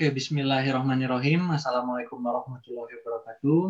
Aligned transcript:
Oke, 0.00 0.16
Bismillahirrahmanirrahim. 0.16 1.52
Assalamualaikum 1.52 2.24
warahmatullahi 2.24 3.04
wabarakatuh. 3.04 3.60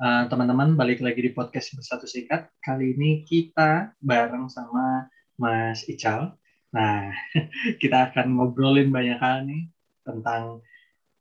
Uh, 0.00 0.24
teman-teman, 0.32 0.72
balik 0.72 1.04
lagi 1.04 1.20
di 1.20 1.36
podcast 1.36 1.76
Bersatu 1.76 2.08
Sikat. 2.08 2.48
Kali 2.64 2.96
ini 2.96 3.28
kita 3.28 3.92
bareng 4.00 4.48
sama 4.48 5.04
Mas 5.36 5.84
Ical. 5.84 6.32
Nah, 6.72 7.12
kita 7.84 8.08
akan 8.08 8.40
ngobrolin 8.40 8.88
banyak 8.88 9.20
hal 9.20 9.44
nih 9.44 9.68
tentang 10.00 10.64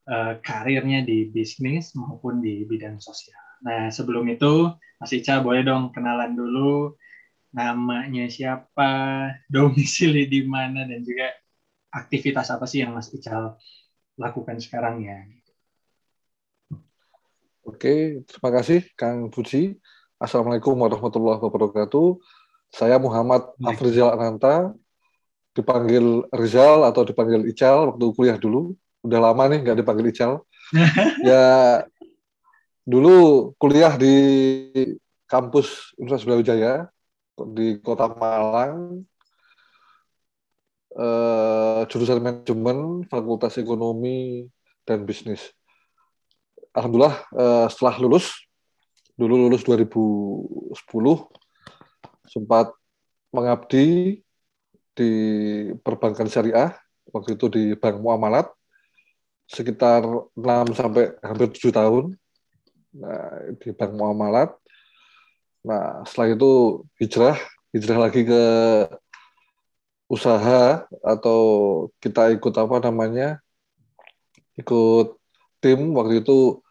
uh, 0.08 0.40
karirnya 0.40 1.04
di 1.04 1.28
bisnis 1.36 1.92
maupun 1.92 2.40
di 2.40 2.64
bidang 2.64 3.04
sosial. 3.04 3.60
Nah, 3.60 3.92
sebelum 3.92 4.24
itu, 4.32 4.72
Mas 5.04 5.12
Ical 5.12 5.44
boleh 5.44 5.68
dong 5.68 5.92
kenalan 5.92 6.32
dulu 6.32 6.96
namanya 7.52 8.32
siapa, 8.32 8.88
domisili 9.52 10.32
di 10.32 10.48
mana, 10.48 10.88
dan 10.88 11.04
juga 11.04 11.28
aktivitas 11.92 12.56
apa 12.56 12.64
sih 12.64 12.88
yang 12.88 12.96
Mas 12.96 13.12
Ical 13.12 13.60
lakukan 14.16 14.58
sekarang 14.60 15.04
ya. 15.04 15.18
Oke, 17.66 18.24
terima 18.24 18.50
kasih 18.56 18.86
Kang 18.96 19.28
Puji. 19.28 19.76
Assalamualaikum 20.16 20.78
warahmatullahi 20.80 21.42
wabarakatuh. 21.42 22.22
Saya 22.72 22.96
Muhammad 23.02 23.52
Afrizal 23.64 24.16
Ananta, 24.16 24.72
dipanggil 25.56 26.28
Rizal 26.32 26.84
atau 26.88 27.04
dipanggil 27.08 27.48
Ical 27.50 27.92
waktu 27.92 28.06
kuliah 28.16 28.38
dulu. 28.40 28.76
Udah 29.04 29.20
lama 29.32 29.44
nih 29.52 29.60
nggak 29.64 29.78
dipanggil 29.84 30.12
Ical. 30.12 30.34
ya 31.30 31.84
dulu 32.86 33.52
kuliah 33.58 33.98
di 33.98 34.16
kampus 35.26 35.98
Universitas 35.98 36.28
Brawijaya 36.28 36.74
di 37.52 37.82
Kota 37.82 38.08
Malang 38.14 39.04
uh, 40.96 41.84
jurusan 41.92 42.24
manajemen, 42.24 43.04
fakultas 43.12 43.60
ekonomi 43.60 44.48
dan 44.88 45.04
bisnis. 45.04 45.52
Alhamdulillah 46.76 47.24
uh, 47.36 47.68
setelah 47.72 47.96
lulus, 48.04 48.32
dulu 49.16 49.48
lulus 49.48 49.64
2010, 49.64 50.76
sempat 52.28 52.72
mengabdi 53.32 54.20
di 54.96 55.12
perbankan 55.84 56.28
syariah, 56.32 56.72
waktu 57.12 57.36
itu 57.36 57.46
di 57.52 57.64
Bank 57.76 58.00
Muamalat, 58.00 58.48
sekitar 59.46 60.04
6 60.34 60.74
sampai 60.74 61.16
hampir 61.22 61.52
7 61.54 61.70
tahun 61.76 62.04
nah, 62.96 63.56
di 63.60 63.70
Bank 63.76 63.94
Muamalat. 63.94 64.52
Nah, 65.66 66.06
setelah 66.08 66.38
itu 66.38 66.52
hijrah, 67.02 67.38
hijrah 67.74 67.98
lagi 68.08 68.22
ke 68.24 68.44
usaha 70.06 70.86
atau 71.02 71.40
kita 71.98 72.30
ikut 72.38 72.54
apa 72.54 72.78
namanya 72.86 73.42
ikut 74.56 75.18
tim 75.60 75.92
waktu 75.98 76.22
itu 76.22 76.62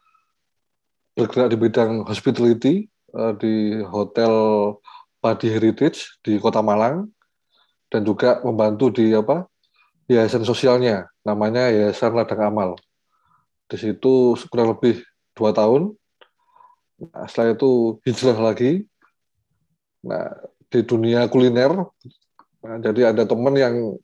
bergerak 1.19 1.51
di 1.51 1.57
bidang 1.59 1.93
hospitality 2.07 2.75
uh, 3.15 3.35
di 3.35 3.83
hotel 3.87 4.33
Padi 5.19 5.51
Heritage 5.51 6.21
di 6.23 6.39
Kota 6.39 6.61
Malang 6.63 7.11
dan 7.91 8.03
juga 8.03 8.43
membantu 8.43 8.91
di 8.91 9.15
apa 9.15 9.47
yayasan 10.11 10.45
sosialnya 10.45 11.09
namanya 11.25 11.73
Yayasan 11.73 12.13
Ladang 12.13 12.45
Amal. 12.45 12.71
Di 13.65 13.81
situ 13.81 14.37
kurang 14.53 14.77
lebih 14.77 15.01
dua 15.33 15.57
tahun. 15.57 15.97
Nah, 17.01 17.25
setelah 17.27 17.57
itu 17.57 17.99
hijrah 18.05 18.39
lagi. 18.39 18.85
Nah 20.05 20.29
di 20.69 20.85
dunia 20.85 21.25
kuliner 21.31 21.73
Nah, 22.65 22.81
jadi 22.81 23.13
ada 23.13 23.29
teman 23.29 23.53
yang 23.55 24.01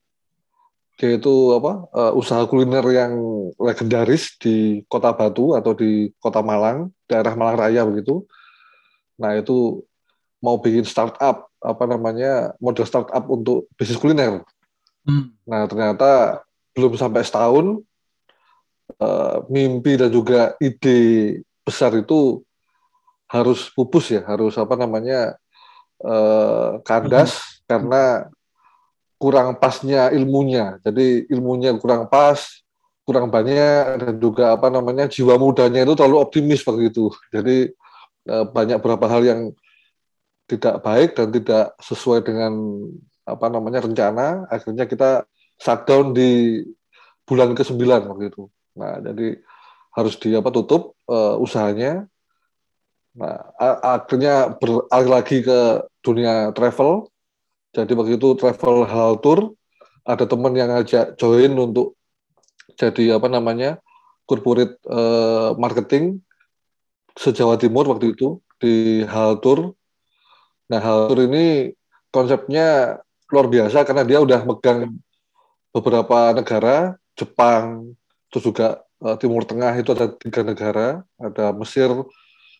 dia 1.01 1.17
itu 1.17 1.57
apa 1.57 1.89
uh, 1.97 2.13
usaha 2.13 2.45
kuliner 2.45 2.85
yang 2.93 3.17
legendaris 3.57 4.37
di 4.37 4.85
Kota 4.85 5.17
Batu 5.17 5.57
atau 5.57 5.73
di 5.73 6.13
Kota 6.21 6.45
Malang, 6.45 6.93
daerah 7.09 7.33
Malang 7.33 7.57
Raya 7.57 7.89
begitu. 7.89 8.29
Nah, 9.17 9.33
itu 9.33 9.81
mau 10.45 10.61
bikin 10.61 10.85
startup 10.85 11.49
apa 11.57 11.85
namanya 11.89 12.53
model 12.61 12.85
startup 12.85 13.25
untuk 13.33 13.65
bisnis 13.81 13.97
kuliner. 13.97 14.45
Hmm. 15.09 15.33
Nah, 15.49 15.65
ternyata 15.65 16.45
belum 16.77 17.01
sampai 17.01 17.25
setahun 17.25 17.81
uh, 19.01 19.37
mimpi 19.49 19.97
dan 19.97 20.13
juga 20.13 20.53
ide 20.61 21.41
besar 21.65 21.97
itu 21.97 22.45
harus 23.25 23.73
pupus 23.73 24.13
ya, 24.13 24.21
harus 24.29 24.53
apa 24.61 24.77
namanya 24.77 25.33
uh, 26.05 26.77
kandas 26.85 27.41
hmm. 27.41 27.65
karena 27.65 28.05
kurang 29.21 29.61
pasnya 29.61 30.09
ilmunya. 30.17 30.81
Jadi 30.81 31.29
ilmunya 31.29 31.77
kurang 31.77 32.09
pas, 32.09 32.41
kurang 33.05 33.29
banyak 33.29 34.01
dan 34.01 34.15
juga 34.17 34.57
apa 34.57 34.73
namanya 34.73 35.05
jiwa 35.13 35.37
mudanya 35.37 35.85
itu 35.85 35.93
terlalu 35.93 36.25
optimis 36.25 36.65
begitu. 36.65 37.13
Jadi 37.29 37.69
eh, 38.33 38.45
banyak 38.49 38.81
beberapa 38.81 39.07
hal 39.13 39.23
yang 39.29 39.41
tidak 40.49 40.81
baik 40.83 41.15
dan 41.15 41.29
tidak 41.31 41.77
sesuai 41.85 42.25
dengan 42.25 42.57
apa 43.29 43.47
namanya 43.53 43.85
rencana. 43.85 44.49
Akhirnya 44.49 44.89
kita 44.89 45.29
shutdown 45.61 46.17
di 46.17 46.65
bulan 47.29 47.53
ke-9 47.55 47.79
waktu 48.09 48.33
itu. 48.33 48.49
Nah, 48.75 48.99
jadi 49.05 49.39
harus 49.95 50.15
di 50.19 50.35
apa 50.35 50.51
tutup 50.51 50.99
uh, 51.07 51.39
usahanya. 51.39 52.11
Nah, 53.15 53.37
akhirnya 53.83 54.55
beralih 54.59 55.11
lagi 55.11 55.43
ke 55.43 55.83
dunia 56.01 56.55
travel 56.55 57.11
jadi 57.71 57.93
waktu 57.95 58.19
itu 58.19 58.35
travel 58.35 58.83
hal 58.87 59.23
tour, 59.23 59.55
ada 60.03 60.27
teman 60.27 60.51
yang 60.59 60.75
ngajak 60.75 61.15
join 61.15 61.55
untuk 61.55 61.95
jadi 62.75 63.21
apa 63.21 63.31
namanya 63.31 63.79
corporate 64.27 64.79
uh, 64.91 65.55
marketing 65.55 66.19
sejawa 67.15 67.61
Timur 67.61 67.87
waktu 67.91 68.15
itu 68.15 68.43
di 68.59 69.07
hal 69.07 69.39
tour. 69.39 69.75
Nah 70.71 70.81
hal 70.83 71.11
tour 71.11 71.27
ini 71.27 71.75
konsepnya 72.11 72.99
luar 73.31 73.47
biasa 73.47 73.87
karena 73.87 74.03
dia 74.03 74.19
udah 74.19 74.43
megang 74.43 74.99
beberapa 75.71 76.35
negara, 76.35 76.99
Jepang, 77.15 77.95
terus 78.31 78.51
juga 78.51 78.83
uh, 78.99 79.15
Timur 79.15 79.47
Tengah 79.47 79.79
itu 79.79 79.95
ada 79.95 80.11
tiga 80.11 80.43
negara, 80.43 81.07
ada 81.23 81.55
Mesir, 81.55 81.91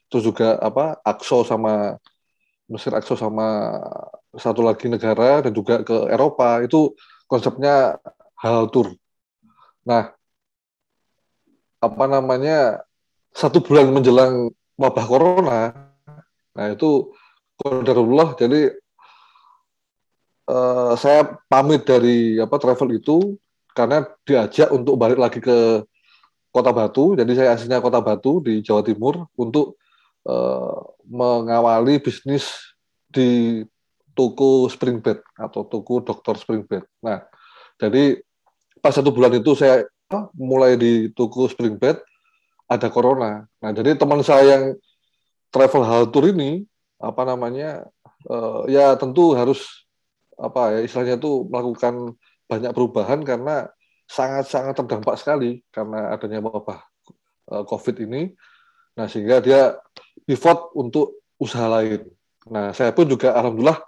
terus 0.07 0.23
juga 0.23 0.55
apa 0.63 1.03
Akso 1.03 1.43
sama 1.43 1.99
Mesir 2.71 2.95
Akso 2.95 3.19
sama 3.19 3.83
satu 4.35 4.63
lagi 4.63 4.87
negara 4.87 5.43
dan 5.43 5.53
juga 5.55 5.83
ke 5.83 6.07
Eropa 6.11 6.63
itu 6.63 6.95
konsepnya 7.27 7.99
hal 8.39 8.71
tour. 8.71 8.95
Nah, 9.87 10.15
apa 11.81 12.05
namanya 12.07 12.85
satu 13.35 13.63
bulan 13.63 13.91
menjelang 13.91 14.51
wabah 14.77 15.07
corona, 15.07 15.61
nah 16.55 16.67
itu 16.71 17.15
kodarullah 17.61 18.35
jadi 18.35 18.75
uh, 20.51 20.93
saya 20.97 21.39
pamit 21.47 21.87
dari 21.87 22.41
apa 22.41 22.57
travel 22.57 22.97
itu 22.97 23.37
karena 23.71 24.03
diajak 24.27 24.69
untuk 24.75 24.99
balik 24.99 25.19
lagi 25.21 25.39
ke 25.39 25.87
Kota 26.51 26.75
Batu. 26.75 27.15
Jadi 27.15 27.33
saya 27.39 27.55
aslinya 27.55 27.79
Kota 27.79 28.03
Batu 28.03 28.43
di 28.43 28.59
Jawa 28.59 28.83
Timur 28.83 29.31
untuk 29.39 29.79
uh, 30.27 30.83
mengawali 31.07 32.03
bisnis 32.03 32.75
di 33.07 33.63
toko 34.21 34.69
spring 34.69 35.01
bed 35.01 35.25
atau 35.41 35.65
toko 35.65 36.05
dokter 36.05 36.37
spring 36.37 36.69
bed. 36.69 36.85
Nah, 37.01 37.25
jadi 37.81 38.21
pas 38.85 38.93
satu 38.93 39.09
bulan 39.09 39.33
itu 39.41 39.57
saya 39.57 39.89
mulai 40.37 40.77
di 40.77 41.09
toko 41.17 41.49
spring 41.49 41.81
bed 41.81 41.97
ada 42.69 42.93
corona. 42.93 43.49
Nah, 43.65 43.71
jadi 43.73 43.97
teman 43.97 44.21
saya 44.21 44.61
yang 44.61 44.65
travel 45.49 45.89
hal 45.89 46.13
tour 46.13 46.29
ini 46.29 46.69
apa 47.01 47.25
namanya 47.25 47.89
uh, 48.29 48.69
ya 48.69 48.93
tentu 49.01 49.33
harus 49.33 49.89
apa 50.37 50.77
ya 50.77 50.79
istilahnya 50.85 51.17
itu 51.17 51.49
melakukan 51.49 52.13
banyak 52.45 52.77
perubahan 52.77 53.25
karena 53.25 53.73
sangat-sangat 54.05 54.77
terdampak 54.77 55.17
sekali 55.17 55.65
karena 55.73 56.13
adanya 56.13 56.45
wabah 56.45 56.85
uh, 57.49 57.65
COVID 57.65 58.05
ini. 58.05 58.37
Nah, 59.01 59.09
sehingga 59.09 59.41
dia 59.41 59.81
pivot 60.29 60.77
untuk 60.77 61.25
usaha 61.41 61.65
lain. 61.65 62.05
Nah, 62.53 62.77
saya 62.77 62.93
pun 62.93 63.09
juga 63.09 63.33
alhamdulillah 63.33 63.81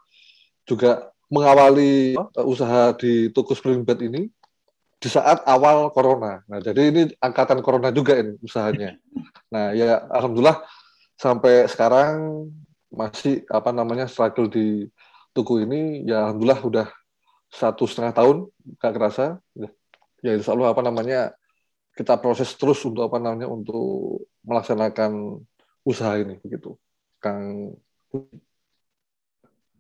juga 0.68 1.10
mengawali 1.32 2.14
uh, 2.14 2.44
usaha 2.44 2.92
di 2.96 3.32
toko 3.32 3.56
spring 3.56 3.82
bed 3.82 4.00
ini 4.04 4.22
di 5.02 5.08
saat 5.10 5.42
awal 5.48 5.90
corona. 5.90 6.44
Nah, 6.46 6.62
jadi 6.62 6.92
ini 6.92 7.02
angkatan 7.18 7.58
corona 7.64 7.90
juga 7.90 8.18
ini 8.18 8.38
usahanya. 8.42 8.96
Nah, 9.52 9.76
ya 9.76 10.00
alhamdulillah 10.08 10.64
sampai 11.20 11.68
sekarang 11.68 12.48
masih 12.88 13.44
apa 13.52 13.68
namanya 13.68 14.08
struggle 14.08 14.48
di 14.48 14.88
toko 15.36 15.60
ini 15.60 16.08
ya 16.08 16.28
alhamdulillah 16.28 16.60
udah 16.64 16.88
satu 17.52 17.84
setengah 17.84 18.16
tahun 18.16 18.36
gak 18.80 18.92
kerasa 18.96 19.36
ya 20.24 20.32
insya 20.32 20.56
Allah 20.56 20.72
apa 20.72 20.80
namanya 20.80 21.36
kita 21.92 22.16
proses 22.16 22.52
terus 22.56 22.80
untuk 22.88 23.04
apa 23.04 23.20
namanya 23.20 23.48
untuk 23.48 24.24
melaksanakan 24.44 25.40
usaha 25.84 26.16
ini 26.16 26.40
begitu 26.40 26.76
Kang 27.20 27.76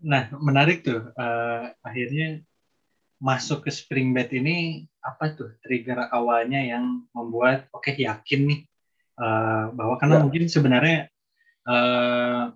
Nah, 0.02 0.28
menarik 0.38 0.82
tuh. 0.82 1.14
Uh, 1.14 1.70
akhirnya 1.82 2.42
masuk 3.22 3.66
ke 3.66 3.70
spring 3.70 4.10
bed 4.10 4.34
ini 4.34 4.82
apa 4.98 5.30
tuh 5.38 5.54
trigger 5.62 6.10
awalnya 6.10 6.58
yang 6.58 7.06
membuat 7.14 7.70
oke 7.70 7.86
okay, 7.86 8.02
yakin 8.02 8.50
nih 8.50 8.60
uh, 9.22 9.70
bahwa 9.70 9.94
karena 9.94 10.18
ya. 10.18 10.22
mungkin 10.26 10.44
sebenarnya 10.50 10.98
uh, 11.70 12.50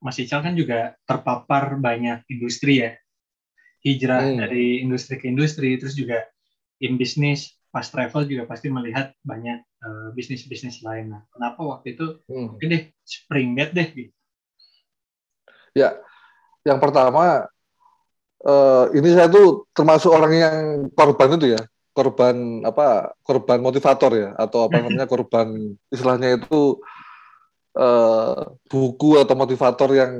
Mas 0.00 0.16
Ical 0.16 0.40
kan 0.40 0.56
juga 0.56 0.96
terpapar 1.04 1.76
banyak 1.76 2.24
industri 2.32 2.80
ya 2.88 2.96
hijrah 3.84 4.32
hmm. 4.32 4.36
dari 4.40 4.80
industri 4.80 5.20
ke 5.20 5.28
industri 5.28 5.76
terus 5.76 5.92
juga 5.92 6.24
in 6.80 6.96
bisnis 6.96 7.52
pas 7.68 7.84
travel 7.84 8.26
juga 8.26 8.48
pasti 8.48 8.66
melihat 8.72 9.14
banyak 9.22 9.62
uh, 9.84 10.08
bisnis-bisnis 10.10 10.82
lain. 10.82 11.14
Nah, 11.14 11.22
kenapa 11.30 11.62
waktu 11.62 11.94
itu 11.94 12.18
hmm. 12.26 12.56
mungkin 12.56 12.68
deh 12.72 12.84
spring 13.06 13.54
bed 13.54 13.70
deh 13.76 13.88
gitu? 13.94 14.12
Ya, 15.70 16.02
yang 16.66 16.78
pertama 16.78 17.48
uh, 18.44 18.84
ini 18.92 19.08
saya 19.16 19.28
tuh 19.32 19.68
termasuk 19.72 20.10
orang 20.12 20.32
yang 20.32 20.56
korban 20.92 21.36
itu 21.36 21.56
ya, 21.56 21.62
korban 21.92 22.64
apa? 22.64 23.16
Korban 23.24 23.58
motivator 23.60 24.12
ya, 24.16 24.30
atau 24.36 24.68
apa 24.68 24.80
namanya 24.80 25.06
korban 25.08 25.76
istilahnya 25.88 26.36
itu 26.40 26.80
uh, 27.76 28.54
buku 28.68 29.20
atau 29.20 29.34
motivator 29.36 29.90
yang 29.94 30.12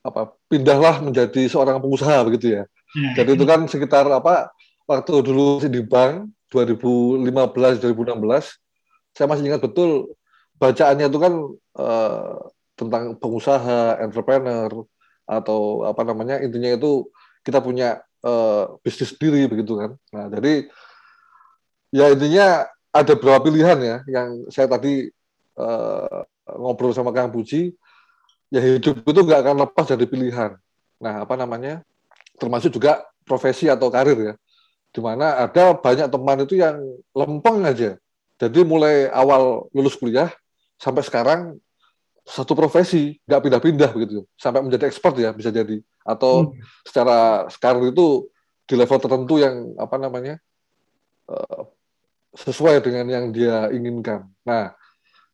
apa 0.00 0.32
pindahlah 0.48 1.04
menjadi 1.04 1.44
seorang 1.48 1.76
pengusaha 1.80 2.24
begitu 2.24 2.60
ya. 2.60 2.64
Jadi 2.90 3.38
itu 3.38 3.44
kan 3.46 3.68
sekitar 3.70 4.08
apa 4.10 4.50
waktu 4.88 5.22
dulu 5.22 5.62
di 5.62 5.78
bank 5.84 6.26
2015 6.50 7.22
2016 7.78 8.58
saya 9.14 9.26
masih 9.30 9.46
ingat 9.46 9.62
betul 9.62 10.18
bacaannya 10.58 11.06
itu 11.06 11.18
kan 11.18 11.34
uh, 11.78 12.36
tentang 12.74 13.14
pengusaha, 13.20 14.00
entrepreneur 14.00 14.88
atau 15.30 15.86
apa 15.86 16.02
namanya 16.02 16.42
intinya 16.42 16.74
itu 16.74 17.06
kita 17.46 17.62
punya 17.62 18.02
uh, 18.26 18.74
bisnis 18.82 19.14
sendiri 19.14 19.46
begitu 19.46 19.78
kan. 19.78 19.90
Nah 20.10 20.26
jadi 20.26 20.66
ya 21.94 22.10
intinya 22.10 22.66
ada 22.90 23.12
beberapa 23.14 23.46
pilihan 23.46 23.78
ya 23.78 23.96
yang 24.10 24.50
saya 24.50 24.66
tadi 24.66 25.06
uh, 25.54 26.26
ngobrol 26.58 26.90
sama 26.90 27.14
Kang 27.14 27.30
Puji 27.30 27.70
ya 28.50 28.58
hidup 28.58 29.06
itu 29.06 29.20
nggak 29.22 29.40
akan 29.46 29.56
lepas 29.62 29.86
dari 29.86 30.10
pilihan. 30.10 30.58
Nah 30.98 31.22
apa 31.22 31.38
namanya 31.38 31.86
termasuk 32.34 32.74
juga 32.74 33.06
profesi 33.22 33.70
atau 33.70 33.86
karir 33.86 34.18
ya 34.18 34.34
di 34.90 34.98
mana 34.98 35.46
ada 35.46 35.78
banyak 35.78 36.10
teman 36.10 36.42
itu 36.42 36.58
yang 36.58 36.82
lempeng 37.14 37.62
aja. 37.62 37.94
Jadi 38.40 38.66
mulai 38.66 39.06
awal 39.12 39.70
lulus 39.70 39.94
kuliah 39.94 40.32
sampai 40.80 41.04
sekarang 41.06 41.60
satu 42.30 42.54
profesi 42.54 43.18
nggak 43.26 43.42
pindah-pindah 43.42 43.90
begitu 43.90 44.22
sampai 44.38 44.62
menjadi 44.62 44.86
expert 44.86 45.18
ya 45.18 45.34
bisa 45.34 45.50
jadi 45.50 45.82
atau 46.06 46.54
hmm. 46.54 46.62
secara 46.86 47.50
sekarang 47.50 47.90
itu 47.90 48.30
di 48.70 48.74
level 48.78 49.02
tertentu 49.02 49.42
yang 49.42 49.74
apa 49.74 49.98
namanya 49.98 50.38
uh, 51.26 51.66
sesuai 52.38 52.86
dengan 52.86 53.10
yang 53.10 53.24
dia 53.34 53.66
inginkan. 53.74 54.30
Nah 54.46 54.70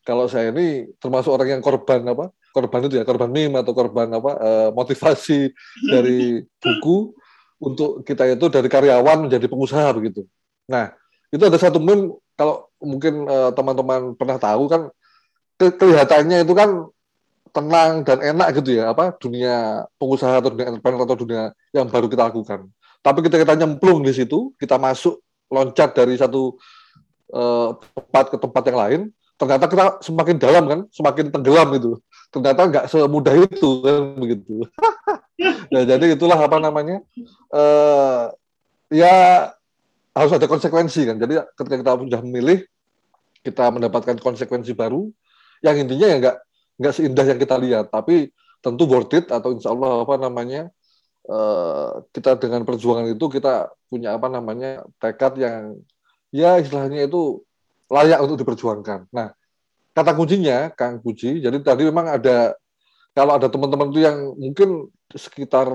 kalau 0.01 0.25
saya 0.25 0.49
ini 0.49 0.89
termasuk 0.97 1.29
orang 1.37 1.61
yang 1.61 1.63
korban 1.63 2.01
apa 2.09 2.33
korban 2.57 2.89
itu 2.89 2.97
ya 2.97 3.05
korban 3.05 3.29
meme 3.29 3.61
atau 3.61 3.77
korban 3.77 4.09
apa 4.09 4.33
uh, 4.41 4.69
motivasi 4.73 5.53
dari 5.93 6.41
buku 6.57 7.13
untuk 7.61 8.01
kita 8.05 8.25
itu 8.33 8.49
dari 8.49 8.69
karyawan 8.69 9.29
menjadi 9.29 9.45
pengusaha 9.49 9.89
begitu. 9.97 10.25
Nah, 10.69 10.93
itu 11.33 11.41
ada 11.41 11.57
satu 11.57 11.81
meme 11.81 12.17
kalau 12.37 12.69
mungkin 12.81 13.25
uh, 13.29 13.53
teman-teman 13.53 14.13
pernah 14.17 14.37
tahu 14.37 14.69
kan 14.69 14.83
kelihatannya 15.57 16.45
itu 16.45 16.53
kan 16.53 16.71
tenang 17.53 18.05
dan 18.05 18.21
enak 18.21 18.61
gitu 18.61 18.77
ya 18.77 18.93
apa 18.93 19.17
dunia 19.17 19.89
pengusaha 19.97 20.45
atau 20.45 20.53
dunia 20.53 20.77
entrepreneur 20.77 21.09
atau 21.09 21.17
dunia 21.17 21.43
yang 21.73 21.89
baru 21.89 22.07
kita 22.07 22.29
lakukan. 22.29 22.69
Tapi 23.01 23.19
kita 23.25 23.37
kita 23.41 23.55
nyemplung 23.57 24.05
di 24.05 24.13
situ, 24.13 24.53
kita 24.61 24.77
masuk 24.77 25.23
loncat 25.49 25.95
dari 25.97 26.19
satu 26.19 26.59
uh, 27.33 27.79
tempat 27.81 28.25
ke 28.35 28.37
tempat 28.37 28.63
yang 28.67 28.79
lain, 28.83 29.01
ternyata 29.39 29.65
kita 29.71 29.85
semakin 30.03 30.37
dalam 30.37 30.65
kan, 30.67 30.81
semakin 30.91 31.31
tenggelam 31.31 31.71
itu. 31.79 31.93
Ternyata 32.35 32.61
nggak 32.67 32.85
semudah 32.91 33.35
itu 33.47 33.71
kan 33.81 34.03
begitu. 34.19 34.67
nah, 35.73 35.83
jadi 35.87 36.19
itulah 36.19 36.37
apa 36.37 36.59
namanya 36.59 37.01
uh, 37.55 38.35
ya 38.91 39.15
harus 40.17 40.33
ada 40.33 40.49
konsekuensi 40.49 41.05
kan 41.05 41.17
jadi 41.21 41.45
ketika 41.53 41.77
kita 41.77 41.93
sudah 42.01 42.21
memilih 42.25 42.65
kita 43.45 43.69
mendapatkan 43.69 44.17
konsekuensi 44.17 44.73
baru 44.73 45.13
yang 45.63 45.77
intinya 45.77 46.07
ya 46.09 46.17
nggak 46.21 46.37
nggak 46.77 46.93
seindah 46.93 47.25
yang 47.25 47.39
kita 47.41 47.57
lihat 47.57 47.87
tapi 47.89 48.33
tentu 48.61 48.85
worth 48.89 49.15
it 49.17 49.27
atau 49.31 49.55
insya 49.57 49.73
Allah 49.73 50.03
apa 50.03 50.15
namanya 50.21 50.69
uh, 51.29 52.03
kita 52.13 52.37
dengan 52.37 52.65
perjuangan 52.67 53.09
itu 53.09 53.27
kita 53.31 53.71
punya 53.89 54.17
apa 54.17 54.29
namanya 54.29 54.85
tekad 55.01 55.39
yang 55.39 55.79
ya 56.35 56.61
istilahnya 56.61 57.07
itu 57.07 57.41
layak 57.89 58.21
untuk 58.21 58.41
diperjuangkan 58.43 59.09
nah 59.15 59.33
kata 59.97 60.13
kuncinya 60.13 60.69
Kang 60.75 61.01
Puji 61.01 61.41
jadi 61.41 61.57
tadi 61.65 61.89
memang 61.89 62.21
ada 62.21 62.53
kalau 63.17 63.33
ada 63.41 63.49
teman-teman 63.49 63.89
itu 63.89 64.05
yang 64.05 64.37
mungkin 64.37 64.93
sekitar 65.09 65.73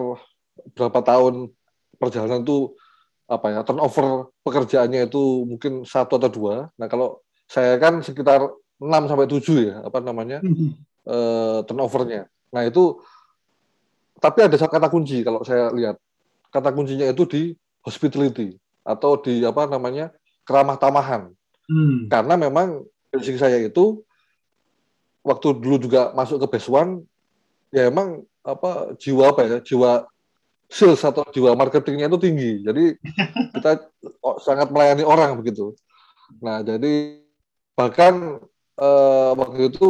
berapa 0.77 0.99
tahun 1.01 1.49
perjalanan 1.97 2.45
itu 2.45 2.77
apa 3.25 3.47
ya 3.49 3.59
turnover 3.63 4.29
pekerjaannya 4.43 5.07
itu 5.07 5.47
mungkin 5.47 5.87
satu 5.87 6.19
atau 6.19 6.29
dua. 6.29 6.55
Nah 6.75 6.85
kalau 6.91 7.23
saya 7.47 7.79
kan 7.79 8.03
sekitar 8.03 8.45
6 8.81 9.09
sampai 9.09 9.29
tujuh 9.29 9.57
ya 9.69 9.75
apa 9.85 10.01
namanya 10.01 10.41
mm 10.41 10.89
turnovernya. 11.65 12.29
Nah 12.53 12.61
itu 12.61 13.01
tapi 14.21 14.45
ada 14.45 14.53
kata 14.53 14.85
kunci 14.85 15.25
kalau 15.25 15.41
saya 15.41 15.73
lihat 15.73 15.97
kata 16.53 16.69
kuncinya 16.77 17.09
itu 17.09 17.25
di 17.25 17.41
hospitality 17.81 18.53
atau 18.85 19.17
di 19.17 19.41
apa 19.41 19.65
namanya 19.65 20.13
keramah 20.45 20.77
tamahan. 20.77 21.33
Hmm. 21.65 22.05
Karena 22.05 22.37
memang 22.37 22.85
dari 23.09 23.33
saya 23.33 23.57
itu 23.57 24.05
waktu 25.25 25.57
dulu 25.57 25.77
juga 25.81 26.13
masuk 26.13 26.41
ke 26.45 26.47
Best 26.53 26.69
One 26.69 27.05
ya 27.73 27.87
emang 27.89 28.25
apa 28.41 28.97
jiwa 28.97 29.31
apa 29.31 29.41
ya 29.47 29.57
jiwa 29.61 30.05
sales 30.65 31.01
atau 31.05 31.23
jiwa 31.29 31.53
marketingnya 31.53 32.09
itu 32.09 32.19
tinggi 32.19 32.51
jadi 32.65 32.85
kita 33.55 33.71
sangat 34.41 34.73
melayani 34.73 35.05
orang 35.05 35.37
begitu 35.37 35.77
nah 36.41 36.65
jadi 36.65 37.21
bahkan 37.77 38.41
uh, 38.79 39.31
waktu 39.35 39.73
itu 39.73 39.88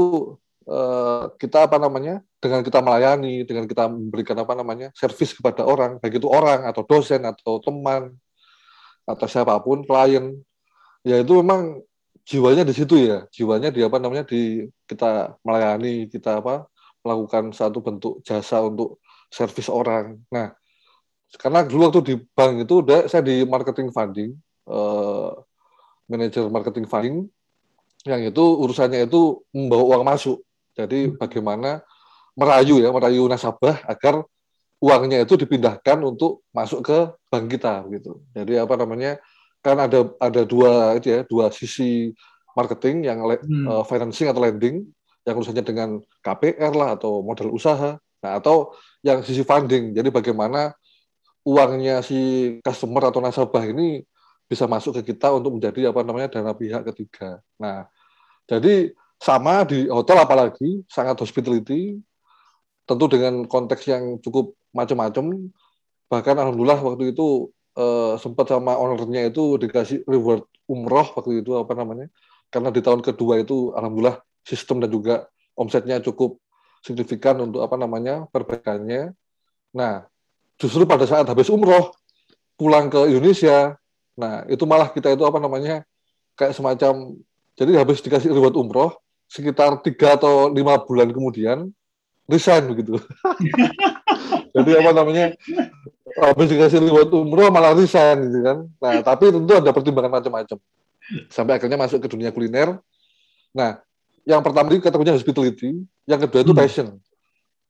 uh, 0.65 1.29
kita 1.37 1.69
apa 1.69 1.77
namanya 1.77 2.23
dengan 2.41 2.65
kita 2.65 2.79
melayani 2.81 3.45
dengan 3.45 3.65
kita 3.69 3.85
memberikan 3.91 4.37
apa 4.41 4.53
namanya 4.57 4.87
servis 4.97 5.37
kepada 5.37 5.67
orang 5.67 6.01
baik 6.01 6.17
itu 6.17 6.29
orang 6.29 6.65
atau 6.65 6.81
dosen 6.87 7.21
atau 7.27 7.61
teman 7.61 8.15
atau 9.05 9.25
siapa 9.29 9.57
pun 9.61 9.85
klien 9.85 10.33
ya 11.05 11.21
itu 11.21 11.33
memang 11.41 11.81
jiwanya 12.25 12.63
di 12.65 12.73
situ 12.73 12.97
ya 12.97 13.25
jiwanya 13.33 13.73
di 13.73 13.81
apa 13.81 13.97
namanya 13.97 14.25
di 14.25 14.65
kita 14.85 15.37
melayani 15.45 16.09
kita 16.09 16.41
apa 16.41 16.69
melakukan 17.01 17.49
satu 17.53 17.81
bentuk 17.81 18.21
jasa 18.21 18.61
untuk 18.61 19.01
servis 19.31 19.67
orang. 19.71 20.21
Nah, 20.29 20.53
karena 21.39 21.65
dulu 21.65 21.89
waktu 21.89 22.01
di 22.03 22.15
bank 22.19 22.67
itu 22.67 22.73
udah 22.85 23.09
saya 23.09 23.23
di 23.25 23.41
marketing 23.47 23.89
funding, 23.89 24.31
uh, 24.69 25.33
manajer 26.05 26.45
marketing 26.51 26.85
funding, 26.85 27.15
yang 28.05 28.21
itu 28.25 28.41
urusannya 28.41 29.05
itu 29.05 29.45
membawa 29.53 29.83
uang 29.97 30.03
masuk. 30.05 30.37
Jadi 30.73 31.11
hmm. 31.11 31.21
bagaimana 31.21 31.85
merayu 32.33 32.81
ya, 32.81 32.89
merayu 32.89 33.27
nasabah 33.29 33.83
agar 33.85 34.25
uangnya 34.81 35.21
itu 35.21 35.37
dipindahkan 35.37 36.01
untuk 36.01 36.41
masuk 36.49 36.81
ke 36.81 36.97
bank 37.29 37.45
kita 37.53 37.85
gitu. 37.93 38.23
Jadi 38.33 38.57
apa 38.57 38.73
namanya? 38.79 39.21
Kan 39.61 39.77
ada 39.77 40.09
ada 40.17 40.41
dua 40.41 40.97
itu 40.97 41.13
ya, 41.13 41.19
dua 41.21 41.53
sisi 41.53 42.09
marketing 42.57 43.05
yang 43.05 43.21
hmm. 43.21 43.69
uh, 43.69 43.83
financing 43.85 44.27
atau 44.27 44.41
lending 44.41 44.89
yang 45.21 45.35
urusannya 45.37 45.61
dengan 45.61 46.01
KPR 46.25 46.73
lah 46.73 46.97
atau 46.97 47.21
modal 47.21 47.53
usaha, 47.53 48.01
nah 48.25 48.31
atau 48.41 48.73
yang 49.05 49.21
sisi 49.21 49.45
funding. 49.45 49.93
Jadi 49.93 50.09
bagaimana 50.09 50.73
uangnya 51.45 52.01
si 52.01 52.57
customer 52.65 53.13
atau 53.13 53.21
nasabah 53.21 53.69
ini 53.69 54.01
bisa 54.51 54.67
masuk 54.67 54.99
ke 54.99 55.15
kita 55.15 55.31
untuk 55.31 55.55
menjadi 55.55 55.95
apa 55.95 56.03
namanya 56.03 56.27
dana 56.27 56.51
pihak 56.51 56.83
ketiga. 56.91 57.39
Nah, 57.55 57.87
jadi 58.51 58.91
sama 59.15 59.63
di 59.63 59.87
hotel 59.87 60.19
apalagi 60.19 60.83
sangat 60.91 61.15
hospitality, 61.23 62.03
tentu 62.83 63.07
dengan 63.07 63.47
konteks 63.47 63.87
yang 63.87 64.19
cukup 64.19 64.51
macam-macam. 64.75 65.47
Bahkan 66.11 66.35
alhamdulillah 66.35 66.83
waktu 66.83 67.15
itu 67.15 67.47
eh, 67.79 68.19
sempat 68.19 68.51
sama 68.51 68.75
ownernya 68.75 69.31
itu 69.31 69.55
dikasih 69.55 70.03
reward 70.03 70.43
umroh 70.67 71.07
waktu 71.15 71.39
itu 71.39 71.55
apa 71.55 71.71
namanya? 71.71 72.11
Karena 72.51 72.75
di 72.75 72.83
tahun 72.83 72.99
kedua 72.99 73.39
itu 73.39 73.71
alhamdulillah 73.71 74.19
sistem 74.43 74.83
dan 74.83 74.91
juga 74.91 75.31
omsetnya 75.55 76.03
cukup 76.03 76.35
signifikan 76.83 77.39
untuk 77.39 77.63
apa 77.63 77.79
namanya 77.79 78.27
perbaikannya. 78.35 79.15
Nah, 79.71 80.03
justru 80.59 80.83
pada 80.83 81.07
saat 81.07 81.23
habis 81.23 81.47
umroh 81.47 81.95
pulang 82.59 82.91
ke 82.91 82.99
Indonesia, 83.07 83.79
nah 84.15 84.43
itu 84.51 84.63
malah 84.67 84.91
kita 84.91 85.13
itu 85.15 85.23
apa 85.23 85.39
namanya 85.39 85.87
kayak 86.35 86.53
semacam 86.55 87.15
jadi 87.55 87.71
habis 87.79 88.03
dikasih 88.03 88.31
reward 88.31 88.55
umroh 88.55 88.91
sekitar 89.31 89.79
tiga 89.79 90.19
atau 90.19 90.51
lima 90.51 90.75
bulan 90.83 91.07
kemudian 91.07 91.71
resign 92.31 92.63
begitu. 92.71 92.99
jadi 94.55 94.71
apa 94.83 94.91
namanya 94.91 95.25
habis 96.19 96.47
dikasih 96.51 96.79
reward 96.83 97.11
umroh 97.11 97.47
malah 97.51 97.75
resign 97.75 98.27
gitu 98.27 98.39
kan. 98.43 98.57
Nah, 98.79 98.99
tapi 99.03 99.31
tentu 99.31 99.51
ada 99.55 99.71
pertimbangan 99.71 100.19
macam-macam. 100.19 100.57
Sampai 101.27 101.59
akhirnya 101.59 101.79
masuk 101.79 102.03
ke 102.03 102.07
dunia 102.07 102.31
kuliner. 102.31 102.79
Nah, 103.51 103.83
yang 104.23 104.39
pertama 104.39 104.71
itu 104.71 104.79
kategorinya 104.79 105.15
hospitality, 105.15 105.83
yang 106.07 106.19
kedua 106.23 106.43
itu 106.43 106.53
hmm. 106.55 106.61
passion. 106.61 106.87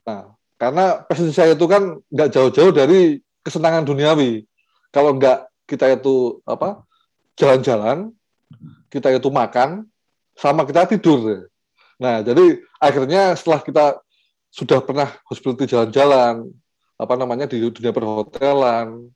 Nah, 0.06 0.34
karena 0.62 1.02
passion 1.06 1.30
saya 1.34 1.58
itu 1.58 1.66
kan 1.66 1.98
nggak 2.10 2.30
jauh-jauh 2.34 2.74
dari 2.74 3.22
kesenangan 3.42 3.86
duniawi. 3.86 4.46
Kalau 4.94 5.18
nggak 5.18 5.51
kita 5.72 5.88
itu 5.96 6.44
apa 6.44 6.84
jalan-jalan, 7.40 8.12
kita 8.92 9.16
itu 9.16 9.32
makan, 9.32 9.88
sama 10.36 10.68
kita 10.68 10.84
tidur. 10.92 11.48
Nah, 11.96 12.20
jadi 12.20 12.60
akhirnya 12.76 13.32
setelah 13.40 13.64
kita 13.64 13.86
sudah 14.52 14.84
pernah 14.84 15.08
hospitality 15.32 15.72
jalan-jalan, 15.72 16.52
apa 17.00 17.14
namanya 17.16 17.48
di 17.48 17.64
dunia 17.64 17.96
perhotelan, 17.96 19.08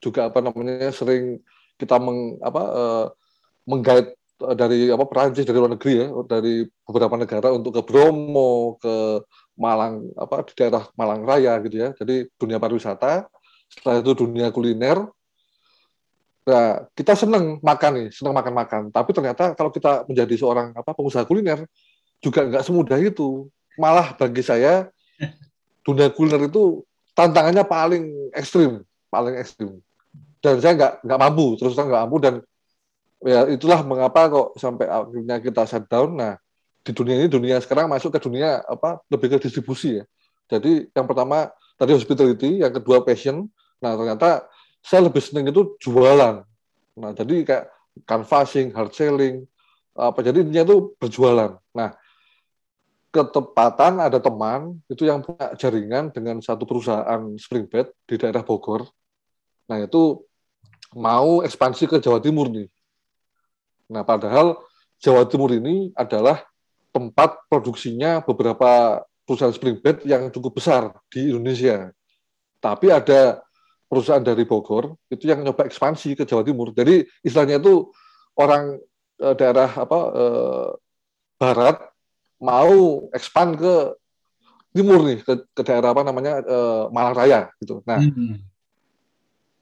juga 0.00 0.32
apa 0.32 0.40
namanya 0.40 0.88
sering 0.88 1.36
kita 1.76 2.00
meng, 2.00 2.40
apa 2.40 2.62
uh, 2.64 3.06
menggait 3.68 4.16
eh, 4.16 4.56
dari 4.56 4.88
apa 4.88 5.04
Perancis 5.04 5.44
dari 5.44 5.60
luar 5.60 5.76
negeri 5.76 5.94
ya, 6.00 6.08
dari 6.24 6.64
beberapa 6.88 7.14
negara 7.20 7.52
untuk 7.52 7.76
ke 7.76 7.82
Bromo, 7.84 8.80
ke 8.80 9.20
Malang 9.60 10.08
apa 10.16 10.40
di 10.48 10.52
daerah 10.56 10.88
Malang 10.96 11.28
Raya 11.28 11.60
gitu 11.60 11.76
ya. 11.76 11.92
Jadi 11.92 12.32
dunia 12.40 12.56
pariwisata, 12.56 13.28
setelah 13.68 14.00
itu 14.00 14.16
dunia 14.16 14.48
kuliner. 14.48 15.04
Nah, 16.50 16.82
kita 16.98 17.14
senang 17.14 17.62
makan 17.62 17.90
nih, 17.94 18.06
senang 18.10 18.34
makan-makan. 18.34 18.90
Tapi 18.90 19.10
ternyata 19.14 19.54
kalau 19.54 19.70
kita 19.70 20.02
menjadi 20.10 20.34
seorang 20.34 20.74
apa 20.74 20.90
pengusaha 20.90 21.22
kuliner, 21.22 21.62
juga 22.18 22.42
nggak 22.42 22.66
semudah 22.66 22.98
itu. 22.98 23.46
Malah 23.78 24.18
bagi 24.18 24.42
saya 24.42 24.90
dunia 25.86 26.10
kuliner 26.10 26.50
itu 26.50 26.82
tantangannya 27.14 27.62
paling 27.62 28.34
ekstrim, 28.34 28.82
paling 29.08 29.38
ekstrim. 29.38 29.78
Dan 30.42 30.58
saya 30.58 30.74
nggak 30.74 30.92
nggak 31.06 31.20
mampu, 31.22 31.54
terus 31.54 31.78
terang 31.78 31.86
nggak 31.86 32.02
mampu 32.02 32.18
dan 32.18 32.34
ya 33.22 33.46
itulah 33.52 33.84
mengapa 33.84 34.26
kok 34.26 34.48
sampai 34.58 34.90
akhirnya 34.90 35.36
kita 35.38 35.62
shutdown. 35.70 36.18
Nah 36.18 36.34
di 36.82 36.90
dunia 36.90 37.14
ini 37.20 37.28
dunia 37.30 37.62
sekarang 37.62 37.86
masuk 37.86 38.16
ke 38.16 38.20
dunia 38.24 38.64
apa 38.66 38.98
lebih 39.06 39.36
ke 39.36 39.46
distribusi 39.46 40.02
ya. 40.02 40.04
Jadi 40.50 40.90
yang 40.90 41.06
pertama 41.06 41.52
tadi 41.78 41.94
hospitality, 41.94 42.58
yang 42.58 42.74
kedua 42.74 43.06
passion. 43.06 43.46
Nah 43.78 43.94
ternyata 43.94 44.50
saya 44.80 45.06
lebih 45.06 45.22
senang 45.22 45.48
itu 45.48 45.76
jualan. 45.80 46.44
Nah 46.96 47.10
jadi 47.16 47.34
kayak 47.44 47.64
canvassing, 48.04 48.72
hard 48.72 48.92
selling, 48.92 49.44
apa 49.96 50.18
jadi 50.24 50.42
intinya 50.44 50.64
itu 50.72 50.96
berjualan. 50.96 51.56
Nah 51.76 51.90
ketepatan 53.10 53.98
ada 53.98 54.22
teman 54.22 54.78
itu 54.86 55.02
yang 55.02 55.20
punya 55.20 55.52
jaringan 55.58 56.14
dengan 56.14 56.38
satu 56.38 56.62
perusahaan 56.62 57.20
spring 57.36 57.66
bed 57.66 57.90
di 58.06 58.14
daerah 58.14 58.46
Bogor. 58.46 58.86
Nah 59.66 59.82
itu 59.82 60.22
mau 60.94 61.42
ekspansi 61.42 61.90
ke 61.90 61.96
Jawa 61.98 62.22
Timur 62.22 62.50
nih. 62.50 62.70
Nah 63.90 64.06
padahal 64.06 64.58
Jawa 65.02 65.26
Timur 65.26 65.50
ini 65.50 65.90
adalah 65.98 66.46
tempat 66.90 67.46
produksinya 67.46 68.22
beberapa 68.22 69.02
perusahaan 69.26 69.54
spring 69.54 69.78
bed 69.78 70.02
yang 70.06 70.30
cukup 70.34 70.58
besar 70.58 70.90
di 71.10 71.30
Indonesia. 71.30 71.90
Tapi 72.58 72.90
ada 72.90 73.38
perusahaan 73.90 74.22
dari 74.22 74.46
Bogor 74.46 74.94
itu 75.10 75.26
yang 75.26 75.42
nyoba 75.42 75.66
ekspansi 75.66 76.14
ke 76.14 76.22
Jawa 76.22 76.46
Timur. 76.46 76.70
Jadi 76.70 77.02
istilahnya 77.26 77.58
itu 77.58 77.90
orang 78.38 78.78
eh, 79.18 79.34
daerah 79.34 79.66
apa 79.66 80.00
eh, 80.14 80.68
barat 81.40 81.76
mau 82.40 83.08
expand 83.12 83.58
ke 83.58 83.74
timur 84.70 85.02
nih 85.02 85.20
ke, 85.22 85.44
ke 85.50 85.62
daerah 85.66 85.90
apa 85.92 86.02
namanya 86.06 86.40
uh, 86.46 86.84
Malang 86.94 87.14
Raya 87.14 87.40
gitu. 87.58 87.82
Nah, 87.84 87.98
hmm. 87.98 88.38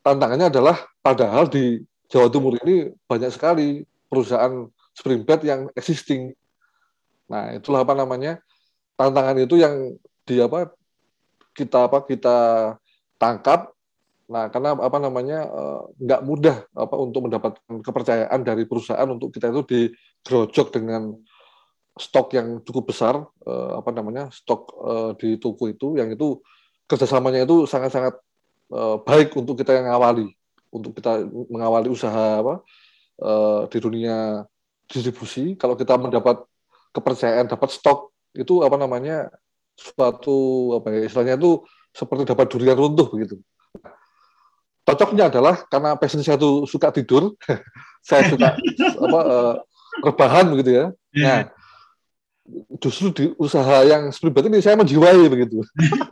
tantangannya 0.05 0.53
adalah 0.53 0.77
padahal 1.01 1.49
di 1.49 1.81
Jawa 2.09 2.29
Timur 2.29 2.57
ini 2.65 2.93
banyak 3.09 3.33
sekali 3.33 3.85
perusahaan 4.09 4.69
spring 4.93 5.25
bed 5.25 5.45
yang 5.45 5.61
existing. 5.77 6.33
Nah, 7.29 7.57
itulah 7.57 7.85
apa 7.85 7.97
namanya 7.97 8.41
tantangan 8.97 9.37
itu 9.41 9.61
yang 9.61 9.97
di 10.25 10.41
apa 10.41 10.73
kita 11.57 11.89
apa 11.89 12.05
kita 12.05 12.39
tangkap. 13.17 13.73
Nah, 14.29 14.53
karena 14.53 14.77
apa 14.77 14.99
namanya 15.01 15.49
eh, 15.49 15.81
nggak 16.05 16.21
mudah 16.29 16.57
apa 16.77 16.95
untuk 17.01 17.29
mendapatkan 17.29 17.81
kepercayaan 17.81 18.41
dari 18.45 18.69
perusahaan 18.69 19.09
untuk 19.09 19.33
kita 19.33 19.49
itu 19.49 19.65
digerojok 19.65 20.69
dengan 20.77 21.17
stok 21.99 22.37
yang 22.39 22.63
cukup 22.63 22.95
besar 22.95 23.19
uh, 23.19 23.83
apa 23.83 23.91
namanya 23.91 24.31
stok 24.31 24.71
uh, 24.79 25.11
di 25.19 25.35
toko 25.35 25.67
itu 25.67 25.99
yang 25.99 26.07
itu 26.15 26.39
kerjasamanya 26.87 27.43
itu 27.43 27.67
sangat-sangat 27.67 28.15
baik 29.03 29.35
untuk 29.35 29.59
kita 29.59 29.81
yang 29.81 29.91
awali 29.91 30.31
untuk 30.71 30.95
kita 30.95 31.25
mengawali 31.49 31.89
usaha 31.89 32.45
apa 32.45 32.61
di 33.73 33.79
dunia 33.81 34.45
distribusi. 34.85 35.57
Kalau 35.57 35.73
kita 35.73 35.97
mendapat 35.97 36.45
kepercayaan 36.93 37.49
dapat 37.49 37.73
stok 37.73 38.13
itu 38.37 38.61
apa 38.61 38.77
namanya 38.77 39.33
suatu 39.73 40.77
apa 40.77 40.93
ya 40.93 41.09
istilahnya 41.09 41.41
itu 41.41 41.65
seperti 41.97 42.29
dapat 42.29 42.47
durian 42.53 42.77
runtuh 42.77 43.09
begitu 43.09 43.41
cocoknya 44.89 45.29
adalah 45.29 45.61
karena 45.69 46.01
passion 46.01 46.25
saya 46.25 46.41
itu 46.41 46.65
suka 46.65 46.89
tidur 46.89 47.37
saya 48.09 48.33
suka 48.33 48.57
apa 49.05 49.21
uh, 49.21 49.55
rebahan 50.01 50.49
begitu 50.49 50.71
ya 50.73 50.87
iya. 51.13 51.27
nah 51.29 51.41
justru 52.81 53.13
di 53.13 53.25
usaha 53.37 53.85
yang 53.85 54.09
seperti 54.09 54.49
ini 54.49 54.65
saya 54.65 54.77
menjiwai 54.81 55.29
begitu. 55.29 55.61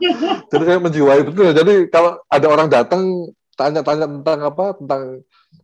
jadi 0.53 0.63
saya 0.69 0.79
menjiwai 0.79 1.25
betul. 1.25 1.49
Jadi 1.49 1.73
kalau 1.89 2.21
ada 2.29 2.47
orang 2.47 2.67
datang 2.69 3.33
tanya-tanya 3.57 4.05
tentang 4.05 4.39
apa 4.45 4.65
tentang 4.77 5.03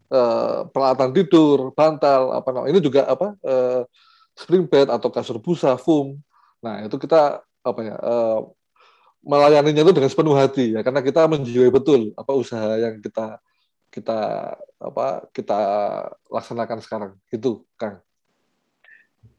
uh, 0.10 0.65
peralatan 0.74 1.10
tidur, 1.13 1.70
bantal, 1.77 2.34
apa 2.34 2.50
namanya 2.50 2.70
ini 2.74 2.79
juga 2.82 3.05
apa 3.05 3.38
uh, 3.46 3.86
spring 4.34 4.65
bed 4.65 4.89
atau 4.89 5.13
kasur 5.13 5.38
busa, 5.38 5.77
foam. 5.77 6.17
Nah 6.65 6.82
itu 6.89 6.98
kita 6.98 7.46
apa 7.63 7.79
ya 7.86 7.96
uh, 8.01 8.50
melayaninya 9.24 9.88
itu 9.88 9.94
dengan 9.96 10.12
sepenuh 10.12 10.36
hati 10.36 10.75
ya 10.75 10.84
karena 10.84 11.00
kita 11.00 11.25
menjiwai 11.32 11.72
betul 11.72 12.12
apa 12.20 12.32
usaha 12.36 12.75
yang 12.75 13.00
kita 13.00 13.39
kita 13.94 14.20
apa 14.82 15.08
kita 15.32 15.60
laksanakan 16.27 16.80
sekarang 16.82 17.12
itu 17.30 17.62
Kang. 17.77 18.01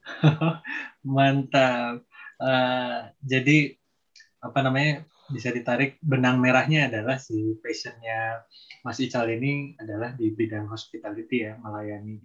Mantap. 1.17 2.07
Uh, 2.39 3.11
jadi 3.19 3.75
apa 4.39 4.59
namanya 4.63 5.03
bisa 5.33 5.51
ditarik 5.51 5.97
benang 6.05 6.39
merahnya 6.39 6.87
adalah 6.87 7.17
si 7.17 7.57
passionnya 7.59 8.45
Mas 8.85 9.01
Ical 9.01 9.27
ini 9.33 9.75
adalah 9.81 10.13
di 10.15 10.31
bidang 10.31 10.71
hospitality 10.71 11.51
ya 11.51 11.59
melayani. 11.59 12.23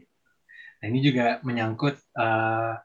Nah 0.79 0.85
ini 0.85 0.99
juga 1.01 1.41
menyangkut 1.41 1.97
uh, 2.13 2.77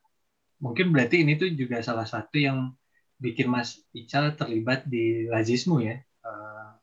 mungkin 0.63 0.95
berarti 0.95 1.27
ini 1.27 1.37
tuh 1.37 1.53
juga 1.53 1.83
salah 1.85 2.07
satu 2.09 2.41
yang 2.41 2.73
bikin 3.19 3.49
Mas 3.51 3.83
Ical 3.95 4.35
terlibat 4.35 4.85
di 4.85 5.27
lazismu 5.31 5.81
ya 5.81 5.99
uh, 6.27 6.75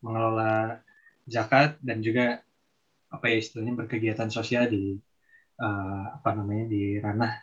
mengelola 0.00 0.80
zakat 1.26 1.78
dan 1.82 2.00
juga 2.00 2.40
apa 3.10 3.26
ya 3.26 3.36
istilahnya 3.42 3.74
berkegiatan 3.74 4.30
sosial 4.30 4.70
di 4.70 4.98
uh, 5.58 6.04
apa 6.16 6.30
namanya 6.34 6.70
di 6.70 6.96
ranah 7.02 7.34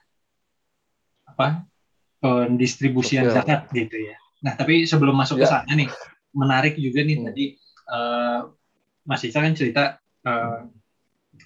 apa 1.28 1.68
pendistribusian 2.18 3.30
zakat 3.30 3.70
gitu 3.76 3.98
ya. 4.00 4.18
Nah, 4.42 4.54
tapi 4.58 4.86
sebelum 4.90 5.18
masuk 5.18 5.38
ya. 5.38 5.46
ke 5.46 5.48
sana 5.50 5.72
nih, 5.74 5.90
menarik 6.34 6.78
juga 6.78 7.06
nih 7.06 7.18
hmm. 7.20 7.26
tadi 7.30 7.46
uh, 7.90 8.42
Mas 9.06 9.22
Ica 9.24 9.40
kan 9.44 9.54
cerita 9.54 9.84
uh, 10.26 10.66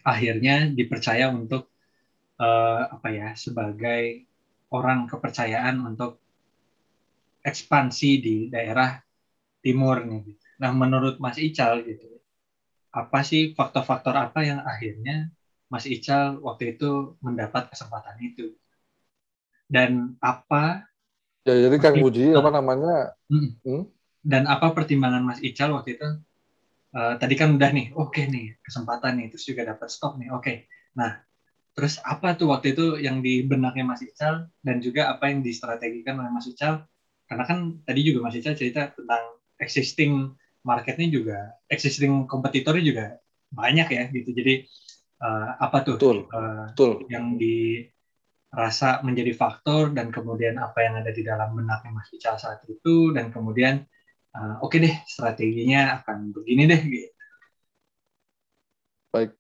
akhirnya 0.08 0.72
dipercaya 0.72 1.28
untuk 1.30 1.70
uh, 2.40 2.88
apa 2.88 3.08
ya 3.12 3.28
sebagai 3.36 4.26
orang 4.72 5.06
kepercayaan 5.12 5.84
untuk 5.84 6.21
ekspansi 7.42 8.10
di 8.22 8.36
daerah 8.48 8.98
timur 9.62 10.06
nih. 10.06 10.38
Nah, 10.62 10.72
menurut 10.74 11.18
Mas 11.18 11.42
Ical 11.42 11.82
gitu, 11.86 12.08
apa 12.94 13.26
sih 13.26 13.54
faktor-faktor 13.58 14.14
apa 14.14 14.46
yang 14.46 14.62
akhirnya 14.62 15.30
Mas 15.68 15.90
Ical 15.90 16.38
waktu 16.42 16.78
itu 16.78 17.18
mendapat 17.22 17.74
kesempatan 17.74 18.18
itu? 18.22 18.54
dan 19.72 20.20
apa 20.20 20.84
ya 21.48 21.56
jadi 21.56 21.76
Kang 21.80 22.04
Muji 22.04 22.36
apa 22.36 22.52
namanya 22.52 23.16
hmm. 23.32 23.50
Hmm? 23.64 23.84
dan 24.20 24.44
apa 24.52 24.76
pertimbangan 24.76 25.24
Mas 25.24 25.40
Ical 25.40 25.72
waktu 25.72 25.96
itu 25.96 26.10
uh, 26.92 27.16
tadi 27.16 27.40
kan 27.40 27.56
udah 27.56 27.72
nih 27.72 27.96
oke 27.96 28.12
okay 28.12 28.28
nih 28.28 28.60
kesempatan 28.60 29.24
nih 29.24 29.28
terus 29.32 29.48
juga 29.48 29.64
dapat 29.64 29.88
stok 29.88 30.20
nih 30.20 30.30
oke 30.36 30.44
okay. 30.44 30.68
nah 30.92 31.24
terus 31.72 32.04
apa 32.04 32.36
tuh 32.36 32.52
waktu 32.52 32.76
itu 32.76 33.00
yang 33.00 33.24
di 33.24 33.48
benaknya 33.48 33.88
Mas 33.88 34.04
Ical 34.04 34.52
dan 34.60 34.84
juga 34.84 35.08
apa 35.08 35.32
yang 35.32 35.40
distrategikan 35.40 36.20
oleh 36.20 36.30
Mas 36.36 36.52
Ical 36.52 36.84
karena 37.32 37.48
kan 37.48 37.80
tadi 37.88 38.04
juga 38.04 38.28
Mas 38.28 38.36
Ical 38.36 38.60
cerita 38.60 38.92
tentang 38.92 39.40
existing 39.56 40.36
marketnya 40.68 41.08
juga 41.08 41.56
existing 41.72 42.28
kompetitornya 42.28 42.84
juga 42.84 43.06
banyak 43.56 43.88
ya 43.88 44.04
gitu 44.12 44.36
jadi 44.36 44.68
uh, 45.24 45.64
apa 45.64 45.88
tuh 45.88 45.96
betul, 45.96 46.18
uh, 46.28 46.68
betul. 46.76 47.08
yang 47.08 47.40
di 47.40 47.88
rasa 48.52 49.00
menjadi 49.00 49.32
faktor 49.32 49.96
dan 49.96 50.12
kemudian 50.12 50.60
apa 50.60 50.84
yang 50.84 51.00
ada 51.00 51.16
di 51.16 51.24
dalam 51.24 51.56
benaknya 51.56 51.96
Mas 51.96 52.12
Ical 52.12 52.36
saat 52.36 52.68
itu 52.68 53.16
dan 53.16 53.32
kemudian 53.32 53.88
uh, 54.36 54.60
oke 54.60 54.76
okay 54.76 54.92
deh 54.92 54.96
strateginya 55.08 56.04
akan 56.04 56.36
begini 56.36 56.68
deh 56.68 56.82
gitu. 56.84 57.16
Baik. 59.16 59.32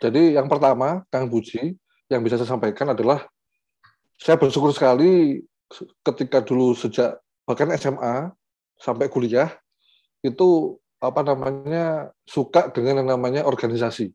Jadi 0.00 0.36
yang 0.36 0.48
pertama, 0.48 1.04
Kang 1.12 1.28
Buji, 1.28 1.76
yang 2.08 2.24
bisa 2.24 2.40
saya 2.40 2.56
sampaikan 2.56 2.92
adalah 2.92 3.24
saya 4.16 4.36
bersyukur 4.40 4.72
sekali 4.72 5.44
ketika 6.04 6.44
dulu 6.44 6.76
sejak 6.76 7.23
bahkan 7.44 7.70
SMA 7.76 8.32
sampai 8.80 9.08
kuliah 9.08 9.52
itu 10.24 10.80
apa 11.00 11.20
namanya 11.20 12.10
suka 12.24 12.72
dengan 12.72 13.04
yang 13.04 13.08
namanya 13.16 13.44
organisasi. 13.44 14.08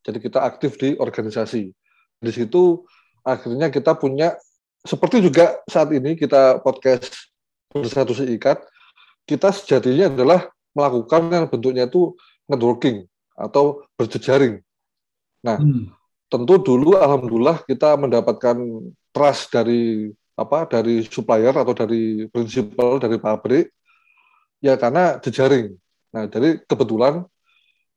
Jadi 0.00 0.18
kita 0.22 0.40
aktif 0.40 0.80
di 0.80 0.96
organisasi. 0.96 1.68
Di 2.16 2.30
situ 2.32 2.88
akhirnya 3.20 3.68
kita 3.68 3.92
punya 4.00 4.32
seperti 4.86 5.20
juga 5.20 5.60
saat 5.68 5.92
ini 5.92 6.16
kita 6.16 6.62
podcast 6.64 7.12
bersatu 7.74 8.16
seikat, 8.16 8.62
kita 9.28 9.52
sejatinya 9.52 10.08
adalah 10.08 10.48
melakukan 10.72 11.28
yang 11.28 11.44
bentuknya 11.50 11.90
itu 11.90 12.14
networking 12.46 13.04
atau 13.36 13.84
berjejaring. 13.98 14.62
Nah, 15.44 15.60
hmm. 15.60 15.92
tentu 16.30 16.54
dulu 16.62 16.96
alhamdulillah 16.96 17.66
kita 17.66 17.98
mendapatkan 17.98 18.56
trust 19.10 19.52
dari 19.52 20.14
apa 20.36 20.68
dari 20.68 21.00
supplier 21.08 21.56
atau 21.56 21.72
dari 21.72 22.28
prinsipal 22.28 23.00
dari 23.00 23.16
pabrik 23.16 23.72
ya 24.60 24.76
karena 24.76 25.16
jejaring. 25.20 25.72
Nah, 26.12 26.28
jadi 26.28 26.60
kebetulan 26.68 27.24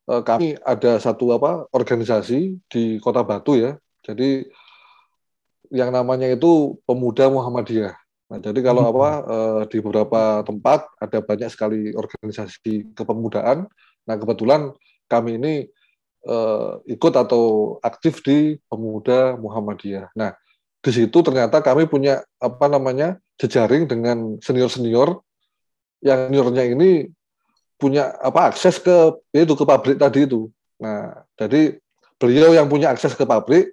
eh, 0.08 0.22
kami 0.24 0.56
ada 0.64 0.96
satu 0.96 1.36
apa 1.36 1.68
organisasi 1.70 2.56
di 2.66 2.96
Kota 2.98 3.20
Batu 3.20 3.60
ya. 3.60 3.76
Jadi 4.00 4.48
yang 5.70 5.92
namanya 5.92 6.26
itu 6.32 6.80
Pemuda 6.88 7.28
Muhammadiyah. 7.28 7.94
Nah, 8.30 8.38
jadi 8.40 8.60
kalau 8.64 8.88
apa 8.88 9.08
eh, 9.26 9.62
di 9.68 9.78
beberapa 9.84 10.40
tempat 10.40 10.88
ada 10.96 11.18
banyak 11.20 11.50
sekali 11.52 11.92
organisasi 11.92 12.96
kepemudaan. 12.96 13.68
Nah, 14.08 14.16
kebetulan 14.16 14.72
kami 15.12 15.36
ini 15.36 15.54
eh, 16.24 16.72
ikut 16.88 17.14
atau 17.14 17.76
aktif 17.84 18.24
di 18.24 18.56
Pemuda 18.64 19.36
Muhammadiyah. 19.36 20.08
Nah, 20.16 20.32
di 20.80 20.90
situ 20.90 21.18
ternyata 21.20 21.60
kami 21.60 21.84
punya 21.84 22.24
apa 22.40 22.66
namanya 22.68 23.20
jejaring 23.36 23.84
dengan 23.84 24.40
senior-senior 24.40 25.20
yang 26.00 26.32
seniornya 26.32 26.64
ini 26.72 27.08
punya 27.76 28.16
apa 28.20 28.52
akses 28.52 28.80
ke 28.80 29.16
itu 29.32 29.52
ke 29.56 29.64
pabrik 29.64 29.96
tadi 29.96 30.28
itu. 30.28 30.48
Nah, 30.80 31.24
jadi 31.36 31.76
beliau 32.20 32.52
yang 32.52 32.68
punya 32.68 32.92
akses 32.92 33.16
ke 33.16 33.24
pabrik 33.24 33.72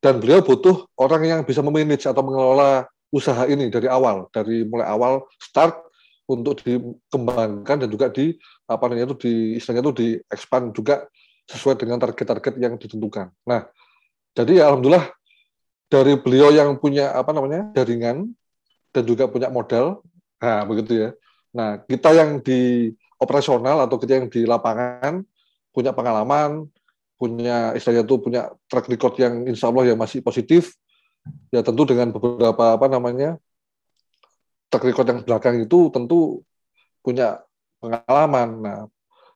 dan 0.00 0.20
beliau 0.20 0.44
butuh 0.44 0.88
orang 1.00 1.24
yang 1.24 1.40
bisa 1.44 1.64
memanage 1.64 2.04
atau 2.04 2.20
mengelola 2.24 2.88
usaha 3.08 3.48
ini 3.48 3.72
dari 3.72 3.88
awal, 3.88 4.28
dari 4.32 4.68
mulai 4.68 4.88
awal 4.88 5.24
start 5.40 5.80
untuk 6.28 6.60
dikembangkan 6.60 7.84
dan 7.84 7.88
juga 7.88 8.12
di 8.12 8.36
apa 8.68 8.84
namanya 8.84 9.08
itu 9.12 9.16
di 9.16 9.32
istilahnya 9.56 9.82
itu 9.88 9.94
di 9.96 10.08
expand 10.28 10.76
juga 10.76 11.08
sesuai 11.48 11.80
dengan 11.80 11.96
target-target 11.96 12.60
yang 12.60 12.76
ditentukan. 12.76 13.32
Nah, 13.48 13.64
jadi 14.36 14.60
ya 14.60 14.64
alhamdulillah 14.68 15.08
dari 15.88 16.20
beliau 16.20 16.52
yang 16.52 16.76
punya 16.76 17.16
apa 17.16 17.32
namanya 17.32 17.72
jaringan 17.72 18.32
dan 18.92 19.02
juga 19.04 19.24
punya 19.28 19.48
modal, 19.48 20.04
nah 20.40 20.64
begitu 20.68 21.08
ya. 21.08 21.10
Nah, 21.52 21.80
kita 21.80 22.12
yang 22.12 22.44
di 22.44 22.92
operasional 23.16 23.84
atau 23.88 23.96
kita 23.96 24.20
yang 24.20 24.28
di 24.28 24.44
lapangan 24.44 25.24
punya 25.72 25.96
pengalaman, 25.96 26.68
punya 27.16 27.72
istilahnya 27.72 28.04
itu 28.04 28.16
punya 28.20 28.52
track 28.68 28.86
record 28.86 29.16
yang 29.18 29.48
insya 29.48 29.72
Allah 29.72 29.92
yang 29.92 29.98
masih 29.98 30.20
positif, 30.20 30.76
ya 31.48 31.64
tentu 31.64 31.88
dengan 31.88 32.12
beberapa 32.12 32.76
apa 32.76 32.86
namanya 32.86 33.40
track 34.68 34.84
record 34.84 35.08
yang 35.08 35.20
belakang 35.24 35.56
itu 35.64 35.88
tentu 35.88 36.44
punya 37.00 37.40
pengalaman. 37.80 38.48
Nah, 38.60 38.78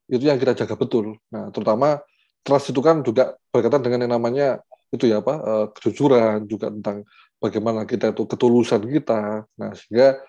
itu 0.06 0.28
yang 0.28 0.37
kita 0.37 0.52
jaga 0.52 0.76
betul. 0.76 1.16
Nah, 1.32 1.49
terutama 1.49 2.04
trust 2.44 2.71
itu 2.71 2.80
kan 2.85 3.00
juga 3.00 3.40
berkaitan 3.49 3.80
dengan 3.80 4.04
yang 4.04 4.12
namanya 4.21 4.61
itu 4.93 5.09
ya 5.09 5.25
apa 5.25 5.35
uh, 5.41 5.67
kejujuran 5.73 6.45
juga 6.45 6.69
tentang 6.69 7.09
bagaimana 7.41 7.89
kita 7.89 8.13
itu 8.13 8.28
ketulusan 8.28 8.85
kita. 8.87 9.49
Nah, 9.57 9.71
sehingga 9.73 10.21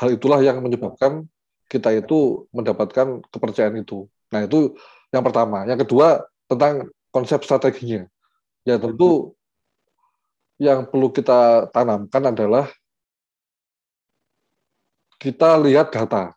hal 0.00 0.08
itulah 0.16 0.40
yang 0.40 0.64
menyebabkan 0.64 1.28
kita 1.68 1.92
itu 1.92 2.48
mendapatkan 2.50 3.20
kepercayaan 3.28 3.76
itu. 3.84 4.08
Nah, 4.32 4.48
itu 4.48 4.74
yang 5.12 5.22
pertama. 5.22 5.68
Yang 5.68 5.86
kedua 5.86 6.24
tentang 6.48 6.88
konsep 7.12 7.44
strateginya. 7.44 8.08
Ya 8.66 8.80
tentu 8.80 9.36
yang 10.56 10.88
perlu 10.88 11.12
kita 11.12 11.68
tanamkan 11.70 12.32
adalah 12.32 12.66
kita 15.20 15.60
lihat 15.60 15.92
data. 15.92 16.32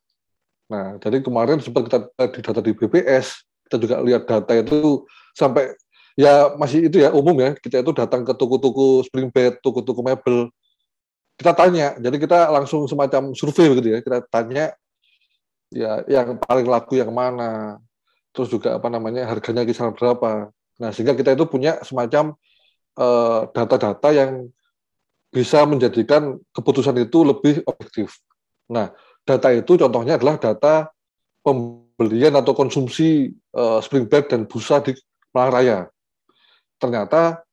Nah, 0.70 1.00
jadi 1.02 1.24
kemarin 1.24 1.58
sempat 1.64 1.90
kita 1.90 1.98
di 2.30 2.40
data 2.46 2.62
di 2.62 2.72
BPS, 2.76 3.42
kita 3.66 3.76
juga 3.82 3.96
lihat 4.06 4.30
data 4.30 4.54
itu 4.54 5.08
sampai 5.34 5.74
ya 6.16 6.54
masih 6.58 6.88
itu 6.88 7.02
ya 7.02 7.10
umum 7.14 7.36
ya, 7.38 7.52
kita 7.58 7.82
itu 7.84 7.92
datang 7.94 8.26
ke 8.26 8.34
toko-toko 8.34 9.06
spring 9.06 9.30
bed, 9.30 9.62
toko-toko 9.62 10.02
mebel, 10.02 10.50
kita 11.36 11.52
tanya, 11.54 11.98
jadi 12.00 12.18
kita 12.18 12.40
langsung 12.50 12.88
semacam 12.88 13.36
survei 13.36 13.70
begitu 13.70 13.88
ya, 13.96 14.00
kita 14.02 14.18
tanya 14.32 14.66
ya 15.70 16.02
yang 16.10 16.38
paling 16.42 16.66
laku 16.66 16.98
yang 16.98 17.14
mana, 17.14 17.78
terus 18.34 18.50
juga 18.50 18.82
apa 18.82 18.90
namanya 18.90 19.30
harganya 19.30 19.68
kisaran 19.68 19.94
berapa. 19.94 20.50
Nah, 20.80 20.90
sehingga 20.96 21.12
kita 21.14 21.36
itu 21.36 21.44
punya 21.44 21.78
semacam 21.84 22.40
Eh, 23.00 23.42
data-data 23.56 24.12
yang 24.12 24.52
bisa 25.32 25.64
menjadikan 25.64 26.36
keputusan 26.52 27.00
itu 27.00 27.24
lebih 27.24 27.64
objektif. 27.64 28.20
Nah, 28.68 28.92
data 29.24 29.56
itu 29.56 29.80
contohnya 29.80 30.20
adalah 30.20 30.36
data 30.36 30.92
pembelian 31.40 32.36
atau 32.36 32.52
konsumsi 32.52 33.32
uh, 33.56 33.80
spring 33.80 34.04
bed 34.10 34.28
dan 34.28 34.44
busa 34.50 34.84
di 34.84 34.92
Malang 35.32 35.54
Raya. 35.54 35.80
Ternyata 36.80 37.44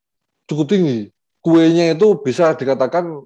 cukup 0.47 0.67
tinggi. 0.71 1.11
Kuenya 1.43 1.95
itu 1.95 2.19
bisa 2.23 2.55
dikatakan 2.55 3.23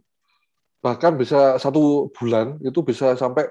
bahkan 0.81 1.13
bisa 1.17 1.61
satu 1.61 2.09
bulan 2.17 2.57
itu 2.65 2.81
bisa 2.81 3.17
sampai 3.17 3.49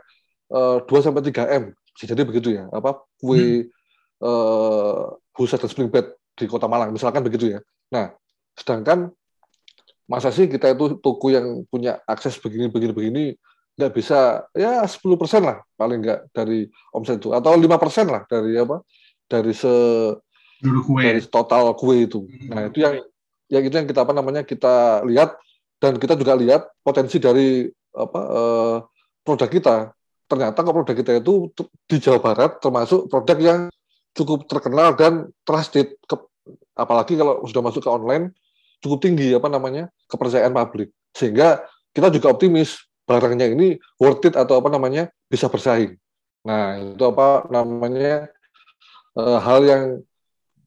uh, 0.53 0.81
2 0.85 1.05
sampai 1.05 1.21
3 1.21 1.45
m. 1.61 1.63
Jadi 1.93 2.21
begitu 2.25 2.57
ya. 2.57 2.65
Apa 2.73 3.05
kue 3.21 3.69
hmm. 3.69 4.25
uh, 4.25 5.13
busa 5.33 5.55
dan 5.55 5.69
spring 5.69 5.87
bed 5.93 6.17
di 6.35 6.45
Kota 6.49 6.65
Malang 6.65 6.91
misalkan 6.91 7.21
begitu 7.23 7.53
ya. 7.53 7.59
Nah, 7.89 8.13
Sedangkan 8.59 9.07
masa 10.09 10.35
sih 10.35 10.51
kita 10.51 10.75
itu 10.75 10.99
toko 10.99 11.31
yang 11.31 11.63
punya 11.71 12.03
akses 12.03 12.35
begini 12.41 12.67
begini 12.67 12.91
begini 12.91 13.23
nggak 13.77 13.93
bisa 13.93 14.43
ya 14.57 14.83
10 14.83 14.99
persen 15.15 15.45
lah 15.45 15.61
paling 15.77 16.01
nggak 16.03 16.33
dari 16.35 16.67
omset 16.91 17.21
itu 17.21 17.31
atau 17.31 17.53
lima 17.55 17.77
persen 17.79 18.09
lah 18.09 18.25
dari 18.25 18.57
apa 18.57 18.81
dari 19.29 19.53
se 19.53 19.69
dari 20.59 21.21
total 21.27 21.73
kue 21.75 22.05
itu. 22.05 22.27
Hmm. 22.27 22.49
Nah 22.51 22.61
itu 22.67 22.77
yang 22.83 22.95
yang 23.49 23.63
itu 23.65 23.75
yang 23.75 23.87
kita 23.89 24.05
apa 24.05 24.13
namanya 24.13 24.41
kita 24.45 25.01
lihat 25.07 25.39
dan 25.79 25.95
kita 25.97 26.13
juga 26.19 26.35
lihat 26.35 26.67
potensi 26.83 27.17
dari 27.17 27.65
apa 27.95 28.21
eh, 28.21 28.77
produk 29.23 29.49
kita. 29.49 29.75
Ternyata 30.29 30.59
kalau 30.61 30.75
produk 30.83 30.95
kita 30.95 31.11
itu 31.17 31.49
di 31.89 31.97
Jawa 31.97 32.19
Barat 32.21 32.61
termasuk 32.61 33.09
produk 33.09 33.37
yang 33.39 33.59
cukup 34.13 34.45
terkenal 34.45 34.93
dan 34.93 35.31
trusted. 35.47 35.97
Apalagi 36.77 37.17
kalau 37.17 37.43
sudah 37.43 37.63
masuk 37.65 37.83
ke 37.83 37.89
online, 37.89 38.31
cukup 38.83 38.99
tinggi 39.03 39.35
apa 39.35 39.47
namanya 39.51 39.91
kepercayaan 40.07 40.55
publik 40.55 40.91
sehingga 41.13 41.63
kita 41.91 42.13
juga 42.13 42.31
optimis 42.31 42.79
barangnya 43.03 43.49
ini 43.51 43.81
worth 43.97 44.29
it 44.29 44.37
atau 44.37 44.61
apa 44.61 44.69
namanya 44.69 45.09
bisa 45.27 45.49
bersaing. 45.49 45.97
Nah 46.45 46.77
itu 46.79 47.03
apa 47.03 47.49
namanya 47.49 48.29
e, 49.17 49.23
hal 49.41 49.59
yang 49.65 49.83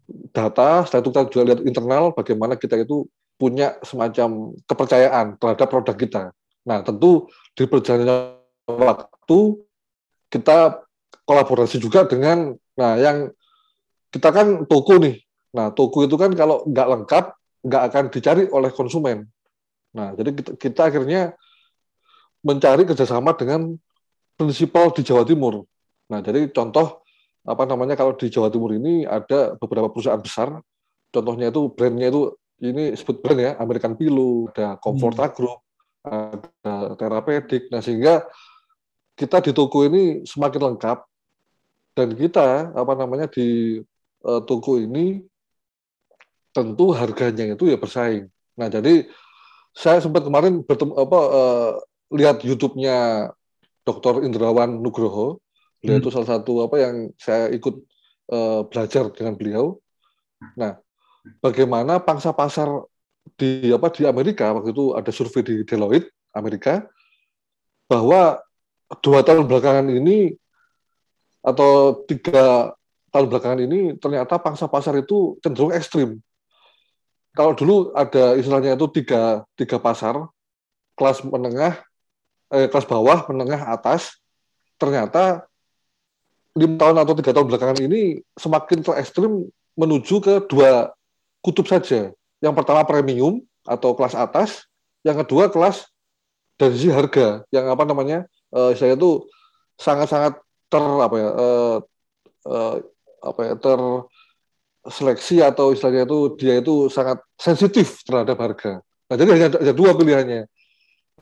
data, 0.09 0.85
setelah 0.87 1.03
itu 1.03 1.11
kita 1.11 1.23
juga 1.31 1.45
lihat 1.53 1.61
internal 1.67 2.05
bagaimana 2.13 2.55
kita 2.59 2.81
itu 2.81 3.07
punya 3.39 3.79
semacam 3.83 4.55
kepercayaan 4.67 5.39
terhadap 5.39 5.69
produk 5.71 5.97
kita. 5.97 6.23
Nah 6.69 6.79
tentu 6.87 7.27
di 7.57 7.65
perjalanan 7.67 8.39
waktu 8.67 9.39
kita 10.31 10.83
kolaborasi 11.27 11.83
juga 11.83 12.07
dengan 12.07 12.55
nah 12.79 12.97
yang 12.97 13.31
kita 14.15 14.31
kan 14.31 14.69
toko 14.69 14.99
nih. 15.01 15.23
Nah 15.55 15.75
toko 15.75 16.07
itu 16.07 16.15
kan 16.15 16.31
kalau 16.35 16.63
nggak 16.69 16.89
lengkap 16.89 17.25
nggak 17.63 17.83
akan 17.91 18.05
dicari 18.11 18.43
oleh 18.51 18.71
konsumen. 18.75 19.31
Nah, 19.93 20.17
jadi 20.17 20.31
kita, 20.33 20.53
kita 20.57 20.81
akhirnya 20.89 21.37
mencari 22.43 22.83
kerjasama 22.89 23.37
dengan 23.37 23.77
prinsipal 24.35 24.91
di 24.91 25.05
Jawa 25.07 25.23
Timur. 25.23 25.63
Nah, 26.11 26.19
jadi 26.25 26.49
contoh 26.51 27.02
apa 27.43 27.67
namanya 27.67 27.99
kalau 27.99 28.15
di 28.15 28.31
Jawa 28.31 28.49
Timur 28.49 28.71
ini 28.75 29.03
ada 29.03 29.59
beberapa 29.59 29.91
perusahaan 29.91 30.21
besar, 30.23 30.63
contohnya 31.11 31.51
itu 31.51 31.71
brandnya 31.75 32.09
itu 32.09 32.35
ini 32.63 32.95
sebut 32.95 33.19
brand 33.19 33.41
ya, 33.43 33.53
American 33.59 33.99
Pillow, 33.99 34.47
ada 34.55 34.79
Comforta 34.79 35.27
hmm. 35.27 35.35
Group, 35.35 35.59
ada 36.07 36.95
Therapeutic. 36.95 37.67
Nah, 37.75 37.83
sehingga 37.83 38.23
kita 39.19 39.43
di 39.43 39.51
toko 39.51 39.83
ini 39.83 40.23
semakin 40.23 40.73
lengkap 40.73 40.99
dan 41.99 42.09
kita 42.17 42.73
apa 42.73 42.93
namanya 42.97 43.27
di 43.29 43.79
uh, 44.25 44.41
toko 44.47 44.79
ini 44.79 45.21
tentu 46.55 46.95
harganya 46.95 47.59
itu 47.59 47.67
ya 47.67 47.77
bersaing. 47.77 48.31
Nah, 48.57 48.69
jadi 48.71 49.09
saya 49.73 49.99
sempat 50.05 50.23
kemarin 50.23 50.61
bertemu 50.63 50.93
apa 50.95 51.21
uh, 51.33 51.71
lihat 52.13 52.45
YouTube-nya 52.45 53.29
Dr. 53.83 54.23
Indrawan 54.23 54.79
Nugroho. 54.79 55.41
Beliau 55.83 55.99
hmm. 55.99 56.03
itu 56.07 56.11
salah 56.15 56.39
satu 56.39 56.63
apa 56.63 56.77
yang 56.79 56.95
saya 57.19 57.51
ikut 57.51 57.75
uh, 58.31 58.63
belajar 58.71 59.11
dengan 59.11 59.35
beliau. 59.35 59.83
Nah, 60.55 60.79
bagaimana 61.43 61.99
pangsa 61.99 62.31
pasar 62.31 62.71
di 63.35 63.71
apa 63.75 63.91
di 63.91 64.07
Amerika 64.07 64.51
waktu 64.55 64.71
itu 64.71 64.95
ada 64.95 65.11
survei 65.11 65.43
di 65.43 65.63
Deloitte 65.67 66.11
Amerika 66.35 66.87
bahwa 67.87 68.39
dua 69.03 69.23
tahun 69.23 69.47
belakangan 69.47 69.91
ini 69.91 70.35
atau 71.43 72.03
tiga 72.07 72.75
tahun 73.11 73.27
belakangan 73.29 73.61
ini 73.67 73.81
ternyata 73.99 74.39
pangsa 74.39 74.71
pasar 74.71 74.97
itu 75.03 75.37
cenderung 75.43 75.75
ekstrim. 75.75 76.23
Kalau 77.33 77.57
dulu 77.57 77.91
ada 77.97 78.37
istilahnya 78.37 78.77
itu 78.77 78.87
tiga, 78.93 79.49
tiga 79.57 79.81
pasar, 79.81 80.29
kelas 81.01 81.25
menengah, 81.25 81.81
eh, 82.53 82.69
kelas 82.69 82.85
bawah, 82.85 83.25
menengah, 83.33 83.73
atas, 83.73 84.21
ternyata 84.77 85.49
lima 86.53 86.77
tahun 86.77 86.97
atau 87.01 87.15
tiga 87.17 87.33
tahun 87.33 87.47
belakangan 87.49 87.79
ini 87.81 88.21
semakin 88.37 88.85
terekstrim 88.85 89.33
menuju 89.77 90.21
ke 90.21 90.35
dua 90.49 90.93
kutub 91.41 91.65
saja. 91.65 92.13
Yang 92.45 92.55
pertama 92.59 92.85
premium 92.85 93.41
atau 93.65 93.97
kelas 93.97 94.13
atas, 94.13 94.69
yang 95.07 95.17
kedua 95.23 95.49
kelas 95.49 95.89
dari 96.61 96.77
sisi 96.77 96.91
harga 96.93 97.43
yang 97.51 97.67
apa 97.73 97.83
namanya 97.89 98.29
uh, 98.53 98.77
saya 98.77 98.95
itu 98.95 99.25
sangat-sangat 99.81 100.39
ter 100.69 100.85
apa 100.85 101.17
ya 101.19 101.31
uh, 101.33 101.77
uh, 102.47 102.75
apa 103.23 103.41
ya 103.43 103.55
ter 103.57 103.81
seleksi 104.83 105.39
atau 105.43 105.71
istilahnya 105.71 106.05
itu 106.05 106.19
dia 106.39 106.59
itu 106.59 106.91
sangat 106.91 107.23
sensitif 107.39 108.03
terhadap 108.03 108.39
harga. 108.39 108.83
Nah 108.83 109.17
jadi 109.17 109.31
hanya 109.31 109.49
ada 109.59 109.73
dua 109.75 109.95
pilihannya 109.95 110.51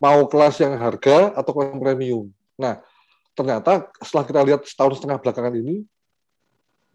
mau 0.01 0.25
kelas 0.29 0.65
yang 0.65 0.81
harga 0.81 1.37
atau 1.37 1.51
kelas 1.53 1.77
yang 1.77 1.81
premium. 1.81 2.27
Nah 2.57 2.81
ternyata 3.35 3.89
setelah 4.03 4.25
kita 4.27 4.41
lihat 4.47 4.61
setahun 4.67 5.01
setengah 5.01 5.19
belakangan 5.23 5.55
ini 5.55 5.87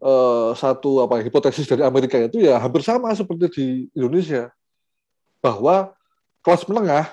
uh, 0.03 0.51
satu 0.53 1.05
apa 1.05 1.23
hipotesis 1.23 1.65
dari 1.65 1.81
Amerika 1.81 2.19
itu 2.19 2.43
ya 2.43 2.59
hampir 2.59 2.83
sama 2.83 3.11
seperti 3.15 3.45
di 3.51 3.65
Indonesia 3.95 4.51
bahwa 5.39 5.93
kelas 6.45 6.65
menengah 6.65 7.09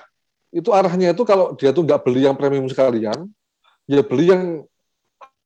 itu 0.53 0.69
arahnya 0.69 1.17
itu 1.17 1.25
kalau 1.25 1.57
dia 1.57 1.73
tuh 1.73 1.81
nggak 1.81 2.05
beli 2.05 2.29
yang 2.29 2.37
premium 2.37 2.69
sekalian, 2.69 3.25
ya 3.89 4.01
beli 4.05 4.29
yang 4.29 4.61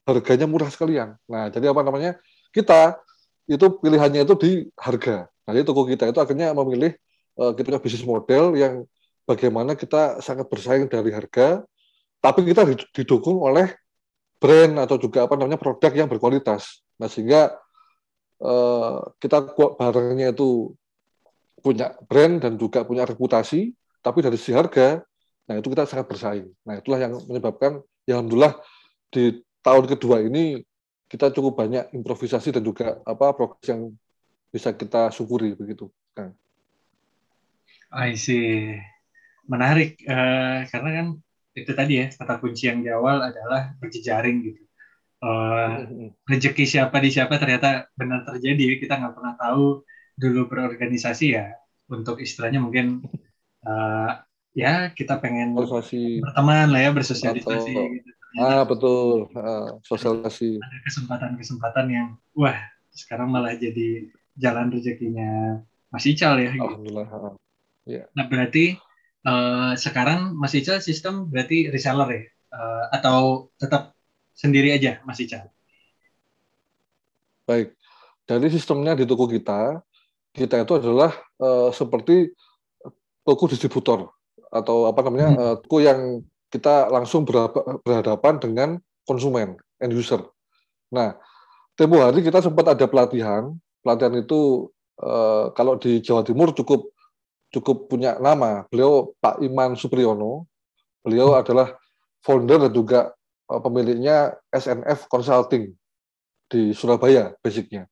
harganya 0.04 0.44
murah 0.44 0.68
sekalian. 0.68 1.16
Nah, 1.32 1.48
jadi 1.48 1.72
apa 1.72 1.80
namanya? 1.80 2.20
Kita 2.52 3.00
itu 3.48 3.64
pilihannya 3.80 4.28
itu 4.28 4.36
di 4.36 4.52
harga. 4.76 5.32
Nah, 5.48 5.52
jadi 5.56 5.64
toko 5.64 5.88
kita 5.88 6.12
itu 6.12 6.20
akhirnya 6.20 6.52
memilih 6.52 6.92
uh, 7.40 7.56
kita 7.56 7.80
bisnis 7.80 8.04
model 8.04 8.60
yang 8.60 8.84
bagaimana 9.24 9.80
kita 9.80 10.20
sangat 10.20 10.52
bersaing 10.52 10.92
dari 10.92 11.16
harga, 11.16 11.64
tapi 12.28 12.44
kita 12.44 12.68
didukung 12.92 13.40
oleh 13.40 13.72
brand 14.38 14.84
atau 14.84 15.00
juga 15.00 15.26
apa 15.26 15.40
namanya 15.40 15.56
produk 15.56 15.92
yang 15.96 16.12
berkualitas. 16.12 16.84
Nah, 17.00 17.08
sehingga 17.08 17.56
uh, 18.44 19.00
kita 19.18 19.56
barangnya 19.56 20.36
itu 20.36 20.76
punya 21.64 21.96
brand 22.06 22.44
dan 22.44 22.54
juga 22.60 22.86
punya 22.86 23.08
reputasi, 23.08 23.74
tapi 24.04 24.22
dari 24.22 24.38
sisi 24.38 24.54
harga, 24.54 25.02
nah 25.50 25.56
itu 25.58 25.68
kita 25.74 25.90
sangat 25.90 26.06
bersaing. 26.06 26.48
Nah 26.64 26.80
itulah 26.80 27.00
yang 27.02 27.18
menyebabkan, 27.26 27.82
ya 28.06 28.22
alhamdulillah 28.22 28.62
di 29.10 29.42
tahun 29.66 29.86
kedua 29.90 30.22
ini 30.24 30.62
kita 31.08 31.32
cukup 31.32 31.60
banyak 31.60 31.92
improvisasi 31.96 32.52
dan 32.52 32.64
juga 32.64 33.00
apa 33.08 33.32
progres 33.34 33.68
yang 33.68 33.92
bisa 34.52 34.72
kita 34.76 35.10
syukuri 35.12 35.56
begitu. 35.56 35.88
Nah. 36.16 36.32
I 37.96 38.20
see. 38.20 38.76
Menarik 39.48 40.04
uh, 40.04 40.68
karena 40.68 40.90
kan 40.92 41.08
itu 41.58 41.72
tadi 41.74 41.94
ya 41.98 42.06
kata 42.14 42.38
kunci 42.38 42.70
yang 42.70 42.86
di 42.86 42.90
awal 42.94 43.18
adalah 43.26 43.74
berjejaring 43.82 44.46
gitu. 44.46 44.62
Uh, 45.18 46.14
rezeki 46.30 46.70
siapa 46.70 47.02
di 47.02 47.10
siapa 47.10 47.42
ternyata 47.42 47.90
benar 47.98 48.22
terjadi 48.22 48.78
kita 48.78 49.02
nggak 49.02 49.18
pernah 49.18 49.34
tahu 49.34 49.82
dulu 50.14 50.46
berorganisasi 50.46 51.34
ya 51.34 51.58
untuk 51.90 52.22
istilahnya 52.22 52.62
mungkin 52.62 53.02
uh, 53.66 54.22
ya 54.54 54.94
kita 54.94 55.18
pengen 55.18 55.58
Sosialisasi. 55.58 56.22
berteman 56.22 56.70
lah 56.70 56.82
ya 56.86 56.92
bersosialisasi 56.94 57.72
Atau, 57.74 57.86
gitu. 57.98 58.10
ah 58.42 58.62
betul 58.66 59.10
uh, 59.34 59.82
sosialisasi 59.86 60.62
ada 60.62 60.78
kesempatan-kesempatan 60.86 61.86
yang 61.90 62.08
wah 62.38 62.58
sekarang 62.94 63.34
malah 63.34 63.58
jadi 63.58 64.10
jalan 64.38 64.70
rezekinya 64.70 65.62
Mas 65.90 66.06
Ical 66.06 66.38
ya 66.42 66.54
gitu. 66.54 66.62
Alhamdulillah 66.62 67.08
ya. 67.90 68.06
nah 68.14 68.26
berarti 68.30 68.78
uh, 69.26 69.74
sekarang 69.80 70.36
Mas 70.36 70.54
Ical 70.54 70.84
sistem 70.84 71.32
berarti 71.32 71.72
reseller 71.72 72.10
ya 72.12 72.22
uh, 72.54 72.84
atau 72.94 73.50
tetap 73.58 73.98
sendiri 74.38 74.76
aja 74.76 75.02
Mas 75.08 75.18
Ical 75.24 75.50
baik 77.48 77.74
dari 78.28 78.48
sistemnya 78.52 78.94
di 78.94 79.08
toko 79.08 79.26
kita 79.26 79.80
kita 80.36 80.62
itu 80.62 80.74
adalah 80.78 81.16
uh, 81.42 81.74
seperti 81.74 82.30
toko 83.26 83.50
distributor 83.50 84.14
atau 84.54 84.86
apa 84.86 85.00
namanya 85.02 85.30
hmm. 85.34 85.40
uh, 85.40 85.56
toko 85.64 85.78
yang 85.82 86.22
kita 86.48 86.88
langsung 86.88 87.28
berhadapan 87.28 88.40
dengan 88.40 88.70
konsumen 89.04 89.60
end 89.84 89.94
user. 89.94 90.24
Nah, 90.92 91.16
tempo 91.76 92.00
hari 92.00 92.24
kita 92.24 92.40
sempat 92.40 92.72
ada 92.72 92.88
pelatihan. 92.88 93.52
Pelatihan 93.84 94.16
itu 94.20 94.72
uh, 95.04 95.52
kalau 95.52 95.76
di 95.76 96.00
Jawa 96.00 96.24
Timur 96.24 96.56
cukup 96.56 96.92
cukup 97.52 97.88
punya 97.88 98.20
nama. 98.20 98.68
Beliau 98.68 99.16
Pak 99.20 99.40
Iman 99.44 99.76
Supriyono. 99.76 100.48
Beliau 101.04 101.40
adalah 101.40 101.76
founder 102.20 102.68
dan 102.68 102.74
juga 102.74 103.00
uh, 103.48 103.62
pemiliknya 103.64 104.36
SNF 104.52 105.08
Consulting 105.08 105.72
di 106.52 106.76
Surabaya 106.76 107.32
basicnya. 107.40 107.88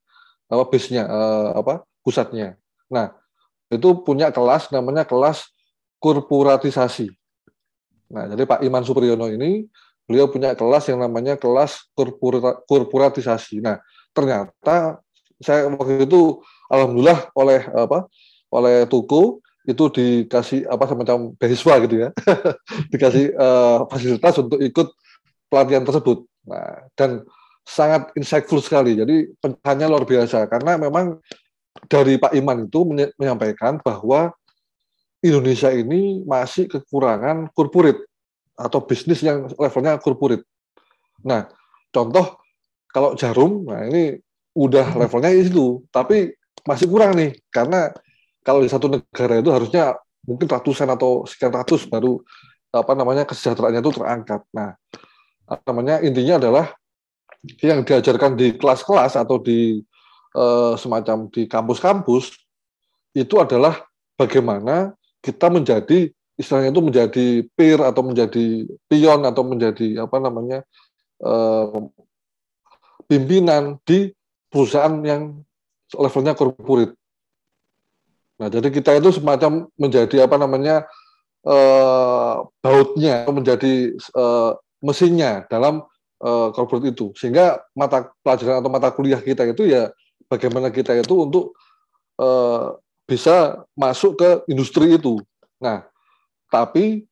Apa 0.51 0.67
base-nya 0.67 1.07
uh, 1.07 1.57
apa 1.57 1.87
pusatnya. 2.03 2.59
Nah, 2.91 3.15
itu 3.71 4.03
punya 4.03 4.29
kelas 4.29 4.69
namanya 4.69 5.07
kelas 5.07 5.47
korporatisasi. 5.97 7.09
Nah, 8.13 8.29
jadi 8.29 8.45
Pak 8.45 8.61
Iman 8.61 8.85
Supriyono 8.85 9.25
ini 9.31 9.65
beliau 10.05 10.29
punya 10.29 10.53
kelas 10.53 10.93
yang 10.93 11.01
namanya 11.01 11.33
kelas 11.33 11.89
korporatisasi. 12.69 13.63
Nah, 13.63 13.81
ternyata 14.13 15.01
saya 15.41 15.65
waktu 15.65 16.05
itu 16.05 16.45
alhamdulillah 16.69 17.33
oleh 17.33 17.65
apa? 17.73 18.05
oleh 18.53 18.87
Tuku 18.87 19.43
itu 19.65 19.83
dikasih 19.89 20.69
apa 20.69 20.85
semacam 20.85 21.33
beasiswa 21.37 21.73
gitu 21.85 21.95
ya. 22.07 22.09
dikasih 22.93 23.33
uh, 23.35 23.89
fasilitas 23.89 24.35
untuk 24.37 24.61
ikut 24.61 24.93
pelatihan 25.49 25.83
tersebut. 25.85 26.25
Nah, 26.45 26.85
dan 26.93 27.25
sangat 27.65 28.13
insightful 28.13 28.61
sekali. 28.61 28.93
Jadi 28.93 29.33
pencahayanya 29.41 29.89
luar 29.89 30.05
biasa 30.05 30.45
karena 30.45 30.77
memang 30.77 31.17
dari 31.89 32.15
Pak 32.21 32.31
Iman 32.37 32.69
itu 32.69 32.81
menyampaikan 33.17 33.81
bahwa 33.81 34.31
Indonesia 35.25 35.73
ini 35.73 36.21
masih 36.23 36.69
kekurangan 36.69 37.49
korporat 37.51 37.97
atau 38.55 38.79
bisnis 38.85 39.25
yang 39.25 39.49
levelnya 39.57 39.97
korporat. 39.97 40.45
Nah, 41.25 41.49
contoh 41.89 42.37
kalau 42.93 43.17
jarum, 43.17 43.65
nah 43.67 43.83
ini 43.83 44.21
udah 44.55 44.95
levelnya 44.95 45.33
itu, 45.33 45.83
tapi 45.91 46.31
masih 46.63 46.87
kurang 46.87 47.17
nih 47.17 47.35
karena 47.51 47.91
kalau 48.45 48.61
di 48.61 48.69
satu 48.69 48.87
negara 48.87 49.41
itu 49.41 49.49
harusnya 49.49 49.97
mungkin 50.21 50.45
ratusan 50.45 50.85
atau 50.93 51.25
sekian 51.25 51.49
ratus 51.53 51.89
baru 51.89 52.21
apa 52.69 52.93
namanya 52.93 53.25
kesejahteraannya 53.25 53.81
itu 53.81 53.93
terangkat. 53.97 54.41
Nah, 54.53 54.77
namanya 55.65 56.03
intinya 56.05 56.37
adalah 56.37 56.65
yang 57.61 57.81
diajarkan 57.81 58.37
di 58.37 58.53
kelas-kelas 58.57 59.17
atau 59.17 59.41
di 59.41 59.81
eh, 60.35 60.73
semacam 60.77 61.29
di 61.29 61.49
kampus-kampus 61.49 62.35
itu 63.15 63.35
adalah 63.39 63.81
bagaimana 64.19 64.93
kita 65.23 65.49
menjadi 65.49 66.11
istilahnya 66.35 66.75
itu 66.75 66.83
menjadi 66.83 67.27
peer 67.55 67.79
atau 67.79 68.03
menjadi 68.03 68.67
pion 68.91 69.21
atau 69.23 69.43
menjadi 69.47 70.03
apa 70.03 70.17
namanya 70.19 70.59
eh, 71.23 71.79
pimpinan 73.07 73.79
di 73.85 74.11
perusahaan 74.49 74.99
yang 75.05 75.41
levelnya 75.95 76.33
korporat. 76.33 76.91
Nah, 78.35 78.47
jadi 78.51 78.67
kita 78.67 78.99
itu 78.99 79.15
semacam 79.15 79.71
menjadi 79.79 80.27
apa 80.27 80.35
namanya 80.35 80.83
eh, 81.47 82.35
bautnya, 82.59 83.23
menjadi 83.31 83.95
eh, 83.95 84.51
mesinnya 84.83 85.47
dalam 85.47 85.87
eh, 86.19 86.47
korporat 86.51 86.83
itu, 86.91 87.15
sehingga 87.15 87.63
mata 87.71 88.11
pelajaran 88.25 88.59
atau 88.59 88.71
mata 88.71 88.91
kuliah 88.91 89.19
kita 89.23 89.47
itu 89.47 89.71
ya 89.71 89.91
bagaimana 90.29 90.73
kita 90.73 90.97
itu 90.97 91.15
untuk 91.21 91.53
uh, 92.19 92.75
bisa 93.05 93.61
masuk 93.77 94.17
ke 94.17 94.29
industri 94.49 94.97
itu. 94.97 95.21
Nah, 95.61 95.85
tapi 96.49 97.05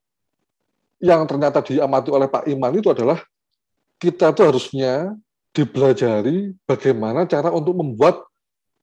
yang 1.03 1.27
ternyata 1.29 1.61
diamati 1.61 2.09
oleh 2.09 2.27
Pak 2.31 2.47
Iman 2.49 2.73
itu 2.73 2.89
adalah 2.89 3.21
kita 3.99 4.33
itu 4.33 4.41
harusnya 4.43 5.13
dipelajari 5.53 6.57
bagaimana 6.65 7.29
cara 7.29 7.53
untuk 7.53 7.77
membuat 7.77 8.25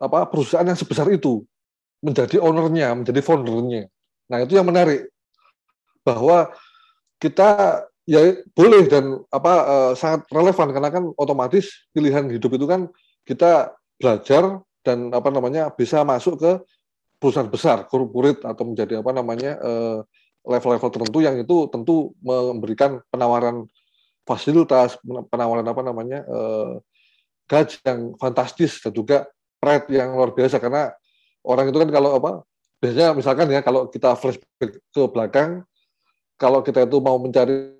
apa 0.00 0.24
perusahaan 0.30 0.64
yang 0.64 0.78
sebesar 0.78 1.10
itu 1.12 1.44
menjadi 2.00 2.40
ownernya, 2.40 2.96
menjadi 2.96 3.20
foundernya. 3.20 3.88
Nah 4.32 4.38
itu 4.44 4.56
yang 4.56 4.68
menarik 4.68 5.12
bahwa 6.00 6.48
kita 7.20 7.84
ya 8.08 8.40
boleh 8.56 8.88
dan 8.88 9.20
apa 9.28 9.52
uh, 9.68 9.92
sangat 9.92 10.24
relevan 10.32 10.72
karena 10.72 10.90
kan 10.90 11.04
otomatis 11.20 11.86
pilihan 11.92 12.26
hidup 12.32 12.56
itu 12.56 12.66
kan 12.66 12.88
kita 13.28 13.76
belajar 14.00 14.64
dan 14.80 15.12
apa 15.12 15.28
namanya 15.28 15.68
bisa 15.68 16.00
masuk 16.02 16.40
ke 16.40 16.52
perusahaan 17.20 17.52
besar, 17.52 17.84
korporat 17.84 18.40
atau 18.48 18.64
menjadi 18.64 19.04
apa 19.04 19.12
namanya 19.12 19.60
uh, 19.60 20.00
level-level 20.40 20.88
tertentu 20.88 21.20
yang 21.20 21.36
itu 21.36 21.68
tentu 21.68 22.16
memberikan 22.24 23.04
penawaran 23.12 23.68
fasilitas, 24.24 24.96
penawaran 25.04 25.68
apa 25.68 25.82
namanya 25.84 26.24
uh, 26.24 26.80
gaji 27.44 27.76
yang 27.84 28.16
fantastis 28.16 28.80
dan 28.80 28.96
juga 28.96 29.28
pride 29.60 29.92
yang 29.92 30.16
luar 30.16 30.32
biasa 30.32 30.56
karena 30.56 30.88
orang 31.44 31.72
itu 31.72 31.78
kan 31.80 31.90
kalau 31.90 32.10
apa 32.20 32.44
biasanya 32.80 33.12
misalkan 33.12 33.46
ya 33.52 33.60
kalau 33.60 33.88
kita 33.92 34.16
flashback 34.16 34.80
ke 34.80 35.02
belakang 35.12 35.64
kalau 36.40 36.64
kita 36.64 36.88
itu 36.88 36.96
mau 37.04 37.20
mencari 37.20 37.76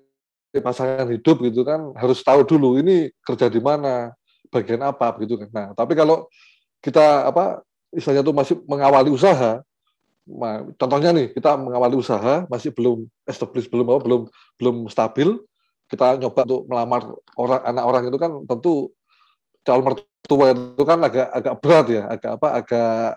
pasangan 0.61 1.07
hidup 1.09 1.41
gitu 1.41 1.63
kan 1.63 1.95
harus 1.97 2.21
tahu 2.21 2.43
dulu 2.43 2.77
ini 2.77 3.09
kerja 3.23 3.47
di 3.47 3.63
mana 3.63 4.13
bagian 4.51 4.83
apa 4.83 5.15
begitu 5.15 5.39
kan. 5.39 5.49
Nah 5.49 5.67
tapi 5.73 5.95
kalau 5.95 6.27
kita 6.83 7.31
apa 7.31 7.63
istilahnya 7.95 8.23
itu 8.25 8.33
masih 8.35 8.55
mengawali 8.67 9.09
usaha 9.13 9.63
nah, 10.27 10.57
contohnya 10.75 11.15
nih 11.15 11.27
kita 11.31 11.55
mengawali 11.55 11.95
usaha 11.95 12.43
masih 12.47 12.73
belum 12.73 13.05
established 13.27 13.71
belum 13.71 13.87
apa 13.95 13.99
belum 14.03 14.21
belum 14.57 14.75
stabil 14.91 15.39
kita 15.91 16.19
nyoba 16.19 16.41
untuk 16.47 16.61
melamar 16.71 17.01
orang 17.35 17.61
anak 17.67 17.83
orang 17.83 18.03
itu 18.07 18.17
kan 18.17 18.31
tentu 18.47 18.73
calon 19.61 19.83
mertua 19.91 20.45
itu 20.55 20.83
kan 20.87 20.99
agak 21.03 21.27
agak 21.35 21.53
berat 21.59 21.85
ya 21.91 22.03
agak 22.07 22.31
apa 22.39 22.47
agak 22.63 23.07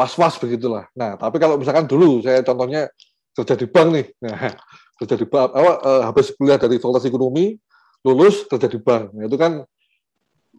was-was 0.00 0.40
begitulah. 0.40 0.88
Nah, 0.96 1.20
tapi 1.20 1.36
kalau 1.36 1.60
misalkan 1.60 1.84
dulu 1.84 2.24
saya 2.24 2.40
contohnya 2.40 2.88
kerja 3.36 3.54
di 3.60 3.68
bank 3.68 3.88
nih, 3.92 4.06
nah, 4.24 4.56
kerja 5.04 5.14
di 5.20 5.26
bank, 5.28 5.52
awal 5.52 5.74
uh, 5.84 6.02
habis 6.08 6.32
kuliah 6.32 6.56
dari 6.56 6.80
fakultas 6.80 7.04
ekonomi, 7.04 7.60
lulus 8.00 8.48
kerja 8.48 8.64
di 8.64 8.80
bank, 8.80 9.12
nah, 9.12 9.28
itu 9.28 9.36
kan 9.36 9.60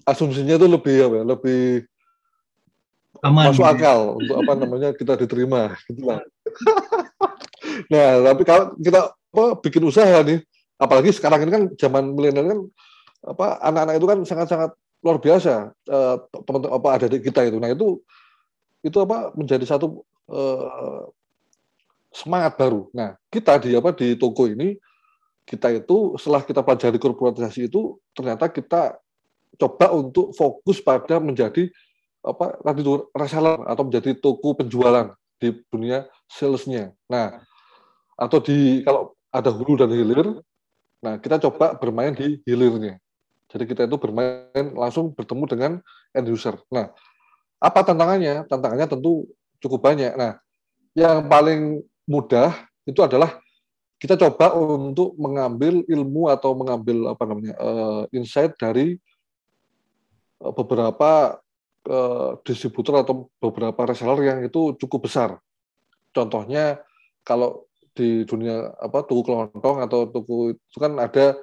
asumsinya 0.06 0.62
itu 0.62 0.67
lebih 0.69 0.95
apa, 1.10 1.15
ya, 1.17 1.23
lebih 1.25 1.62
Aman, 3.25 3.49
masuk 3.49 3.65
gitu. 3.65 3.73
akal 3.73 3.99
untuk 4.21 4.36
apa 4.38 4.54
namanya 4.54 4.89
kita 4.93 5.13
diterima, 5.17 5.73
gitulah. 5.89 6.21
nah, 7.91 8.10
tapi 8.30 8.41
kalau 8.45 8.65
kita 8.77 8.99
apa, 9.10 9.43
bikin 9.58 9.84
usaha 9.89 10.21
nih, 10.21 10.41
apalagi 10.77 11.10
sekarang 11.13 11.45
ini 11.45 11.51
kan 11.51 11.63
zaman 11.77 12.13
milenial 12.13 12.45
kan 12.45 12.60
apa 13.21 13.62
anak-anak 13.62 13.95
itu 14.01 14.08
kan 14.10 14.19
sangat-sangat 14.25 14.71
luar 15.01 15.17
biasa 15.21 15.73
uh, 15.89 16.15
teman-teman 16.45 16.73
apa 16.77 16.89
ada 16.97 17.06
di 17.10 17.17
kita 17.21 17.45
itu. 17.45 17.58
Nah 17.62 17.69
itu 17.69 18.01
itu 18.82 18.98
apa 19.02 19.34
menjadi 19.38 19.65
satu 19.65 20.02
uh, 20.30 21.10
semangat 22.12 22.60
baru. 22.60 22.91
Nah, 22.91 23.15
kita 23.32 23.58
di 23.62 23.78
apa 23.78 23.96
di 23.96 24.17
toko 24.20 24.46
ini 24.50 24.76
kita 25.48 25.74
itu 25.74 26.15
setelah 26.20 26.46
kita 26.46 26.62
pelajari 26.62 26.98
korporatisasi 27.02 27.72
itu 27.72 27.98
ternyata 28.13 28.52
kita 28.52 29.00
coba 29.58 29.88
untuk 29.94 30.32
fokus 30.34 30.80
pada 30.80 31.17
menjadi 31.20 31.70
apa 32.22 32.62
tadi 32.62 32.86
itu 32.86 33.10
reseller 33.17 33.58
atau 33.65 33.84
menjadi 33.84 34.13
toko 34.17 34.54
penjualan 34.54 35.12
di 35.41 35.50
dunia 35.74 36.06
salesnya. 36.30 36.94
Nah, 37.10 37.41
atau 38.13 38.38
di 38.38 38.86
kalau 38.86 39.17
ada 39.34 39.50
hulu 39.50 39.74
dan 39.80 39.89
hilir, 39.89 40.44
nah 41.02 41.17
kita 41.17 41.41
coba 41.41 41.74
bermain 41.74 42.13
di 42.13 42.38
hilirnya. 42.46 43.02
Jadi 43.50 43.63
kita 43.67 43.89
itu 43.89 43.98
bermain 44.00 44.72
langsung 44.78 45.12
bertemu 45.12 45.44
dengan 45.50 45.72
end 46.13 46.28
user. 46.30 46.56
Nah, 46.72 46.94
apa 47.62 47.80
tantangannya? 47.86 48.50
Tantangannya 48.50 48.89
tentu 48.89 49.30
cukup 49.62 49.86
banyak. 49.86 50.17
Nah, 50.17 50.41
yang 50.97 51.30
paling 51.30 51.86
mudah 52.10 52.65
itu 52.89 53.00
adalah 53.06 53.38
kita 54.02 54.17
coba 54.17 54.58
untuk 54.58 55.13
mengambil 55.21 55.86
ilmu 55.86 56.26
atau 56.34 56.58
mengambil 56.58 57.13
apa 57.13 57.24
namanya 57.30 57.54
uh, 57.62 58.04
insight 58.10 58.58
dari 58.58 58.97
uh, 60.41 60.50
beberapa 60.58 61.38
uh, 61.86 62.34
distributor 62.41 63.06
atau 63.06 63.30
beberapa 63.38 63.86
reseller 63.86 64.26
yang 64.26 64.39
itu 64.41 64.74
cukup 64.82 65.06
besar. 65.06 65.38
Contohnya 66.10 66.82
kalau 67.21 67.69
di 67.93 68.26
dunia 68.26 68.74
apa 68.82 69.06
tuku 69.06 69.21
kelontong 69.21 69.86
atau 69.86 70.10
tuku 70.10 70.58
itu 70.58 70.78
kan 70.82 70.97
ada 70.97 71.38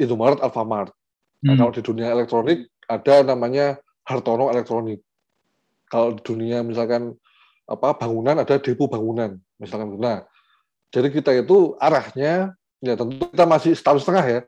Indomaret, 0.00 0.40
Alfamart. 0.40 0.96
Nah, 1.44 1.52
hmm. 1.52 1.58
kalau 1.60 1.72
di 1.76 1.82
dunia 1.84 2.08
elektronik 2.08 2.72
ada 2.88 3.20
namanya 3.20 3.76
Hartono 4.08 4.48
Elektronik 4.48 5.04
kalau 5.90 6.14
di 6.16 6.22
dunia 6.22 6.62
misalkan 6.62 7.18
apa 7.66 7.98
bangunan 7.98 8.38
ada 8.38 8.56
depo 8.56 8.86
bangunan 8.86 9.36
misalkan. 9.58 9.98
Nah 9.98 10.24
jadi 10.94 11.10
kita 11.10 11.30
itu 11.34 11.74
arahnya 11.82 12.54
ya 12.80 12.94
tentu 12.96 13.28
kita 13.30 13.44
masih 13.44 13.72
setahun 13.74 14.06
setengah 14.06 14.26
ya. 14.26 14.40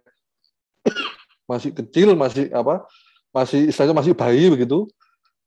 Masih 1.51 1.75
kecil 1.75 2.15
masih 2.15 2.49
apa 2.55 2.87
masih 3.35 3.69
istilahnya 3.69 3.99
masih 3.99 4.15
bayi 4.17 4.49
begitu. 4.49 4.89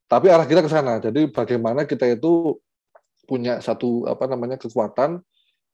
Tapi 0.06 0.30
arah 0.30 0.46
kita 0.46 0.62
ke 0.62 0.70
sana. 0.70 1.02
Jadi 1.02 1.26
bagaimana 1.32 1.82
kita 1.82 2.06
itu 2.06 2.60
punya 3.26 3.58
satu 3.58 4.06
apa 4.06 4.30
namanya 4.30 4.54
kekuatan 4.54 5.18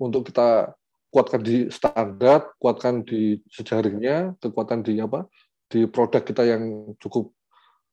untuk 0.00 0.32
kita 0.32 0.72
kuatkan 1.12 1.44
di 1.44 1.68
standar 1.68 2.48
kuatkan 2.56 3.04
di 3.04 3.36
sejaringnya 3.52 4.32
kekuatan 4.40 4.80
di 4.80 4.96
apa 4.96 5.28
di 5.68 5.84
produk 5.84 6.24
kita 6.24 6.48
yang 6.48 6.96
cukup 6.96 7.28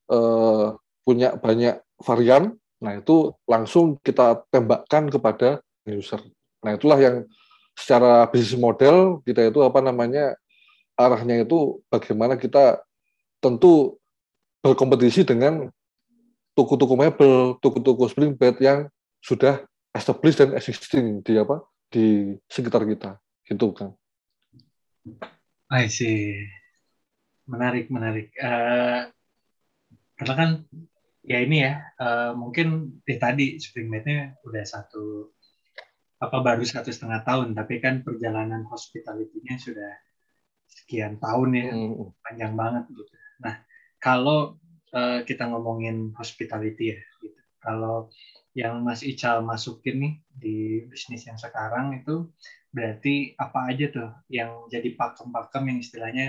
uh, 0.07 0.79
punya 1.03 1.35
banyak 1.35 1.75
varian, 2.03 2.55
nah 2.79 2.95
itu 2.95 3.35
langsung 3.43 3.99
kita 3.99 4.43
tembakkan 4.49 5.11
kepada 5.11 5.59
user. 5.83 6.23
Nah 6.63 6.75
itulah 6.75 6.99
yang 6.99 7.27
secara 7.75 8.27
bisnis 8.27 8.59
model 8.59 9.23
kita 9.23 9.47
itu 9.47 9.59
apa 9.63 9.79
namanya 9.79 10.35
arahnya 10.99 11.47
itu 11.47 11.79
bagaimana 11.87 12.35
kita 12.35 12.83
tentu 13.39 13.95
berkompetisi 14.59 15.23
dengan 15.23 15.71
toko-toko 16.51 16.99
mebel, 16.99 17.55
toko-toko 17.63 18.11
spring 18.11 18.35
bed 18.35 18.59
yang 18.59 18.91
sudah 19.23 19.63
established 19.95 20.43
dan 20.43 20.51
existing 20.59 21.23
di 21.23 21.39
apa 21.39 21.63
di 21.87 22.35
sekitar 22.51 22.83
kita, 22.83 23.15
gitu 23.47 23.71
kan. 23.71 23.95
I 25.71 25.87
see. 25.87 26.43
Menarik, 27.47 27.87
menarik. 27.89 28.29
Uh, 28.37 29.09
karena 30.19 30.33
kan 30.35 30.49
ya 31.23 31.37
ini 31.43 31.63
ya 31.67 31.83
uh, 31.99 32.31
mungkin 32.35 32.99
di 33.03 33.15
tadi 33.19 33.59
spring 33.59 33.91
nya 33.91 34.33
udah 34.47 34.63
satu 34.63 35.33
apa 36.19 36.37
baru 36.43 36.63
satu 36.67 36.91
setengah 36.91 37.23
tahun 37.23 37.55
tapi 37.55 37.79
kan 37.79 38.03
perjalanan 38.03 38.67
hospitality-nya 38.67 39.55
sudah 39.55 39.91
sekian 40.67 41.17
tahun 41.17 41.49
ya 41.55 41.65
hmm. 41.71 42.11
panjang 42.23 42.53
banget 42.59 42.83
gitu. 42.91 43.03
Nah 43.39 43.55
kalau 44.03 44.59
uh, 44.91 45.23
kita 45.23 45.47
ngomongin 45.47 46.11
hospitality 46.15 46.95
ya 46.95 46.99
gitu. 47.23 47.39
Kalau 47.59 48.11
yang 48.55 48.83
Mas 48.83 49.03
Ical 49.03 49.43
masukin 49.43 49.95
nih 49.99 50.13
di 50.27 50.55
bisnis 50.87 51.23
yang 51.27 51.39
sekarang 51.39 52.03
itu 52.03 52.27
berarti 52.75 53.33
apa 53.39 53.71
aja 53.71 53.85
tuh 53.89 54.11
yang 54.29 54.67
jadi 54.67 54.93
pakem-pakem 54.93 55.63
yang 55.73 55.79
istilahnya 55.81 56.27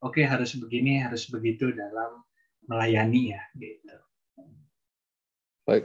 oke 0.00 0.18
okay, 0.18 0.24
harus 0.24 0.56
begini 0.56 1.02
harus 1.02 1.28
begitu 1.28 1.72
dalam 1.72 2.24
melayani 2.68 3.36
ya 3.36 3.42
gitu 3.56 3.96
Baik. 5.62 5.84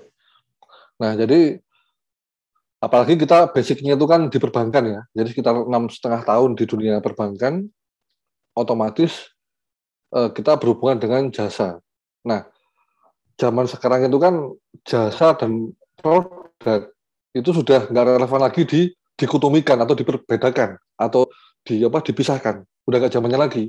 Nah, 0.98 1.14
jadi 1.14 1.62
apalagi 2.82 3.18
kita 3.18 3.54
basicnya 3.54 3.94
itu 3.98 4.06
kan 4.10 4.30
di 4.30 4.38
perbankan 4.42 4.84
ya. 4.86 5.02
Jadi 5.14 5.28
sekitar 5.34 5.54
enam 5.54 5.90
setengah 5.90 6.22
tahun 6.26 6.58
di 6.58 6.66
dunia 6.66 6.98
perbankan, 7.02 7.70
otomatis 8.58 9.30
eh, 10.14 10.30
kita 10.34 10.58
berhubungan 10.58 10.98
dengan 10.98 11.22
jasa. 11.30 11.78
Nah, 12.26 12.50
zaman 13.38 13.70
sekarang 13.70 14.10
itu 14.10 14.18
kan 14.18 14.34
jasa 14.82 15.38
dan 15.38 15.74
produk 15.98 16.90
itu 17.38 17.50
sudah 17.54 17.86
nggak 17.86 18.18
relevan 18.18 18.42
lagi 18.42 18.66
di 18.66 18.82
dikotomikan 19.18 19.78
atau 19.82 19.94
diperbedakan 19.94 20.78
atau 20.98 21.30
di 21.62 21.86
apa 21.86 22.02
dipisahkan. 22.02 22.66
Udah 22.90 22.98
nggak 23.02 23.14
zamannya 23.14 23.40
lagi. 23.40 23.66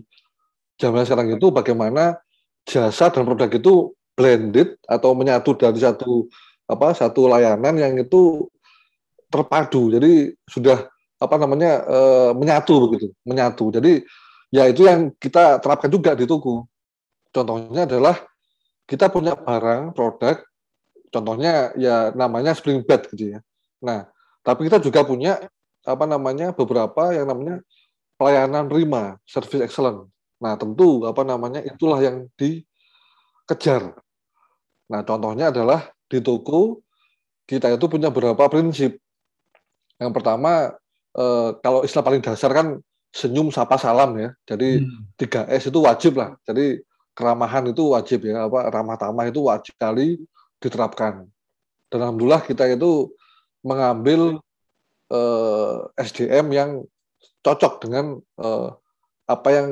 Zaman 0.79 1.05
sekarang 1.05 1.35
itu 1.37 1.53
bagaimana 1.53 2.17
jasa 2.65 3.11
dan 3.13 3.25
produk 3.25 3.51
itu 3.51 3.98
blended 4.19 4.75
atau 4.91 5.15
menyatu 5.15 5.55
dari 5.55 5.79
satu 5.79 6.27
apa 6.67 6.91
satu 6.99 7.31
layanan 7.31 7.79
yang 7.79 7.95
itu 7.95 8.51
terpadu. 9.31 9.95
Jadi 9.95 10.35
sudah 10.51 10.91
apa 11.23 11.35
namanya 11.39 11.87
e, 11.87 11.99
menyatu 12.35 12.91
begitu, 12.91 13.15
menyatu. 13.23 13.71
Jadi 13.71 14.03
ya 14.51 14.67
itu 14.67 14.83
yang 14.91 15.15
kita 15.23 15.63
terapkan 15.63 15.87
juga 15.87 16.19
di 16.19 16.27
toko. 16.27 16.67
Contohnya 17.31 17.87
adalah 17.87 18.19
kita 18.89 19.13
punya 19.13 19.39
barang 19.39 19.95
produk, 19.95 20.43
contohnya 21.13 21.71
ya 21.79 22.11
namanya 22.17 22.57
spring 22.59 22.83
bed 22.83 23.07
gitu 23.15 23.37
ya. 23.37 23.41
Nah, 23.85 24.09
tapi 24.43 24.67
kita 24.67 24.81
juga 24.83 25.05
punya 25.05 25.39
apa 25.85 26.05
namanya 26.09 26.57
beberapa 26.57 27.13
yang 27.15 27.29
namanya 27.29 27.63
pelayanan 28.19 28.67
prima, 28.67 29.21
service 29.29 29.63
excellent. 29.63 30.09
Nah, 30.41 30.57
tentu 30.57 31.05
apa 31.05 31.23
namanya 31.23 31.61
itulah 31.63 32.01
yang 32.01 32.27
dikejar. 32.35 33.93
Nah, 34.89 35.05
contohnya 35.05 35.53
adalah 35.53 35.93
di 36.09 36.19
toko 36.25 36.81
kita 37.49 37.73
itu 37.73 37.87
punya 37.89 38.09
beberapa 38.13 38.49
prinsip. 38.49 39.01
Yang 40.01 40.13
pertama, 40.13 40.73
eh, 41.17 41.49
kalau 41.61 41.85
istilah 41.85 42.05
paling 42.05 42.23
dasar 42.25 42.53
kan 42.53 42.81
senyum 43.13 43.49
sapa 43.49 43.81
salam 43.81 44.17
ya. 44.17 44.31
Jadi 44.45 44.85
hmm. 44.85 45.17
3S 45.17 45.73
itu 45.73 45.79
wajib 45.81 46.21
lah. 46.21 46.37
Jadi 46.45 46.81
keramahan 47.17 47.73
itu 47.73 47.93
wajib 47.93 48.29
ya, 48.29 48.47
apa 48.47 48.71
ramah 48.71 48.97
tamah 49.01 49.27
itu 49.27 49.43
wajib 49.45 49.75
kali 49.81 50.21
diterapkan. 50.63 51.27
Dan 51.89 51.99
alhamdulillah 52.05 52.45
kita 52.45 52.69
itu 52.69 53.13
mengambil 53.65 54.41
eh, 55.13 55.77
SDM 55.99 56.47
yang 56.53 56.71
cocok 57.43 57.85
dengan 57.85 58.21
eh, 58.21 58.69
apa 59.29 59.49
yang 59.53 59.69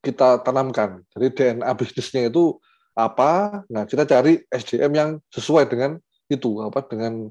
kita 0.00 0.40
tanamkan. 0.42 1.04
Jadi 1.12 1.26
DNA 1.36 1.70
bisnisnya 1.76 2.28
itu 2.32 2.56
apa? 2.94 3.62
Nah, 3.70 3.86
kita 3.86 4.04
cari 4.06 4.40
SDM 4.50 4.92
yang 4.92 5.10
sesuai 5.30 5.70
dengan 5.70 5.96
itu, 6.30 6.62
apa 6.62 6.86
dengan 6.86 7.28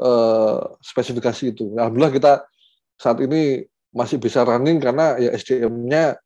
eh, 0.00 0.60
spesifikasi 0.82 1.44
itu. 1.56 1.74
Alhamdulillah 1.74 2.14
kita 2.14 2.32
saat 2.96 3.18
ini 3.22 3.64
masih 3.96 4.20
bisa 4.20 4.44
running 4.44 4.76
karena 4.76 5.16
ya 5.16 5.32
SDM-nya 5.32 6.20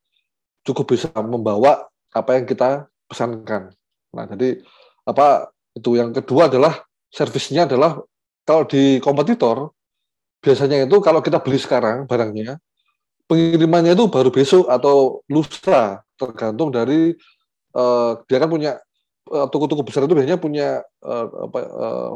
cukup 0.67 0.97
bisa 0.97 1.09
membawa 1.23 1.87
apa 2.11 2.31
yang 2.37 2.45
kita 2.47 2.91
pesankan. 3.07 3.71
Nah, 4.11 4.27
jadi 4.27 4.59
apa 5.07 5.51
itu 5.75 5.95
yang 5.95 6.11
kedua 6.11 6.51
adalah 6.51 6.83
servisnya 7.11 7.67
adalah 7.67 7.99
kalau 8.47 8.67
di 8.67 8.99
kompetitor 8.99 9.71
biasanya 10.41 10.89
itu 10.89 10.97
kalau 10.99 11.21
kita 11.21 11.39
beli 11.39 11.61
sekarang 11.61 12.09
barangnya 12.09 12.59
pengirimannya 13.31 13.95
itu 13.95 14.11
baru 14.11 14.35
besok 14.35 14.67
atau 14.67 15.23
lusa 15.31 16.03
tergantung 16.19 16.75
dari 16.75 17.15
uh, 17.75 18.21
dia 18.27 18.39
kan 18.41 18.51
punya 18.51 18.81
uh, 19.31 19.47
toko-toko 19.51 19.85
besar 19.85 20.07
itu 20.07 20.15
biasanya 20.17 20.41
punya 20.41 20.83
uh, 21.03 21.27
apa, 21.51 21.61
uh, 21.61 22.13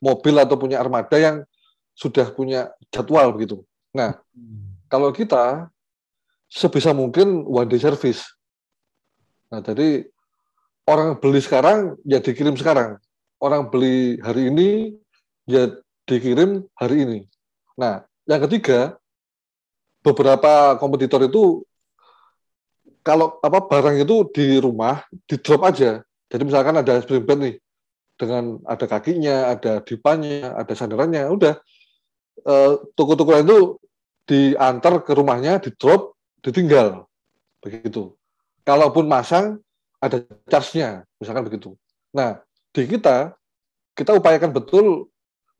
mobil 0.00 0.34
atau 0.40 0.56
punya 0.56 0.80
armada 0.80 1.16
yang 1.16 1.42
sudah 1.94 2.30
punya 2.34 2.74
jadwal 2.90 3.30
begitu. 3.34 3.62
Nah, 3.94 4.18
hmm 4.34 4.74
kalau 4.94 5.10
kita 5.10 5.66
sebisa 6.46 6.94
mungkin 6.94 7.42
one 7.50 7.66
day 7.66 7.82
service. 7.82 8.22
Nah, 9.50 9.58
jadi 9.58 10.06
orang 10.86 11.18
beli 11.18 11.42
sekarang 11.42 11.98
ya 12.06 12.22
dikirim 12.22 12.54
sekarang. 12.54 13.02
Orang 13.42 13.74
beli 13.74 14.22
hari 14.22 14.54
ini 14.54 14.94
ya 15.50 15.74
dikirim 16.06 16.62
hari 16.78 17.02
ini. 17.02 17.18
Nah, 17.74 18.06
yang 18.30 18.46
ketiga, 18.46 18.94
beberapa 20.06 20.78
kompetitor 20.78 21.26
itu 21.26 21.66
kalau 23.04 23.36
apa 23.44 23.68
barang 23.68 24.00
itu 24.00 24.32
di 24.32 24.56
rumah 24.56 25.04
di 25.28 25.36
drop 25.36 25.68
aja. 25.68 26.00
Jadi 26.32 26.42
misalkan 26.42 26.80
ada 26.80 26.98
spring 27.04 27.22
nih 27.22 27.54
dengan 28.16 28.58
ada 28.64 28.88
kakinya, 28.88 29.52
ada 29.52 29.84
dipanya, 29.84 30.56
ada 30.56 30.72
sandarannya, 30.72 31.28
udah 31.28 31.54
eh, 32.42 32.72
toko-toko 32.96 33.36
itu 33.36 33.58
diantar 34.24 35.04
ke 35.04 35.12
rumahnya, 35.12 35.60
di 35.60 35.70
drop, 35.76 36.16
ditinggal. 36.40 37.04
Begitu. 37.60 38.16
Kalaupun 38.64 39.04
masang, 39.04 39.60
ada 40.00 40.24
charge-nya, 40.48 41.04
misalkan 41.20 41.44
begitu. 41.44 41.76
Nah, 42.16 42.40
di 42.72 42.88
kita, 42.88 43.36
kita 43.92 44.16
upayakan 44.16 44.50
betul 44.50 45.12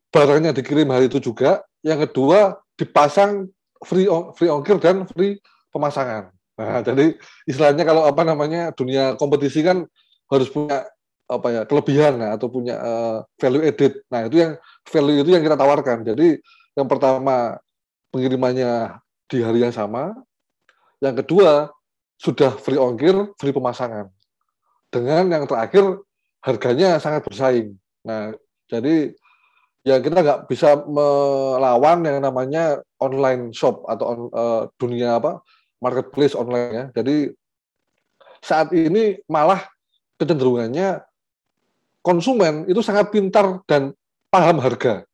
barangnya 0.08 0.56
dikirim 0.56 0.88
hari 0.88 1.12
itu 1.12 1.20
juga. 1.20 1.60
Yang 1.84 2.08
kedua, 2.08 2.56
dipasang 2.80 3.52
free 3.84 4.08
free 4.34 4.50
ongkir 4.50 4.80
dan 4.80 5.04
free 5.12 5.38
pemasangan. 5.68 6.33
Nah, 6.54 6.80
jadi 6.86 7.18
istilahnya 7.50 7.82
kalau 7.82 8.06
apa 8.06 8.22
namanya 8.22 8.70
dunia 8.70 9.18
kompetisi 9.18 9.66
kan 9.66 9.82
harus 10.30 10.48
punya 10.50 10.86
apa 11.24 11.48
ya 11.50 11.62
kelebihan 11.64 12.20
nah, 12.20 12.30
atau 12.36 12.46
punya 12.52 12.78
uh, 12.78 13.18
value 13.40 13.64
added. 13.64 14.04
Nah, 14.12 14.28
itu 14.28 14.36
yang 14.38 14.52
value 14.86 15.18
itu 15.24 15.30
yang 15.34 15.42
kita 15.42 15.56
tawarkan. 15.58 16.06
Jadi 16.06 16.38
yang 16.78 16.86
pertama 16.86 17.58
pengirimannya 18.14 19.02
di 19.26 19.42
hari 19.42 19.66
yang 19.66 19.74
sama. 19.74 20.14
Yang 21.02 21.26
kedua, 21.26 21.74
sudah 22.22 22.54
free 22.54 22.78
ongkir, 22.78 23.34
free 23.36 23.52
pemasangan. 23.52 24.08
Dengan 24.88 25.26
yang 25.26 25.44
terakhir, 25.50 26.00
harganya 26.38 27.02
sangat 27.02 27.26
bersaing. 27.26 27.74
Nah, 28.06 28.30
jadi 28.70 29.10
ya 29.84 30.00
kita 30.00 30.22
nggak 30.22 30.40
bisa 30.48 30.80
melawan 30.86 32.06
yang 32.06 32.22
namanya 32.24 32.80
online 33.02 33.52
shop 33.52 33.84
atau 33.84 34.04
on, 34.06 34.20
uh, 34.32 34.62
dunia 34.80 35.20
apa 35.20 35.44
marketplace 35.84 36.32
online 36.32 36.72
ya. 36.72 36.84
Jadi 36.96 37.36
saat 38.40 38.72
ini 38.72 39.20
malah 39.28 39.60
kecenderungannya 40.16 41.04
konsumen 42.00 42.64
itu 42.64 42.80
sangat 42.80 43.12
pintar 43.12 43.60
dan 43.68 43.92
paham 44.32 44.60
harga. 44.64 45.04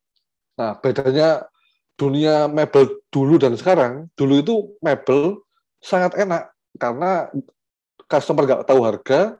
Nah, 0.55 0.79
bedanya 0.79 1.47
dunia 1.99 2.47
mebel 2.47 3.03
dulu 3.11 3.35
dan 3.35 3.55
sekarang, 3.59 4.07
dulu 4.15 4.33
itu 4.39 4.55
mebel 4.79 5.43
sangat 5.83 6.15
enak 6.15 6.51
karena 6.79 7.27
customer 8.07 8.43
nggak 8.47 8.67
tahu 8.67 8.81
harga, 8.83 9.39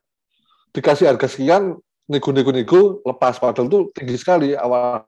dikasih 0.71 1.11
harga 1.11 1.27
sekian, 1.27 1.79
nego-nego-nego, 2.07 2.99
lepas 3.07 3.39
padahal 3.39 3.67
itu 3.71 3.79
tinggi 3.95 4.15
sekali 4.19 4.49
awal 4.55 5.03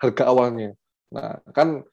harga 0.00 0.24
awalnya. 0.28 0.76
Nah, 1.12 1.40
kan 1.52 1.84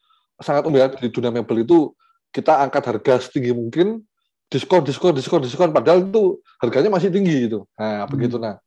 sangat 0.41 0.65
umum 0.67 0.81
ya 0.81 0.91
di 0.91 1.07
dunia 1.07 1.31
mebel 1.31 1.63
itu 1.63 1.91
kita 2.31 2.63
angkat 2.63 2.83
harga 2.87 3.27
setinggi 3.27 3.51
mungkin, 3.51 4.03
diskon, 4.47 4.83
diskon, 4.83 5.15
diskon, 5.15 5.41
diskon, 5.43 5.71
padahal 5.71 6.07
itu 6.07 6.39
harganya 6.59 6.91
masih 6.91 7.11
tinggi 7.11 7.51
itu. 7.51 7.63
Nah, 7.75 8.03
hmm. 8.03 8.09
begitu. 8.11 8.35
Nah, 8.39 8.59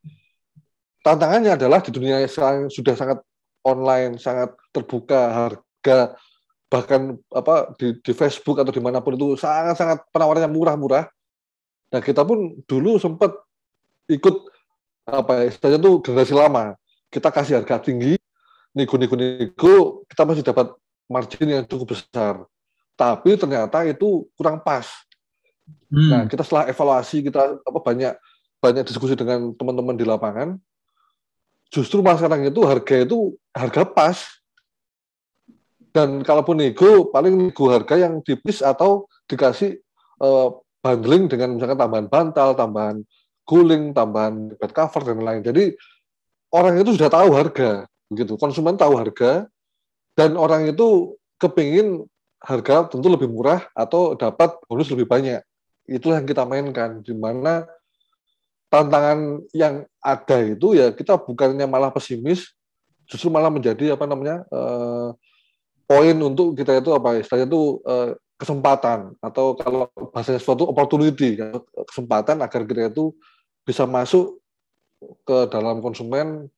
tantangannya 1.05 1.57
adalah 1.57 1.81
di 1.81 1.91
dunia 1.93 2.21
yang 2.21 2.69
sudah 2.69 2.93
sangat 2.97 3.21
online, 3.65 4.21
sangat 4.21 4.53
terbuka, 4.69 5.49
harga 5.49 6.17
bahkan 6.65 7.15
apa 7.29 7.71
di, 7.77 7.93
di 8.01 8.11
Facebook 8.11 8.57
atau 8.57 8.73
di 8.73 8.81
mana 8.81 8.99
pun 8.99 9.13
itu 9.13 9.37
sangat-sangat 9.37 10.09
penawarannya 10.09 10.49
murah-murah. 10.49 11.05
Nah 11.93 12.01
kita 12.01 12.25
pun 12.25 12.57
dulu 12.65 12.97
sempat 12.97 13.31
ikut 14.09 14.49
apa 15.05 15.45
ya, 15.45 15.53
istilahnya 15.53 15.79
itu 15.81 15.91
generasi 16.01 16.33
lama. 16.33 16.73
Kita 17.13 17.29
kasih 17.29 17.61
harga 17.61 17.79
tinggi, 17.85 18.17
nego-nego-nego, 18.73 20.03
kita 20.09 20.25
masih 20.25 20.43
dapat 20.43 20.73
margin 21.05 21.47
yang 21.47 21.65
cukup 21.69 21.93
besar. 21.95 22.43
Tapi 22.95 23.35
ternyata 23.35 23.83
itu 23.83 24.27
kurang 24.39 24.63
pas. 24.63 24.87
Hmm. 25.91 26.09
Nah 26.09 26.21
kita 26.31 26.43
setelah 26.43 26.71
evaluasi 26.71 27.23
kita 27.27 27.59
apa 27.59 27.79
banyak 27.83 28.13
banyak 28.63 28.83
diskusi 28.87 29.13
dengan 29.13 29.51
teman-teman 29.53 29.93
di 29.93 30.07
lapangan, 30.07 30.57
justru 31.69 32.01
malah 32.01 32.17
sekarang 32.17 32.47
itu 32.47 32.61
harga 32.63 32.95
itu 33.03 33.35
harga 33.53 33.83
pas 33.85 34.17
dan 35.95 36.23
kalaupun 36.27 36.59
nego, 36.59 37.07
paling 37.07 37.35
nego 37.35 37.71
harga 37.71 37.95
yang 37.95 38.19
tipis 38.19 38.59
atau 38.59 39.07
dikasih 39.31 39.79
uh, 40.19 40.51
bundling 40.83 41.31
dengan 41.31 41.55
misalkan 41.55 41.79
tambahan 41.79 42.07
bantal, 42.11 42.51
tambahan 42.51 42.99
guling, 43.47 43.95
tambahan 43.95 44.51
bed 44.59 44.71
cover 44.75 45.01
dan 45.07 45.23
lain. 45.23 45.41
Jadi 45.45 45.71
orang 46.51 46.83
itu 46.83 46.99
sudah 46.99 47.07
tahu 47.07 47.31
harga, 47.31 47.87
begitu. 48.11 48.35
Konsumen 48.35 48.75
tahu 48.75 48.99
harga 48.99 49.47
dan 50.19 50.35
orang 50.35 50.67
itu 50.67 51.15
kepingin 51.39 52.03
harga 52.45 52.93
tentu 52.93 53.09
lebih 53.09 53.25
murah 53.25 53.65
atau 53.73 54.13
dapat 54.13 54.53
bonus 54.69 54.87
lebih 54.93 55.09
banyak. 55.09 55.41
Itulah 55.89 56.21
yang 56.21 56.29
kita 56.29 56.45
mainkan, 56.45 57.01
di 57.01 57.13
mana 57.17 57.65
tantangan 58.69 59.41
yang 59.53 59.85
ada 60.01 60.37
itu 60.45 60.77
ya 60.77 60.93
kita 60.93 61.17
bukannya 61.17 61.65
malah 61.65 61.89
pesimis, 61.89 62.53
justru 63.09 63.33
malah 63.33 63.49
menjadi 63.49 63.97
apa 63.97 64.05
namanya 64.05 64.45
uh, 64.53 65.13
poin 65.89 66.17
untuk 66.21 66.53
kita 66.53 66.77
itu 66.81 66.93
apa? 66.93 67.21
Istilahnya 67.21 67.49
itu 67.49 67.81
uh, 67.85 68.13
kesempatan 68.37 69.17
atau 69.21 69.57
kalau 69.57 69.89
bahasa 70.13 70.37
suatu 70.37 70.69
opportunity 70.69 71.37
ya, 71.37 71.49
kesempatan 71.89 72.41
agar 72.45 72.61
kita 72.65 72.93
itu 72.93 73.13
bisa 73.65 73.89
masuk 73.89 74.37
ke 75.25 75.37
dalam 75.49 75.81
konsumen 75.81 76.49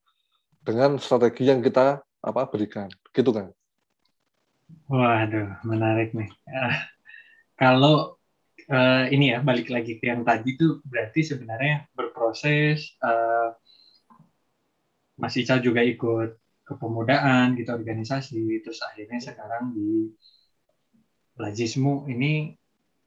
dengan 0.64 1.00
strategi 1.00 1.48
yang 1.48 1.64
kita 1.64 2.04
apa 2.24 2.42
berikan. 2.48 2.92
Gitu 3.12 3.32
kan 3.32 3.57
waduh 4.88 5.60
menarik 5.64 6.12
nih. 6.16 6.30
Uh, 6.48 6.78
kalau 7.56 8.18
uh, 8.72 9.06
ini 9.12 9.36
ya 9.36 9.40
balik 9.44 9.72
lagi 9.72 10.00
ke 10.00 10.12
yang 10.12 10.24
tadi 10.28 10.56
itu 10.56 10.80
berarti 10.84 11.24
sebenarnya 11.24 11.88
berproses 11.96 12.96
uh, 13.04 13.56
Mas 15.18 15.34
Ica 15.34 15.58
juga 15.58 15.82
ikut 15.82 16.38
kepemudaan 16.68 17.56
gitu 17.56 17.72
organisasi 17.74 18.62
terus 18.62 18.84
akhirnya 18.84 19.24
sekarang 19.24 19.72
di 19.72 20.12
Lajismu 21.38 22.10
ini 22.10 22.52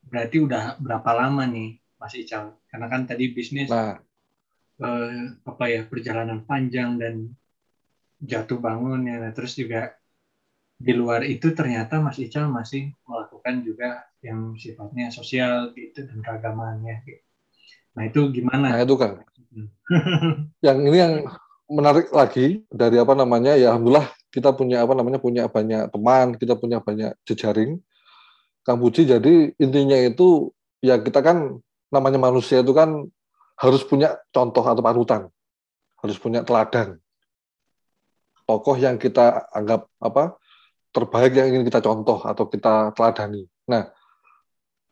berarti 0.07 0.39
udah 0.41 0.79
berapa 0.81 1.11
lama 1.13 1.45
nih 1.45 1.77
Mas 2.01 2.15
Ical? 2.17 2.57
Karena 2.71 2.87
kan 2.89 3.05
tadi 3.05 3.35
bisnis 3.35 3.69
nah. 3.69 4.01
eh, 4.81 5.35
apa 5.45 5.65
ya 5.69 5.85
perjalanan 5.85 6.47
panjang 6.47 6.97
dan 6.97 7.29
jatuh 8.23 8.57
bangun 8.63 9.05
ya. 9.05 9.21
Nah, 9.21 9.33
terus 9.37 9.59
juga 9.59 9.93
di 10.81 10.97
luar 10.97 11.29
itu 11.29 11.53
ternyata 11.53 12.01
Mas 12.01 12.17
Ical 12.17 12.49
masih 12.49 12.97
melakukan 13.05 13.61
juga 13.61 14.09
yang 14.25 14.57
sifatnya 14.57 15.13
sosial 15.13 15.77
gitu 15.77 16.09
dan 16.09 16.25
keagamaan 16.25 16.81
gitu. 17.05 17.21
Nah 17.93 18.09
itu 18.09 18.21
gimana? 18.33 18.81
Nah 18.81 18.81
itu 18.81 18.97
kan. 18.97 19.21
Hmm. 19.53 19.69
yang 20.67 20.79
ini 20.81 20.97
yang 20.97 21.15
menarik 21.69 22.09
lagi 22.17 22.65
dari 22.73 22.97
apa 22.97 23.13
namanya 23.13 23.61
ya 23.61 23.77
alhamdulillah 23.77 24.09
kita 24.33 24.57
punya 24.57 24.81
apa 24.81 24.97
namanya 24.97 25.21
punya 25.21 25.47
banyak 25.53 25.93
teman 25.93 26.27
kita 26.41 26.57
punya 26.57 26.81
banyak 26.81 27.13
jejaring 27.29 27.77
Kang 28.65 28.81
Puji. 28.81 29.05
Jadi 29.05 29.53
intinya 29.61 30.01
itu 30.01 30.49
ya 30.81 30.97
kita 30.97 31.21
kan 31.21 31.61
namanya 31.93 32.17
manusia 32.17 32.65
itu 32.65 32.73
kan 32.73 33.05
harus 33.61 33.85
punya 33.85 34.17
contoh 34.33 34.65
atau 34.65 34.81
panutan, 34.81 35.29
harus 36.01 36.17
punya 36.17 36.41
teladan. 36.41 36.97
Tokoh 38.49 38.81
yang 38.81 38.97
kita 38.97 39.45
anggap 39.53 39.87
apa 40.01 40.41
terbaik 40.91 41.33
yang 41.39 41.55
ingin 41.55 41.65
kita 41.67 41.81
contoh 41.83 42.23
atau 42.23 42.45
kita 42.51 42.91
teladani. 42.95 43.47
Nah, 43.71 43.87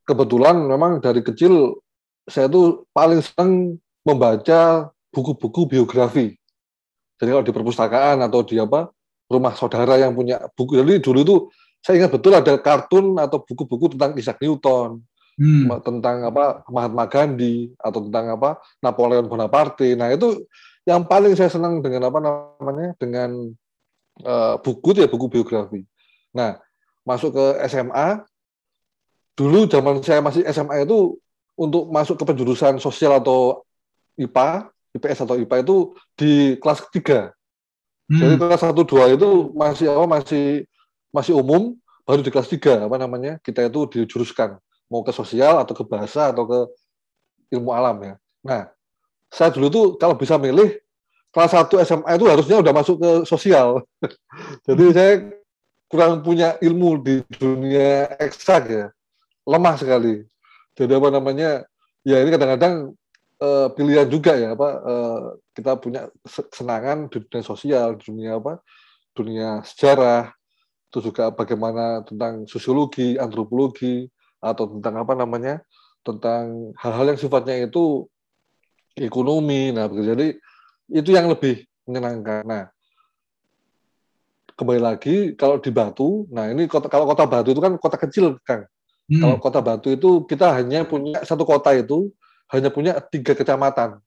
kebetulan 0.06 0.56
memang 0.64 1.02
dari 1.02 1.20
kecil 1.20 1.82
saya 2.28 2.46
tuh 2.46 2.86
paling 2.94 3.20
senang 3.24 3.76
membaca 4.06 4.92
buku-buku 5.10 5.66
biografi. 5.66 6.36
Jadi 7.18 7.28
kalau 7.34 7.44
di 7.44 7.52
perpustakaan 7.52 8.22
atau 8.22 8.46
di 8.46 8.62
apa 8.62 8.88
rumah 9.26 9.52
saudara 9.58 9.98
yang 9.98 10.14
punya 10.14 10.40
buku. 10.54 10.78
Jadi 10.78 11.02
dulu 11.02 11.18
itu 11.20 11.36
saya 11.82 12.04
ingat 12.04 12.12
betul 12.14 12.32
ada 12.34 12.54
kartun 12.58 13.18
atau 13.18 13.42
buku-buku 13.42 13.94
tentang 13.94 14.14
Isaac 14.18 14.38
Newton, 14.38 15.02
hmm. 15.38 15.70
tentang 15.82 16.26
apa 16.26 16.62
Mahatma 16.70 17.06
Gandhi 17.06 17.70
atau 17.78 18.06
tentang 18.06 18.38
apa 18.38 18.58
Napoleon 18.82 19.26
Bonaparte. 19.26 19.94
Nah 19.94 20.10
itu 20.14 20.46
yang 20.88 21.04
paling 21.04 21.36
saya 21.36 21.52
senang 21.52 21.84
dengan 21.84 22.08
apa 22.08 22.18
namanya 22.18 22.96
dengan 22.96 23.52
uh, 24.24 24.56
buku 24.62 24.96
itu 24.96 25.00
ya 25.04 25.10
buku 25.10 25.26
biografi. 25.30 25.84
Nah 26.34 26.58
masuk 27.06 27.34
ke 27.34 27.44
SMA 27.70 28.22
dulu 29.38 29.70
zaman 29.70 30.02
saya 30.02 30.18
masih 30.18 30.42
SMA 30.50 30.82
itu 30.82 31.18
untuk 31.58 31.90
masuk 31.90 32.18
ke 32.18 32.24
penjurusan 32.26 32.78
sosial 32.82 33.18
atau 33.18 33.62
IPA, 34.18 34.70
IPS 34.98 35.18
atau 35.26 35.38
IPA 35.38 35.56
itu 35.62 35.76
di 36.18 36.58
kelas 36.58 36.82
ketiga. 36.90 37.30
Hmm. 38.10 38.18
Jadi 38.18 38.34
kelas 38.38 38.62
satu 38.62 38.82
dua 38.82 39.10
itu 39.10 39.54
masih 39.54 39.90
apa 39.90 40.06
masih 40.06 40.66
masih 41.14 41.38
umum, 41.38 41.78
baru 42.02 42.22
di 42.22 42.30
kelas 42.32 42.50
tiga 42.50 42.82
apa 42.82 42.96
namanya 42.96 43.36
kita 43.44 43.68
itu 43.68 43.84
dijuruskan 43.90 44.56
mau 44.88 45.04
ke 45.04 45.12
sosial 45.12 45.60
atau 45.60 45.76
ke 45.76 45.84
bahasa 45.84 46.32
atau 46.32 46.48
ke 46.48 46.58
ilmu 47.52 47.70
alam 47.70 47.96
ya. 48.00 48.14
Nah, 48.40 48.62
saya 49.28 49.52
dulu 49.52 49.66
tuh 49.68 49.86
kalau 50.00 50.16
bisa 50.16 50.40
milih 50.40 50.80
kelas 51.34 51.52
1 51.54 51.84
SMA 51.84 52.10
itu 52.16 52.26
harusnya 52.26 52.56
udah 52.60 52.72
masuk 52.72 52.96
ke 52.98 53.10
sosial. 53.28 53.84
Jadi 54.66 54.84
saya 54.94 55.12
kurang 55.88 56.20
punya 56.20 56.56
ilmu 56.60 57.00
di 57.00 57.24
dunia 57.28 58.12
eksak 58.20 58.62
ya. 58.68 58.86
Lemah 59.48 59.76
sekali. 59.80 60.24
Jadi 60.76 60.92
apa 60.92 61.08
namanya? 61.08 61.50
Ya 62.06 62.22
ini 62.24 62.30
kadang-kadang 62.32 62.96
uh, 63.42 63.68
pilihan 63.74 64.08
juga 64.08 64.32
ya 64.38 64.54
apa 64.56 64.68
uh, 64.80 65.22
kita 65.52 65.76
punya 65.76 66.08
kesenangan 66.24 67.10
di 67.12 67.20
dunia 67.20 67.44
sosial, 67.44 67.98
di 68.00 68.04
dunia 68.08 68.40
apa? 68.40 68.60
dunia 69.18 69.66
sejarah, 69.66 70.30
itu 70.94 71.10
juga 71.10 71.34
bagaimana 71.34 72.06
tentang 72.06 72.46
sosiologi, 72.46 73.18
antropologi, 73.18 74.06
atau 74.38 74.70
tentang 74.78 75.02
apa 75.02 75.14
namanya 75.18 75.62
tentang 76.06 76.72
hal-hal 76.78 77.14
yang 77.14 77.18
sifatnya 77.18 77.66
itu 77.66 78.06
ekonomi 78.94 79.74
nah 79.74 79.90
jadi 79.90 80.38
itu 80.88 81.10
yang 81.12 81.28
lebih 81.28 81.68
menyenangkan 81.84 82.42
nah 82.44 82.64
kembali 84.58 84.80
lagi 84.80 85.16
kalau 85.38 85.60
di 85.60 85.70
Batu 85.70 86.26
nah 86.32 86.48
ini 86.50 86.66
kota 86.66 86.90
kalau 86.90 87.06
kota 87.06 87.28
Batu 87.28 87.52
itu 87.52 87.62
kan 87.62 87.76
kota 87.78 87.96
kecil 88.00 88.40
kang 88.42 88.66
hmm. 89.06 89.20
kalau 89.22 89.36
kota 89.38 89.60
Batu 89.60 89.88
itu 89.92 90.24
kita 90.26 90.50
hanya 90.56 90.82
punya 90.88 91.22
satu 91.22 91.44
kota 91.44 91.76
itu 91.76 92.10
hanya 92.50 92.72
punya 92.72 92.98
tiga 92.98 93.36
kecamatan 93.36 94.00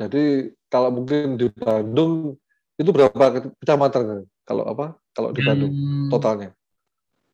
jadi 0.00 0.50
kalau 0.72 0.90
mungkin 0.90 1.36
di 1.36 1.46
Bandung 1.52 2.34
itu 2.80 2.90
berapa 2.90 3.52
kecamatan 3.60 4.24
kalau 4.42 4.64
apa 4.66 4.96
kalau 5.12 5.30
di 5.30 5.40
Bandung 5.44 5.70
hmm. 5.70 6.08
totalnya 6.10 6.50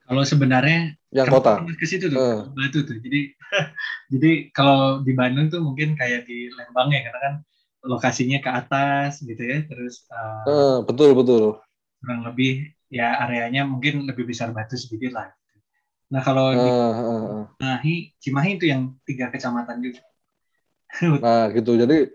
kalau 0.05 0.21
sebenarnya 0.21 1.01
yang 1.17 1.31
kota 1.33 1.65
ke 1.65 1.87
situ 1.89 2.13
tuh, 2.13 2.21
uh. 2.21 2.45
Batu 2.53 2.85
tuh. 2.85 3.01
Jadi 3.01 3.33
jadi 4.13 4.31
kalau 4.53 5.01
di 5.01 5.17
Bandung 5.17 5.49
tuh 5.49 5.65
mungkin 5.65 5.97
kayak 5.97 6.29
di 6.29 6.53
Lembang 6.53 6.93
ya 6.93 7.01
karena 7.09 7.21
kan 7.25 7.35
lokasinya 7.85 8.41
ke 8.41 8.51
atas 8.51 9.21
gitu 9.21 9.39
ya. 9.39 9.63
Terus 9.69 10.09
uh, 10.09 10.45
uh, 10.49 10.77
betul 10.83 11.13
betul. 11.13 11.61
Kurang 12.01 12.25
lebih 12.25 12.73
ya 12.89 13.21
areanya 13.23 13.69
mungkin 13.69 14.09
lebih 14.09 14.25
besar 14.25 14.51
Batu 14.51 14.75
sedikit 14.75 15.15
lah. 15.15 15.29
Nah 16.11 16.21
kalau 16.25 16.51
uh, 16.51 16.57
di 16.57 16.69
uh, 16.69 17.45
Cimahi, 17.61 17.95
Cimahi 18.19 18.51
itu 18.57 18.67
yang 18.73 18.97
tiga 19.05 19.29
kecamatan 19.29 19.85
juga. 19.85 20.03
nah 21.25 21.53
gitu. 21.53 21.77
Jadi 21.77 22.11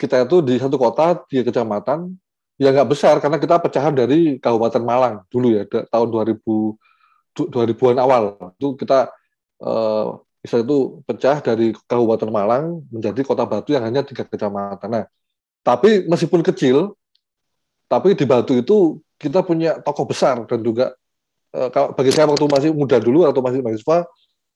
kita 0.00 0.24
itu 0.24 0.36
di 0.40 0.54
satu 0.56 0.76
kota 0.80 1.20
tiga 1.28 1.46
kecamatan 1.52 2.16
ya 2.60 2.72
nggak 2.72 2.90
besar 2.92 3.16
karena 3.24 3.40
kita 3.40 3.56
pecahan 3.56 3.94
dari 3.96 4.36
Kabupaten 4.36 4.84
Malang 4.84 5.24
dulu 5.32 5.56
ya 5.56 5.64
tahun 5.68 6.08
2000 6.12 6.76
2000-an 7.30 7.98
awal 8.02 8.36
itu 8.58 8.74
kita 8.76 9.08
uh, 10.44 10.60
itu 10.64 10.78
pecah 11.04 11.42
dari 11.44 11.76
Kabupaten 11.84 12.30
Malang 12.32 12.84
menjadi 12.88 13.20
Kota 13.26 13.44
Batu 13.44 13.76
yang 13.76 13.84
hanya 13.84 14.00
tiga 14.00 14.24
kecamatan. 14.24 14.88
Nah, 14.88 15.04
tapi 15.60 16.08
meskipun 16.08 16.40
kecil, 16.40 16.96
tapi 17.90 18.16
di 18.16 18.24
Batu 18.24 18.56
itu 18.56 19.00
kita 19.20 19.44
punya 19.44 19.76
tokoh 19.84 20.08
besar 20.08 20.48
dan 20.48 20.64
juga 20.64 20.96
kalau 21.50 21.90
bagi 21.92 22.14
saya 22.14 22.30
waktu 22.30 22.46
masih 22.46 22.70
muda 22.70 22.96
dulu 23.02 23.26
atau 23.26 23.42
masih 23.42 23.60
mahasiswa 23.60 24.06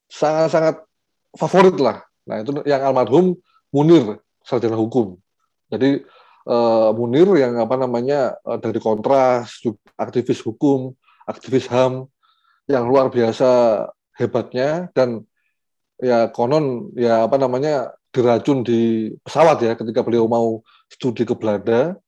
sangat-sangat 0.08 0.80
favorit 1.34 1.76
lah. 1.82 2.06
Nah 2.24 2.40
itu 2.40 2.50
yang 2.64 2.80
almarhum 2.86 3.36
Munir 3.74 4.22
sarjana 4.46 4.78
hukum. 4.78 5.18
Jadi 5.68 6.06
uh, 6.46 6.94
Munir 6.94 7.26
yang 7.34 7.58
apa 7.58 7.74
namanya 7.74 8.38
uh, 8.46 8.56
dari 8.60 8.78
Kontras, 8.78 9.58
aktivis 9.98 10.38
hukum, 10.46 10.94
aktivis 11.26 11.66
HAM, 11.66 12.06
yang 12.70 12.86
luar 12.86 13.10
biasa 13.10 13.82
hebatnya 14.14 14.88
dan 14.94 15.26
ya 16.00 16.30
konon 16.30 16.90
ya 16.98 17.26
apa 17.26 17.36
namanya 17.38 17.94
diracun 18.14 18.62
di 18.62 19.10
pesawat 19.22 19.58
ya 19.62 19.72
ketika 19.74 20.06
beliau 20.06 20.30
mau 20.30 20.62
studi 20.86 21.26
ke 21.26 21.34
Belanda. 21.34 21.98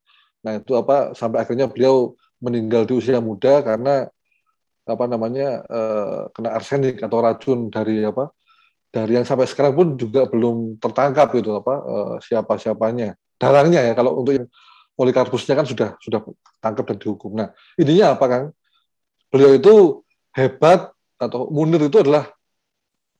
Nah 0.46 0.52
itu 0.62 0.78
apa 0.78 1.14
sampai 1.18 1.42
akhirnya 1.42 1.66
beliau 1.66 2.14
meninggal 2.38 2.86
di 2.86 2.94
usia 2.94 3.18
muda 3.18 3.64
karena 3.66 4.06
apa 4.86 5.04
namanya 5.10 5.66
eh, 5.66 6.20
kena 6.30 6.54
arsenik 6.54 7.02
atau 7.02 7.18
racun 7.18 7.72
dari 7.74 8.06
apa 8.06 8.30
dari 8.94 9.18
yang 9.18 9.26
sampai 9.26 9.50
sekarang 9.50 9.74
pun 9.74 9.88
juga 9.98 10.30
belum 10.30 10.78
tertangkap 10.78 11.34
itu 11.34 11.50
apa 11.58 11.74
eh, 11.82 12.14
siapa 12.22 12.54
siapanya 12.54 13.18
dalangnya 13.34 13.82
ya 13.82 13.92
kalau 13.98 14.22
untuk 14.22 14.46
Polikarpusnya 14.96 15.52
kan 15.52 15.68
sudah 15.68 15.92
sudah 16.00 16.24
tangkap 16.56 16.88
dan 16.88 16.96
dihukum. 16.96 17.36
Nah 17.36 17.52
ininya 17.76 18.16
apa 18.16 18.24
Kang? 18.32 18.44
Beliau 19.28 19.52
itu 19.52 20.00
hebat 20.32 20.88
atau 21.20 21.52
Munir 21.52 21.84
itu 21.84 22.00
adalah 22.00 22.32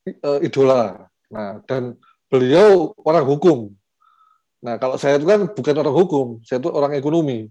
uh, 0.07 0.41
idola. 0.43 1.11
Nah, 1.31 1.59
dan 1.67 1.99
beliau 2.31 2.95
orang 3.03 3.25
hukum. 3.27 3.75
Nah, 4.63 4.79
kalau 4.79 4.99
saya 4.99 5.19
itu 5.19 5.27
kan 5.27 5.47
bukan 5.51 5.77
orang 5.79 5.95
hukum, 5.95 6.27
saya 6.43 6.59
itu 6.63 6.71
orang 6.71 6.95
ekonomi. 6.99 7.51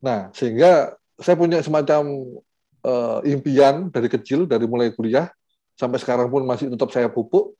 Nah, 0.00 0.28
sehingga 0.36 0.96
saya 1.16 1.36
punya 1.36 1.64
semacam 1.64 2.02
uh, 2.84 3.20
impian 3.24 3.88
dari 3.88 4.08
kecil, 4.08 4.44
dari 4.44 4.68
mulai 4.68 4.92
kuliah 4.92 5.32
sampai 5.76 6.00
sekarang 6.00 6.28
pun 6.28 6.44
masih 6.44 6.72
tetap 6.72 6.92
saya 6.92 7.08
pupuk. 7.08 7.56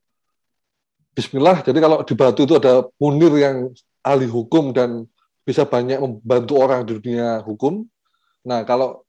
Bismillah. 1.17 1.65
Jadi 1.65 1.81
kalau 1.81 2.05
di 2.05 2.13
Batu 2.13 2.45
itu 2.45 2.61
ada 2.61 2.85
Munir 3.01 3.33
yang 3.41 3.73
ahli 4.05 4.29
hukum 4.29 4.77
dan 4.77 5.09
bisa 5.49 5.65
banyak 5.65 5.97
membantu 5.97 6.61
orang 6.61 6.85
di 6.85 7.01
dunia 7.01 7.41
hukum. 7.41 7.89
Nah, 8.45 8.61
kalau 8.69 9.07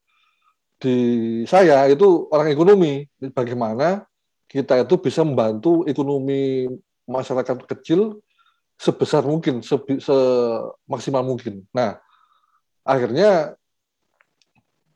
di 0.79 1.43
saya 1.43 1.83
itu 1.91 2.31
orang 2.31 2.47
ekonomi. 2.47 3.03
Bagaimana 3.19 4.06
kita 4.47 4.83
itu 4.83 4.95
bisa 4.99 5.21
membantu 5.27 5.83
ekonomi 5.83 6.71
masyarakat 7.07 7.67
kecil 7.67 8.23
sebesar 8.79 9.25
mungkin, 9.27 9.59
semaksimal 9.63 11.23
mungkin. 11.25 11.67
Nah, 11.75 11.99
akhirnya 12.87 13.59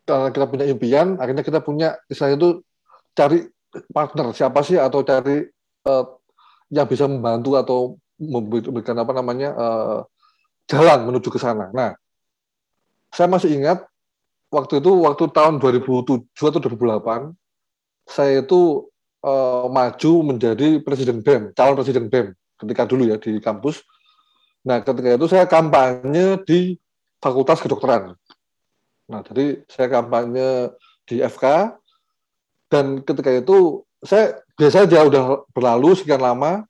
karena 0.08 0.30
kita 0.32 0.46
punya 0.48 0.66
impian, 0.68 1.08
akhirnya 1.20 1.44
kita 1.44 1.60
punya 1.60 2.00
istilah 2.08 2.36
itu 2.36 2.50
cari 3.12 3.48
partner 3.92 4.36
siapa 4.36 4.60
sih 4.64 4.76
atau 4.76 5.04
cari 5.04 5.48
uh, 5.88 6.06
yang 6.72 6.88
bisa 6.88 7.08
membantu 7.08 7.56
atau 7.60 7.80
memberikan 8.20 8.96
apa 9.02 9.12
namanya 9.16 9.50
uh, 9.56 10.00
jalan 10.70 11.10
menuju 11.10 11.28
ke 11.32 11.40
sana. 11.42 11.72
Nah, 11.74 11.98
saya 13.12 13.28
masih 13.28 13.52
ingat 13.56 13.84
waktu 14.52 14.84
itu 14.84 14.92
waktu 15.04 15.32
tahun 15.32 15.58
2007 15.60 16.28
atau 16.32 16.60
2008 16.60 17.34
saya 18.08 18.44
itu 18.44 18.91
uh, 19.26 19.66
maju 19.70 20.14
menjadi 20.34 20.82
presiden 20.82 21.22
BEM, 21.22 21.54
calon 21.54 21.78
presiden 21.78 22.10
BEM 22.10 22.34
ketika 22.62 22.86
dulu 22.86 23.10
ya 23.10 23.18
di 23.18 23.42
kampus. 23.42 23.82
Nah, 24.62 24.86
ketika 24.86 25.18
itu 25.18 25.26
saya 25.26 25.50
kampanye 25.50 26.38
di 26.46 26.78
Fakultas 27.18 27.62
Kedokteran. 27.62 28.14
Nah, 29.10 29.22
jadi 29.26 29.66
saya 29.66 29.90
kampanye 29.90 30.74
di 31.10 31.22
FK 31.22 31.74
dan 32.70 33.02
ketika 33.02 33.34
itu 33.34 33.82
saya 34.02 34.42
biasa 34.58 34.86
aja 34.86 35.06
udah 35.06 35.24
berlalu 35.54 35.98
sekian 35.98 36.22
lama 36.22 36.66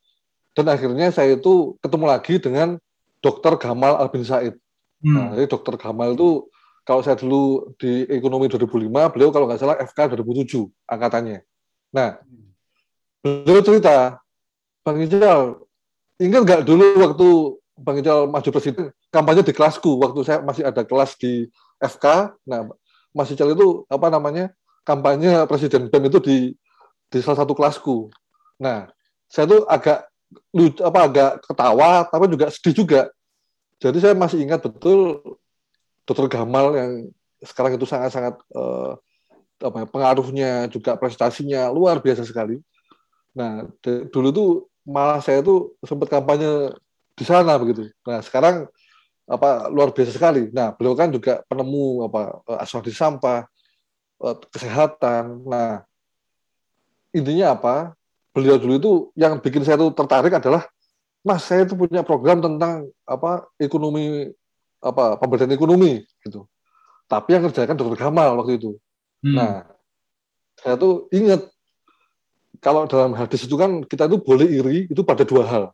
dan 0.56 0.66
akhirnya 0.68 1.12
saya 1.12 1.36
itu 1.36 1.76
ketemu 1.80 2.04
lagi 2.08 2.36
dengan 2.40 2.76
Dokter 3.22 3.56
Gamal 3.60 3.96
Albin 4.00 4.24
Said. 4.24 4.56
Hmm. 5.00 5.14
Nah, 5.14 5.26
jadi 5.36 5.46
Dokter 5.48 5.76
Gamal 5.76 6.16
itu 6.16 6.48
kalau 6.82 7.00
saya 7.04 7.14
dulu 7.14 7.72
di 7.78 8.02
ekonomi 8.10 8.50
2005, 8.50 8.90
beliau 9.14 9.30
kalau 9.30 9.46
nggak 9.46 9.60
salah 9.62 9.78
FK 9.78 10.18
2007 10.18 10.66
angkatannya. 10.90 11.46
Nah, 11.94 12.18
beliau 13.22 13.62
cerita, 13.62 14.18
Bang 14.82 14.98
Ijal, 14.98 15.62
ingat 16.18 16.42
nggak 16.42 16.62
dulu 16.66 16.86
waktu 16.98 17.28
Bang 17.78 17.98
Ijal 18.02 18.26
maju 18.26 18.48
presiden, 18.50 18.90
kampanye 19.14 19.46
di 19.46 19.54
kelasku, 19.54 19.96
waktu 20.02 20.20
saya 20.26 20.38
masih 20.42 20.66
ada 20.66 20.82
kelas 20.82 21.14
di 21.16 21.46
FK, 21.78 22.34
nah 22.42 22.66
Mas 23.14 23.30
Ijal 23.30 23.54
itu 23.54 23.86
apa 23.86 24.10
namanya, 24.10 24.50
kampanye 24.82 25.46
presiden 25.46 25.86
BEM 25.86 26.10
itu 26.10 26.18
di 26.18 26.36
di 27.12 27.18
salah 27.22 27.44
satu 27.44 27.54
kelasku. 27.54 28.10
Nah, 28.58 28.90
saya 29.28 29.46
tuh 29.46 29.62
agak 29.68 30.08
lucu 30.52 30.80
apa 30.80 30.98
agak 31.04 31.30
ketawa 31.44 32.08
tapi 32.08 32.24
juga 32.32 32.48
sedih 32.48 32.74
juga. 32.74 33.02
Jadi 33.78 33.98
saya 34.00 34.14
masih 34.16 34.40
ingat 34.40 34.64
betul 34.64 35.20
Dokter 36.08 36.26
Gamal 36.30 36.66
yang 36.74 36.92
sekarang 37.42 37.76
itu 37.76 37.84
sangat-sangat 37.84 38.38
uh, 38.54 38.96
apa 39.62 39.76
ya, 39.82 39.86
pengaruhnya 39.86 40.50
juga 40.70 40.98
prestasinya 40.98 41.70
luar 41.70 41.98
biasa 42.02 42.26
sekali. 42.26 42.58
Nah, 43.32 43.66
dulu 44.12 44.28
tuh 44.32 44.48
malah 44.84 45.22
saya 45.22 45.40
tuh 45.40 45.76
sempat 45.84 46.10
kampanye 46.10 46.74
di 47.16 47.24
sana 47.24 47.56
begitu. 47.56 47.88
Nah, 48.04 48.20
sekarang 48.20 48.66
apa 49.28 49.70
luar 49.70 49.94
biasa 49.94 50.12
sekali. 50.12 50.50
Nah, 50.50 50.74
beliau 50.74 50.98
kan 50.98 51.08
juga 51.08 51.40
penemu 51.46 52.08
apa 52.10 52.42
eh, 52.52 52.58
asuransi 52.64 52.92
sampah, 52.92 53.46
eh, 54.24 54.36
kesehatan. 54.52 55.46
Nah, 55.46 55.86
intinya 57.14 57.56
apa? 57.56 57.96
Beliau 58.32 58.56
dulu 58.56 58.74
itu 58.80 58.92
yang 59.12 59.36
bikin 59.40 59.60
saya 59.60 59.76
tuh 59.76 59.92
tertarik 59.92 60.32
adalah 60.32 60.64
Mas, 61.22 61.46
saya 61.46 61.62
itu 61.62 61.78
punya 61.78 62.02
program 62.02 62.42
tentang 62.42 62.90
apa 63.06 63.46
ekonomi 63.60 64.26
apa 64.82 65.14
pemberdayaan 65.20 65.54
ekonomi 65.54 66.02
gitu. 66.26 66.50
Tapi 67.06 67.38
yang 67.38 67.46
kerjakan 67.46 67.78
dokter 67.78 68.08
Gamal 68.08 68.34
waktu 68.40 68.58
itu. 68.58 68.74
Hmm. 69.22 69.36
Nah, 69.38 69.54
saya 70.58 70.74
tuh 70.74 71.06
ingat 71.14 71.51
kalau 72.62 72.86
dalam 72.86 73.12
hadis 73.18 73.42
itu 73.42 73.58
kan 73.58 73.82
kita 73.82 74.06
itu 74.06 74.22
boleh 74.22 74.46
iri 74.46 74.78
itu 74.86 75.02
pada 75.02 75.26
dua 75.26 75.42
hal. 75.44 75.64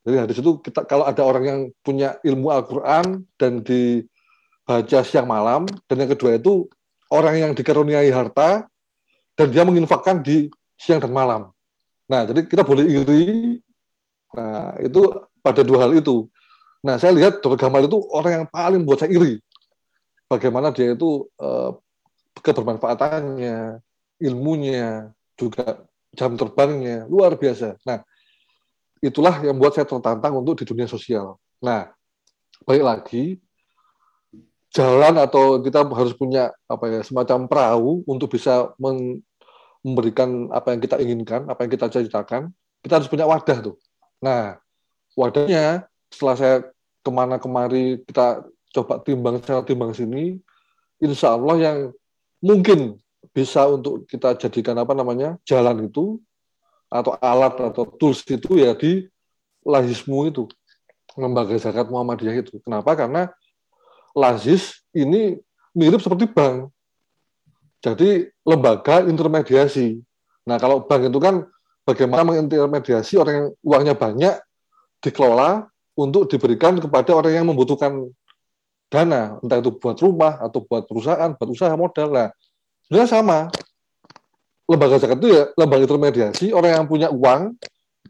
Jadi 0.00 0.16
hadis 0.16 0.36
itu 0.40 0.56
kita 0.64 0.88
kalau 0.88 1.04
ada 1.04 1.20
orang 1.20 1.44
yang 1.44 1.60
punya 1.84 2.16
ilmu 2.24 2.48
Al-Qur'an 2.48 3.20
dan 3.36 3.60
dibaca 3.60 5.04
siang 5.04 5.28
malam 5.28 5.68
dan 5.84 5.96
yang 6.00 6.10
kedua 6.16 6.40
itu 6.40 6.64
orang 7.12 7.36
yang 7.36 7.52
dikaruniai 7.52 8.08
harta 8.08 8.64
dan 9.36 9.46
dia 9.52 9.60
menginfakkan 9.60 10.24
di 10.24 10.48
siang 10.80 11.04
dan 11.04 11.12
malam. 11.12 11.52
Nah, 12.08 12.24
jadi 12.24 12.48
kita 12.48 12.64
boleh 12.64 12.88
iri. 12.88 13.60
Nah, 14.32 14.80
itu 14.80 15.04
pada 15.44 15.60
dua 15.60 15.84
hal 15.84 15.92
itu. 16.00 16.26
Nah, 16.80 16.96
saya 16.96 17.12
lihat 17.12 17.44
Dr. 17.44 17.60
Gamal 17.60 17.84
itu 17.84 18.00
orang 18.08 18.32
yang 18.40 18.46
paling 18.48 18.88
buat 18.88 19.04
saya 19.04 19.12
iri. 19.12 19.36
Bagaimana 20.32 20.72
dia 20.72 20.96
itu 20.96 21.28
uh, 21.36 21.76
kebermanfaatannya, 22.40 23.84
ilmunya, 24.24 25.12
juga 25.40 25.89
jam 26.14 26.34
terbangnya 26.34 27.06
luar 27.06 27.38
biasa. 27.38 27.78
Nah, 27.86 28.02
itulah 29.00 29.40
yang 29.40 29.56
membuat 29.56 29.78
saya 29.78 29.86
tertantang 29.86 30.36
untuk 30.36 30.58
di 30.60 30.64
dunia 30.66 30.90
sosial. 30.90 31.38
Nah, 31.62 31.90
baik 32.66 32.84
lagi 32.84 33.24
jalan 34.70 35.18
atau 35.18 35.58
kita 35.58 35.82
harus 35.82 36.14
punya 36.14 36.54
apa 36.70 36.86
ya 36.86 37.00
semacam 37.02 37.50
perahu 37.50 38.06
untuk 38.06 38.30
bisa 38.30 38.70
memberikan 38.78 40.46
apa 40.54 40.74
yang 40.74 40.80
kita 40.80 40.96
inginkan, 41.02 41.50
apa 41.50 41.66
yang 41.66 41.72
kita 41.74 41.86
ceritakan, 41.90 42.54
kita 42.84 43.02
harus 43.02 43.10
punya 43.10 43.26
wadah 43.26 43.58
tuh. 43.58 43.76
Nah, 44.22 44.60
wadahnya 45.18 45.90
setelah 46.12 46.36
saya 46.38 46.56
ke 47.00 47.10
mana 47.10 47.40
kemari 47.40 48.04
kita 48.04 48.44
coba 48.70 49.02
timbang 49.02 49.42
sana 49.42 49.66
timbang 49.66 49.90
sini, 49.90 50.38
insya 51.02 51.34
Allah 51.34 51.56
yang 51.58 51.78
mungkin 52.38 53.00
bisa 53.30 53.68
untuk 53.68 54.08
kita 54.08 54.34
jadikan 54.36 54.74
apa 54.80 54.96
namanya 54.96 55.36
jalan 55.46 55.86
itu 55.86 56.18
atau 56.90 57.14
alat 57.22 57.54
atau 57.70 57.86
tools 57.86 58.26
itu 58.26 58.58
ya 58.58 58.74
di 58.74 59.06
lazismu 59.62 60.26
itu 60.26 60.50
lembaga 61.14 61.54
zakat 61.58 61.86
Muhammadiyah 61.90 62.42
itu. 62.42 62.58
Kenapa? 62.62 62.96
Karena 62.98 63.30
lazis 64.16 64.82
ini 64.90 65.38
mirip 65.76 66.02
seperti 66.02 66.26
bank. 66.26 66.70
Jadi 67.80 68.28
lembaga 68.44 69.06
intermediasi. 69.06 70.00
Nah 70.44 70.56
kalau 70.58 70.84
bank 70.84 71.08
itu 71.08 71.18
kan 71.22 71.46
bagaimana 71.86 72.22
mengintermediasi 72.26 73.16
orang 73.16 73.34
yang 73.34 73.48
uangnya 73.64 73.94
banyak 73.96 74.34
dikelola 75.00 75.70
untuk 75.96 76.28
diberikan 76.28 76.76
kepada 76.76 77.16
orang 77.16 77.32
yang 77.40 77.46
membutuhkan 77.48 78.08
dana, 78.90 79.38
entah 79.40 79.58
itu 79.62 79.70
buat 79.78 79.96
rumah 80.02 80.42
atau 80.42 80.66
buat 80.66 80.84
perusahaan, 80.84 81.30
buat 81.38 81.48
usaha 81.48 81.72
modal. 81.78 82.08
Nah, 82.10 82.28
Sebenarnya 82.90 83.06
sama. 83.06 83.38
Lembaga 84.66 84.98
zakat 84.98 85.22
itu 85.22 85.30
ya 85.30 85.50
lembaga 85.58 85.82
intermediasi 85.86 86.50
orang 86.54 86.70
yang 86.82 86.86
punya 86.86 87.06
uang 87.10 87.54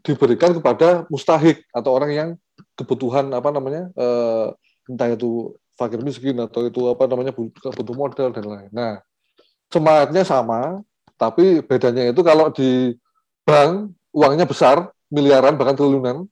diberikan 0.01 0.57
kepada 0.57 1.05
mustahik 1.09 1.65
atau 1.69 1.93
orang 1.93 2.11
yang 2.13 2.29
kebutuhan 2.73 3.29
apa 3.33 3.49
namanya 3.53 3.89
uh, 3.97 4.49
entah 4.89 5.09
itu 5.13 5.53
fakir 5.77 6.01
miskin 6.01 6.37
atau 6.41 6.65
itu 6.65 6.89
apa 6.89 7.05
namanya 7.05 7.33
butuh 7.33 7.95
modal 7.97 8.33
dan 8.33 8.45
lain. 8.45 8.69
Nah, 8.73 9.01
semangatnya 9.69 10.21
sama, 10.25 10.81
tapi 11.17 11.61
bedanya 11.61 12.09
itu 12.09 12.21
kalau 12.21 12.49
di 12.53 12.97
bank 13.45 13.93
uangnya 14.13 14.45
besar, 14.45 14.89
miliaran 15.09 15.57
bahkan 15.57 15.77
triliunan. 15.77 16.25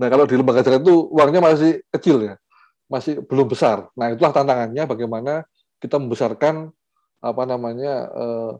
Nah, 0.00 0.08
kalau 0.08 0.24
di 0.24 0.36
lembaga 0.36 0.64
zakat 0.64 0.84
itu 0.84 1.08
uangnya 1.12 1.40
masih 1.40 1.80
kecil 1.92 2.20
ya, 2.20 2.34
masih 2.88 3.20
belum 3.24 3.48
besar. 3.48 3.88
Nah, 3.96 4.12
itulah 4.12 4.32
tantangannya 4.32 4.84
bagaimana 4.88 5.44
kita 5.80 5.96
membesarkan 5.96 6.68
apa 7.20 7.42
namanya 7.44 8.08
uh, 8.10 8.52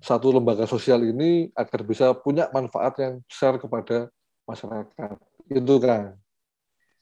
satu 0.00 0.32
lembaga 0.32 0.68
sosial 0.68 1.04
ini 1.04 1.52
agar 1.56 1.80
bisa 1.84 2.12
punya 2.16 2.48
manfaat 2.52 2.96
yang 3.00 3.20
besar 3.24 3.56
kepada 3.56 4.12
masyarakat. 4.44 5.16
Itu 5.48 5.76
kan. 5.80 6.16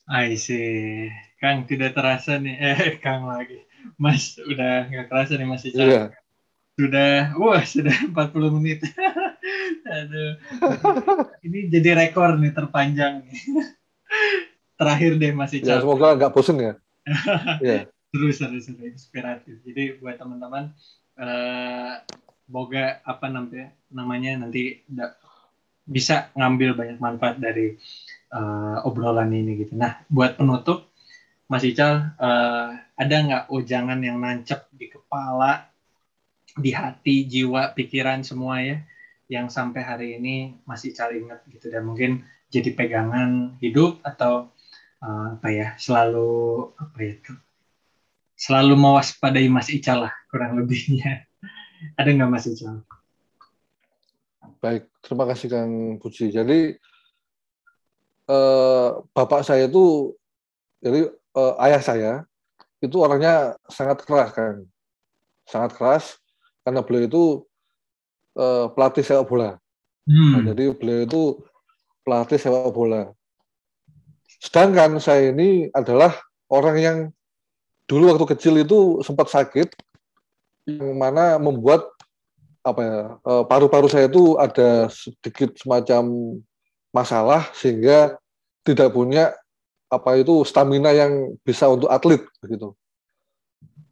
I 0.05 0.37
see. 0.37 1.09
Kang 1.41 1.65
tidak 1.65 1.97
terasa 1.97 2.37
nih. 2.37 2.57
Eh, 2.61 2.79
Kang 3.05 3.25
lagi. 3.27 3.65
Mas 4.01 4.37
udah 4.41 4.89
nggak 4.89 5.07
terasa 5.09 5.33
nih 5.37 5.49
Mas 5.49 5.65
Ica. 5.65 5.85
Iya. 5.85 6.03
Sudah, 6.75 7.37
wah 7.39 7.63
sudah 7.63 7.95
40 8.13 8.57
menit. 8.61 8.85
Aduh. 9.97 10.33
Ini 11.45 11.71
jadi 11.71 11.97
rekor 11.97 12.37
nih 12.41 12.53
terpanjang 12.53 13.25
nih. 13.25 13.41
Terakhir 14.75 15.13
deh 15.21 15.33
Mas 15.33 15.53
Ica. 15.55 15.79
Ya, 15.79 15.81
semoga 15.81 16.17
nggak 16.17 16.33
bosen 16.33 16.59
ya. 16.61 16.75
Iya. 17.61 17.89
Terus, 18.15 18.39
terus, 18.39 18.65
terus, 18.71 18.95
inspiratif. 18.95 19.59
Jadi 19.67 19.99
buat 19.99 20.15
teman-teman, 20.15 20.71
uh, 21.19 21.95
boga 22.45 23.01
apa 23.03 23.27
namanya 23.33 23.73
namanya 23.89 24.45
nanti 24.45 24.85
da, 24.85 25.17
bisa 25.85 26.33
ngambil 26.33 26.77
banyak 26.77 26.99
manfaat 27.01 27.37
dari 27.41 27.77
uh, 28.33 28.81
obrolan 28.89 29.31
ini 29.31 29.65
gitu. 29.65 29.77
Nah, 29.77 30.01
buat 30.09 30.41
penutup, 30.41 30.89
Mas 31.47 31.63
Ical, 31.63 32.17
uh, 32.17 32.69
ada 32.97 33.17
nggak 33.21 33.45
ujangan 33.53 34.01
yang 34.01 34.17
nancep 34.17 34.65
di 34.73 34.89
kepala, 34.89 35.69
di 36.57 36.73
hati, 36.73 37.29
jiwa, 37.29 37.77
pikiran 37.77 38.25
semua 38.25 38.65
ya, 38.65 38.81
yang 39.29 39.53
sampai 39.53 39.85
hari 39.85 40.09
ini 40.17 40.57
masih 40.65 40.97
Ical 40.97 41.13
ingat 41.15 41.45
gitu 41.53 41.69
dan 41.69 41.85
mungkin 41.85 42.25
jadi 42.49 42.73
pegangan 42.73 43.61
hidup 43.61 44.01
atau 44.07 44.49
uh, 45.05 45.37
apa 45.37 45.49
ya 45.53 45.69
selalu 45.77 46.71
apa 46.81 46.99
ya 47.03 47.15
selalu 48.35 48.75
mewaspadai 48.75 49.47
Mas 49.47 49.71
Ical 49.71 50.11
lah 50.11 50.15
kurang 50.31 50.59
lebihnya. 50.59 51.27
Ada 51.99 52.11
nggak 52.11 52.31
Mas 52.31 52.47
Ical? 52.51 52.83
Baik, 54.59 54.89
terima 55.05 55.25
kasih 55.29 55.49
Kang 55.53 55.73
Puji. 56.01 56.33
Jadi 56.33 56.75
eh, 58.29 58.89
bapak 59.13 59.45
saya 59.45 59.69
itu, 59.69 60.17
jadi 60.81 61.13
eh, 61.13 61.55
ayah 61.69 61.83
saya 61.85 62.13
itu 62.81 62.97
orangnya 63.01 63.57
sangat 63.69 64.05
keras 64.05 64.31
kan, 64.37 64.65
sangat 65.49 65.71
keras 65.77 66.05
karena 66.65 66.81
beliau 66.81 67.05
itu 67.09 67.25
eh, 68.41 68.67
pelatih 68.73 69.05
sepak 69.05 69.29
bola. 69.29 69.51
Hmm. 70.05 70.33
Nah, 70.37 70.41
jadi 70.53 70.73
beliau 70.77 71.01
itu 71.05 71.23
pelatih 72.05 72.37
sepak 72.41 72.73
bola. 72.73 73.13
Sedangkan 74.41 75.01
saya 75.01 75.33
ini 75.33 75.73
adalah 75.73 76.13
orang 76.53 76.77
yang 76.77 76.99
dulu 77.85 78.13
waktu 78.13 78.27
kecil 78.37 78.55
itu 78.61 79.05
sempat 79.05 79.29
sakit 79.29 79.69
yang 80.65 80.97
mana 80.97 81.37
membuat 81.37 81.85
apa 82.65 82.81
ya 82.81 83.01
eh, 83.21 83.45
paru-paru 83.45 83.89
saya 83.93 84.09
itu 84.09 84.41
ada 84.41 84.89
sedikit 84.89 85.53
semacam 85.61 86.05
masalah 86.97 87.53
sehingga 87.53 88.17
tidak 88.65 88.97
punya 88.97 89.37
apa 89.93 90.17
itu 90.17 90.43
stamina 90.49 90.91
yang 90.97 91.37
bisa 91.45 91.69
untuk 91.69 91.93
atlet 91.93 92.25
begitu. 92.41 92.73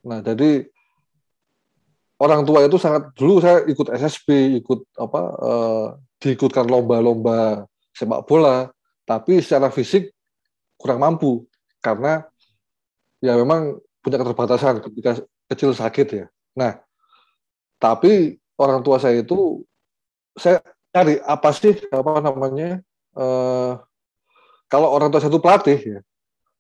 Nah, 0.03 0.25
jadi 0.25 0.67
orang 2.17 2.43
tua 2.49 2.65
itu 2.65 2.81
sangat 2.81 3.13
dulu 3.13 3.39
saya 3.45 3.63
ikut 3.69 3.93
SSB, 3.93 4.59
ikut 4.65 4.81
apa 4.97 5.23
eh, 5.37 5.87
diikutkan 6.25 6.65
lomba-lomba 6.65 7.69
sepak 7.93 8.25
bola, 8.25 8.73
tapi 9.05 9.45
secara 9.45 9.69
fisik 9.69 10.17
kurang 10.81 11.05
mampu 11.05 11.45
karena 11.85 12.25
ya 13.23 13.39
memang 13.39 13.79
punya 14.03 14.19
keterbatasan 14.19 14.83
ketika 14.83 15.23
kecil 15.47 15.71
sakit 15.71 16.07
ya. 16.11 16.27
Nah, 16.59 16.83
tapi 17.79 18.37
orang 18.59 18.83
tua 18.83 18.99
saya 18.99 19.23
itu 19.23 19.63
saya 20.35 20.59
cari 20.93 21.23
apa 21.23 21.49
sih 21.55 21.79
apa 21.89 22.21
namanya 22.21 22.83
uh, 23.17 23.79
kalau 24.67 24.89
orang 24.91 25.09
tua 25.09 25.23
satu 25.23 25.39
pelatih 25.39 25.79
ya, 25.79 26.01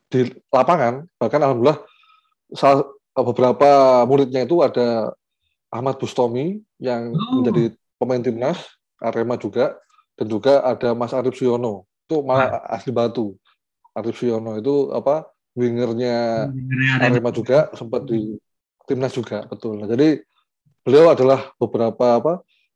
di 0.08 0.30
lapangan 0.48 1.04
bahkan 1.18 1.40
alhamdulillah 1.42 1.80
salah, 2.52 2.86
beberapa 3.16 4.02
muridnya 4.08 4.44
itu 4.44 4.60
ada 4.60 5.12
Ahmad 5.72 5.96
Bustomi 5.96 6.60
yang 6.80 7.12
oh. 7.16 7.40
menjadi 7.40 7.72
pemain 7.96 8.20
timnas 8.20 8.60
Arema 9.00 9.40
juga 9.40 9.80
dan 10.16 10.28
juga 10.28 10.60
ada 10.62 10.92
Mas 10.92 11.16
Arif 11.16 11.40
Suyono 11.40 11.88
itu 12.06 12.20
malah 12.20 12.60
nah. 12.60 12.76
asli 12.76 12.92
Batu 12.92 13.36
Arif 13.96 14.20
Suyono 14.20 14.60
itu 14.60 14.92
apa 14.92 15.31
wingernya 15.52 16.48
Arema 17.00 17.30
juga 17.30 17.68
sempat 17.76 18.08
di 18.08 18.36
timnas 18.88 19.12
juga 19.12 19.44
betul 19.46 19.78
nah, 19.78 19.88
jadi 19.88 20.20
beliau 20.82 21.12
adalah 21.12 21.54
beberapa 21.60 22.18
apa 22.18 22.32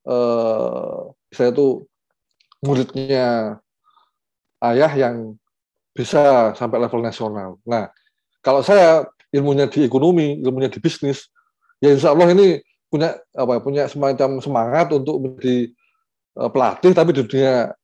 uh, 0.07 1.11
saya 1.35 1.51
itu 1.51 1.85
muridnya 2.63 3.59
ayah 4.63 4.93
yang 4.97 5.37
bisa 5.97 6.53
sampai 6.53 6.77
level 6.81 7.01
nasional. 7.01 7.57
Nah, 7.65 7.89
kalau 8.45 8.61
saya 8.61 9.09
ilmunya 9.33 9.67
di 9.69 9.85
ekonomi, 9.85 10.41
ilmunya 10.45 10.69
di 10.69 10.79
bisnis, 10.81 11.33
ya 11.81 11.93
insya 11.93 12.13
Allah 12.13 12.33
ini 12.33 12.61
punya 12.87 13.17
apa 13.35 13.59
punya 13.65 13.91
semacam 13.91 14.39
semangat 14.39 14.93
untuk 14.95 15.19
menjadi 15.19 15.75
uh, 16.39 16.51
pelatih 16.53 16.93
tapi 16.95 17.11
di 17.11 17.27
dunia 17.27 17.75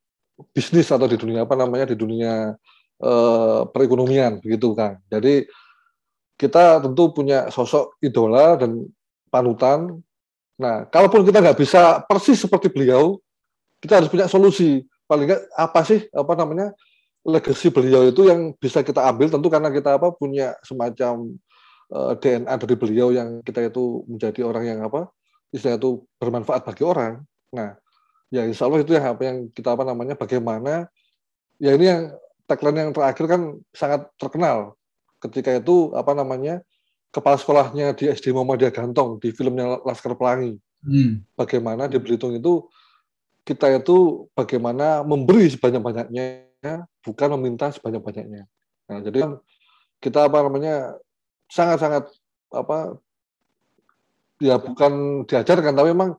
bisnis 0.55 0.88
atau 0.95 1.11
di 1.11 1.18
dunia 1.18 1.43
apa 1.43 1.59
namanya 1.59 1.90
di 1.90 1.97
dunia 1.99 2.55
uh, 3.03 3.66
perekonomian 3.68 4.38
begitu 4.38 4.72
kan. 4.72 5.03
Jadi 5.11 5.44
kita 6.38 6.82
tentu 6.82 7.12
punya 7.12 7.50
sosok 7.50 7.98
idola 8.03 8.57
dan 8.57 8.86
panutan. 9.28 10.00
Nah, 10.59 10.86
kalaupun 10.88 11.26
kita 11.26 11.42
nggak 11.42 11.59
bisa 11.59 12.03
persis 12.07 12.38
seperti 12.38 12.70
beliau, 12.70 13.18
kita 13.82 13.98
harus 13.98 14.09
punya 14.11 14.30
solusi. 14.30 14.86
Paling 15.11 15.26
nggak 15.28 15.42
apa 15.59 15.80
sih 15.82 16.07
apa 16.14 16.32
namanya 16.38 16.72
legacy 17.22 17.70
beliau 17.70 18.07
itu 18.07 18.26
yang 18.26 18.55
bisa 18.59 18.82
kita 18.82 19.03
ambil 19.07 19.30
tentu 19.30 19.46
karena 19.46 19.70
kita 19.70 19.94
apa 19.98 20.11
punya 20.14 20.59
semacam 20.66 21.38
uh, 21.94 22.14
eh, 22.14 22.14
DNA 22.18 22.55
dari 22.59 22.74
beliau 22.74 23.09
yang 23.14 23.42
kita 23.46 23.70
itu 23.70 24.03
menjadi 24.11 24.42
orang 24.42 24.64
yang 24.66 24.78
apa 24.82 25.07
istilah 25.53 25.76
itu 25.76 26.03
bermanfaat 26.16 26.64
bagi 26.64 26.82
orang. 26.82 27.22
Nah, 27.53 27.76
ya 28.32 28.48
insya 28.48 28.66
Allah 28.66 28.80
itu 28.80 28.96
yang 28.96 29.07
apa 29.12 29.22
yang 29.22 29.38
kita 29.53 29.76
apa 29.76 29.84
namanya 29.84 30.16
bagaimana 30.16 30.88
ya 31.61 31.76
ini 31.76 31.84
yang 31.86 32.03
tagline 32.53 32.88
yang 32.88 32.92
terakhir 32.92 33.24
kan 33.24 33.57
sangat 33.72 34.05
terkenal 34.20 34.76
ketika 35.24 35.57
itu 35.57 35.96
apa 35.96 36.12
namanya 36.12 36.61
kepala 37.12 37.36
sekolahnya 37.40 37.96
di 37.96 38.09
SD 38.09 38.32
Muhammadiyah 38.32 38.72
Gantong 38.72 39.20
di 39.20 39.32
filmnya 39.32 39.80
Laskar 39.84 40.16
Pelangi. 40.16 40.57
Hmm. 40.82 41.22
Bagaimana 41.38 41.86
di 41.86 41.96
Belitung 42.03 42.34
itu 42.34 42.66
kita 43.46 43.70
itu 43.70 44.26
bagaimana 44.34 45.07
memberi 45.07 45.46
sebanyak-banyaknya 45.50 46.86
bukan 47.05 47.28
meminta 47.38 47.70
sebanyak-banyaknya. 47.70 48.48
Nah, 48.90 48.98
jadi 49.03 49.18
kan 49.22 49.32
kita 50.03 50.26
apa 50.26 50.38
namanya 50.42 50.98
sangat-sangat 51.46 52.11
apa 52.50 52.98
ya 54.42 54.59
bukan 54.59 55.22
diajarkan 55.26 55.72
tapi 55.74 55.94
memang 55.94 56.18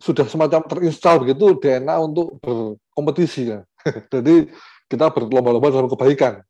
sudah 0.00 0.24
semacam 0.24 0.64
terinstal 0.64 1.20
begitu 1.20 1.58
DNA 1.58 1.96
untuk 1.98 2.38
berkompetisi 2.40 3.52
ya. 3.52 3.60
jadi 4.12 4.46
kita 4.90 5.14
berlomba-lomba 5.14 5.70
dalam 5.70 5.88
kebaikan. 5.88 6.42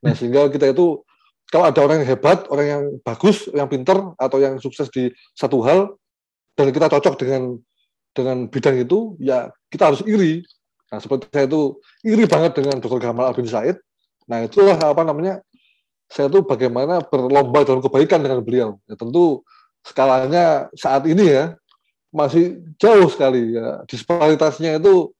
Nah, 0.00 0.14
sehingga 0.14 0.46
kita 0.48 0.70
itu 0.70 1.02
kalau 1.50 1.66
ada 1.66 1.82
orang 1.82 2.06
yang 2.06 2.14
hebat, 2.14 2.46
orang 2.46 2.66
yang 2.66 2.82
bagus, 3.02 3.50
yang 3.50 3.66
pinter 3.66 3.98
atau 4.14 4.38
yang 4.38 4.62
sukses 4.62 4.86
di 4.94 5.10
satu 5.34 5.58
hal 5.66 5.98
dan 6.54 6.70
kita 6.70 6.86
cocok 6.86 7.18
dengan 7.18 7.58
dengan 8.14 8.46
bidang 8.46 8.78
itu, 8.78 9.18
ya 9.18 9.50
kita 9.70 9.90
harus 9.90 10.02
iri 10.06 10.46
Nah, 10.90 10.98
seperti 10.98 11.30
saya 11.30 11.46
itu 11.46 11.78
iri 12.02 12.26
banget 12.26 12.58
dengan 12.58 12.82
Dr. 12.82 12.98
Gamal 12.98 13.30
Albin 13.30 13.46
Said. 13.46 13.78
Nah, 14.26 14.42
itulah 14.42 14.74
apa 14.74 15.06
namanya, 15.06 15.38
saya 16.10 16.26
itu 16.26 16.42
bagaimana 16.42 16.98
berlomba 17.06 17.62
dalam 17.62 17.78
kebaikan 17.78 18.18
dengan 18.18 18.42
beliau. 18.42 18.82
Ya, 18.90 18.98
tentu 18.98 19.46
skalanya 19.86 20.66
saat 20.74 21.06
ini 21.06 21.30
ya, 21.30 21.54
masih 22.10 22.58
jauh 22.82 23.06
sekali. 23.06 23.54
Ya. 23.54 23.86
Disparitasnya 23.86 24.82
itu 24.82 25.14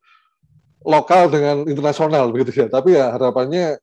lokal 0.84 1.28
dengan 1.28 1.64
internasional 1.68 2.32
begitu 2.32 2.64
ya. 2.64 2.66
Tapi 2.68 2.96
ya 2.96 3.12
harapannya 3.12 3.80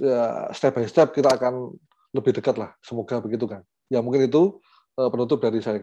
ya, 0.00 0.48
step 0.56 0.72
by 0.76 0.86
step 0.88 1.12
kita 1.12 1.32
akan 1.32 1.74
lebih 2.14 2.32
dekat 2.36 2.56
lah. 2.56 2.72
Semoga 2.80 3.20
begitu 3.20 3.44
kan. 3.44 3.62
Ya 3.92 4.00
mungkin 4.00 4.24
itu 4.24 4.58
uh, 4.96 5.10
penutup 5.10 5.42
dari 5.42 5.60
saya. 5.60 5.80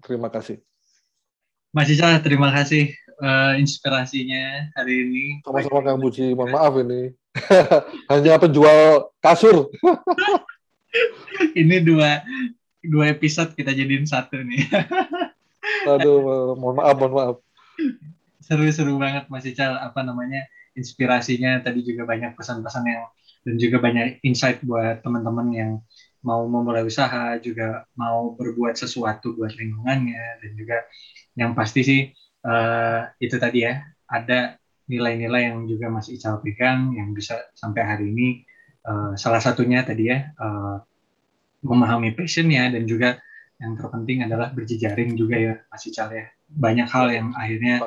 Terima 0.00 0.32
kasih. 0.32 0.62
Mas 1.74 1.92
Ica, 1.92 2.16
terima 2.24 2.48
kasih 2.54 2.94
uh, 3.20 3.52
inspirasinya 3.60 4.72
hari 4.72 5.04
ini. 5.04 5.24
Sama-sama 5.44 5.84
Kang 5.84 6.00
Buci, 6.00 6.32
mohon 6.32 6.52
maaf 6.54 6.72
ini. 6.80 7.12
Hanya 8.10 8.40
penjual 8.40 9.12
kasur. 9.20 9.68
ini 11.60 11.76
dua 11.84 12.24
dua 12.80 13.12
episode 13.12 13.52
kita 13.52 13.76
jadiin 13.76 14.08
satu 14.08 14.40
nih. 14.40 14.64
Aduh, 15.84 16.56
mohon 16.56 16.80
maaf, 16.80 16.96
mohon 16.96 17.12
maaf. 17.12 17.36
Seru-seru 18.46 18.94
banget 19.02 19.26
Mas 19.26 19.42
Ical, 19.42 19.74
apa 19.74 20.06
namanya, 20.06 20.46
inspirasinya. 20.78 21.58
Tadi 21.66 21.82
juga 21.82 22.06
banyak 22.06 22.38
pesan-pesan 22.38 22.84
yang 22.86 23.04
dan 23.46 23.54
juga 23.62 23.78
banyak 23.78 24.26
insight 24.26 24.62
buat 24.66 25.06
teman-teman 25.06 25.48
yang 25.54 25.72
mau 26.26 26.42
memulai 26.50 26.82
usaha, 26.82 27.38
juga 27.38 27.86
mau 27.94 28.34
berbuat 28.34 28.74
sesuatu 28.74 29.38
buat 29.38 29.54
lingkungannya, 29.54 30.42
dan 30.42 30.50
juga 30.58 30.82
yang 31.38 31.54
pasti 31.54 31.80
sih 31.86 32.00
uh, 32.42 33.06
itu 33.22 33.38
tadi 33.38 33.62
ya 33.62 33.78
ada 34.10 34.58
nilai-nilai 34.90 35.50
yang 35.50 35.66
juga 35.70 35.86
Mas 35.90 36.10
Ical 36.10 36.42
pegang 36.42 36.94
yang 36.94 37.14
bisa 37.14 37.50
sampai 37.54 37.82
hari 37.86 38.10
ini 38.10 38.42
uh, 38.86 39.14
salah 39.14 39.42
satunya 39.42 39.82
tadi 39.82 40.10
ya 40.10 40.30
uh, 40.38 40.78
memahami 41.62 42.14
passionnya 42.14 42.70
dan 42.70 42.86
juga 42.86 43.18
yang 43.58 43.74
terpenting 43.74 44.26
adalah 44.26 44.50
berjejaring 44.54 45.14
juga 45.14 45.36
ya 45.38 45.54
Mas 45.70 45.86
Ical 45.86 46.10
ya. 46.10 46.26
Banyak 46.46 46.88
hal 46.90 47.06
yang 47.14 47.28
akhirnya 47.34 47.82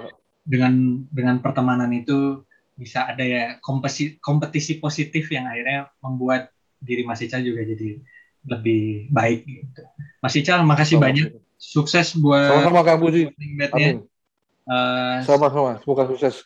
dengan 0.50 1.06
dengan 1.14 1.38
pertemanan 1.46 1.94
itu 1.94 2.42
bisa 2.74 3.06
ada 3.06 3.22
ya 3.22 3.44
kompetisi, 3.62 4.18
kompetisi 4.18 4.82
positif 4.82 5.30
yang 5.30 5.46
akhirnya 5.46 5.94
membuat 6.02 6.50
diri 6.82 7.06
Mas 7.06 7.22
Ical 7.22 7.46
juga 7.46 7.62
jadi 7.62 8.02
lebih 8.50 9.14
baik 9.14 9.46
gitu. 9.46 9.82
Mas 10.24 10.34
Ical 10.34 10.66
makasih 10.66 10.98
oh, 10.98 11.02
banyak 11.06 11.28
sukses 11.60 12.18
buat 12.18 12.66
sama-sama 12.66 12.82
Kang 12.82 13.04
Budi. 13.04 13.30
Amin. 13.70 14.10
Uh, 14.70 15.26
Sama-sama, 15.26 15.82
semoga 15.82 16.06
sukses. 16.06 16.46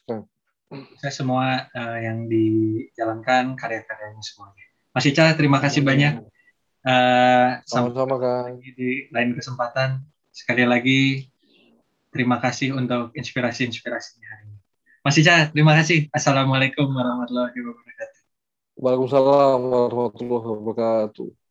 Sukses 0.71 1.13
semua 1.13 1.67
uh, 1.75 1.97
yang 1.99 2.31
dijalankan 2.31 3.59
karya-karyanya 3.59 4.23
semuanya. 4.23 4.63
Mas 4.95 5.03
Ica, 5.03 5.35
terima 5.35 5.59
kasih 5.59 5.83
banyak. 5.83 6.23
Uh, 6.87 7.59
Sama-sama, 7.67 8.15
Kang. 8.23 8.63
Di 8.63 9.11
lain 9.11 9.35
kesempatan, 9.35 10.07
sekali 10.31 10.63
lagi 10.63 11.27
terima 12.13 12.37
kasih 12.37 12.77
untuk 12.77 13.09
inspirasi-inspirasinya 13.17 14.27
hari 14.29 14.45
ini. 14.53 14.59
Mas 15.03 15.17
Ica, 15.19 15.51
terima 15.51 15.73
kasih. 15.75 16.07
Assalamualaikum 16.13 16.87
warahmatullahi 16.87 17.57
wabarakatuh. 17.59 18.19
Waalaikumsalam 18.79 19.59
warahmatullahi 19.59 20.47
wabarakatuh. 20.47 21.42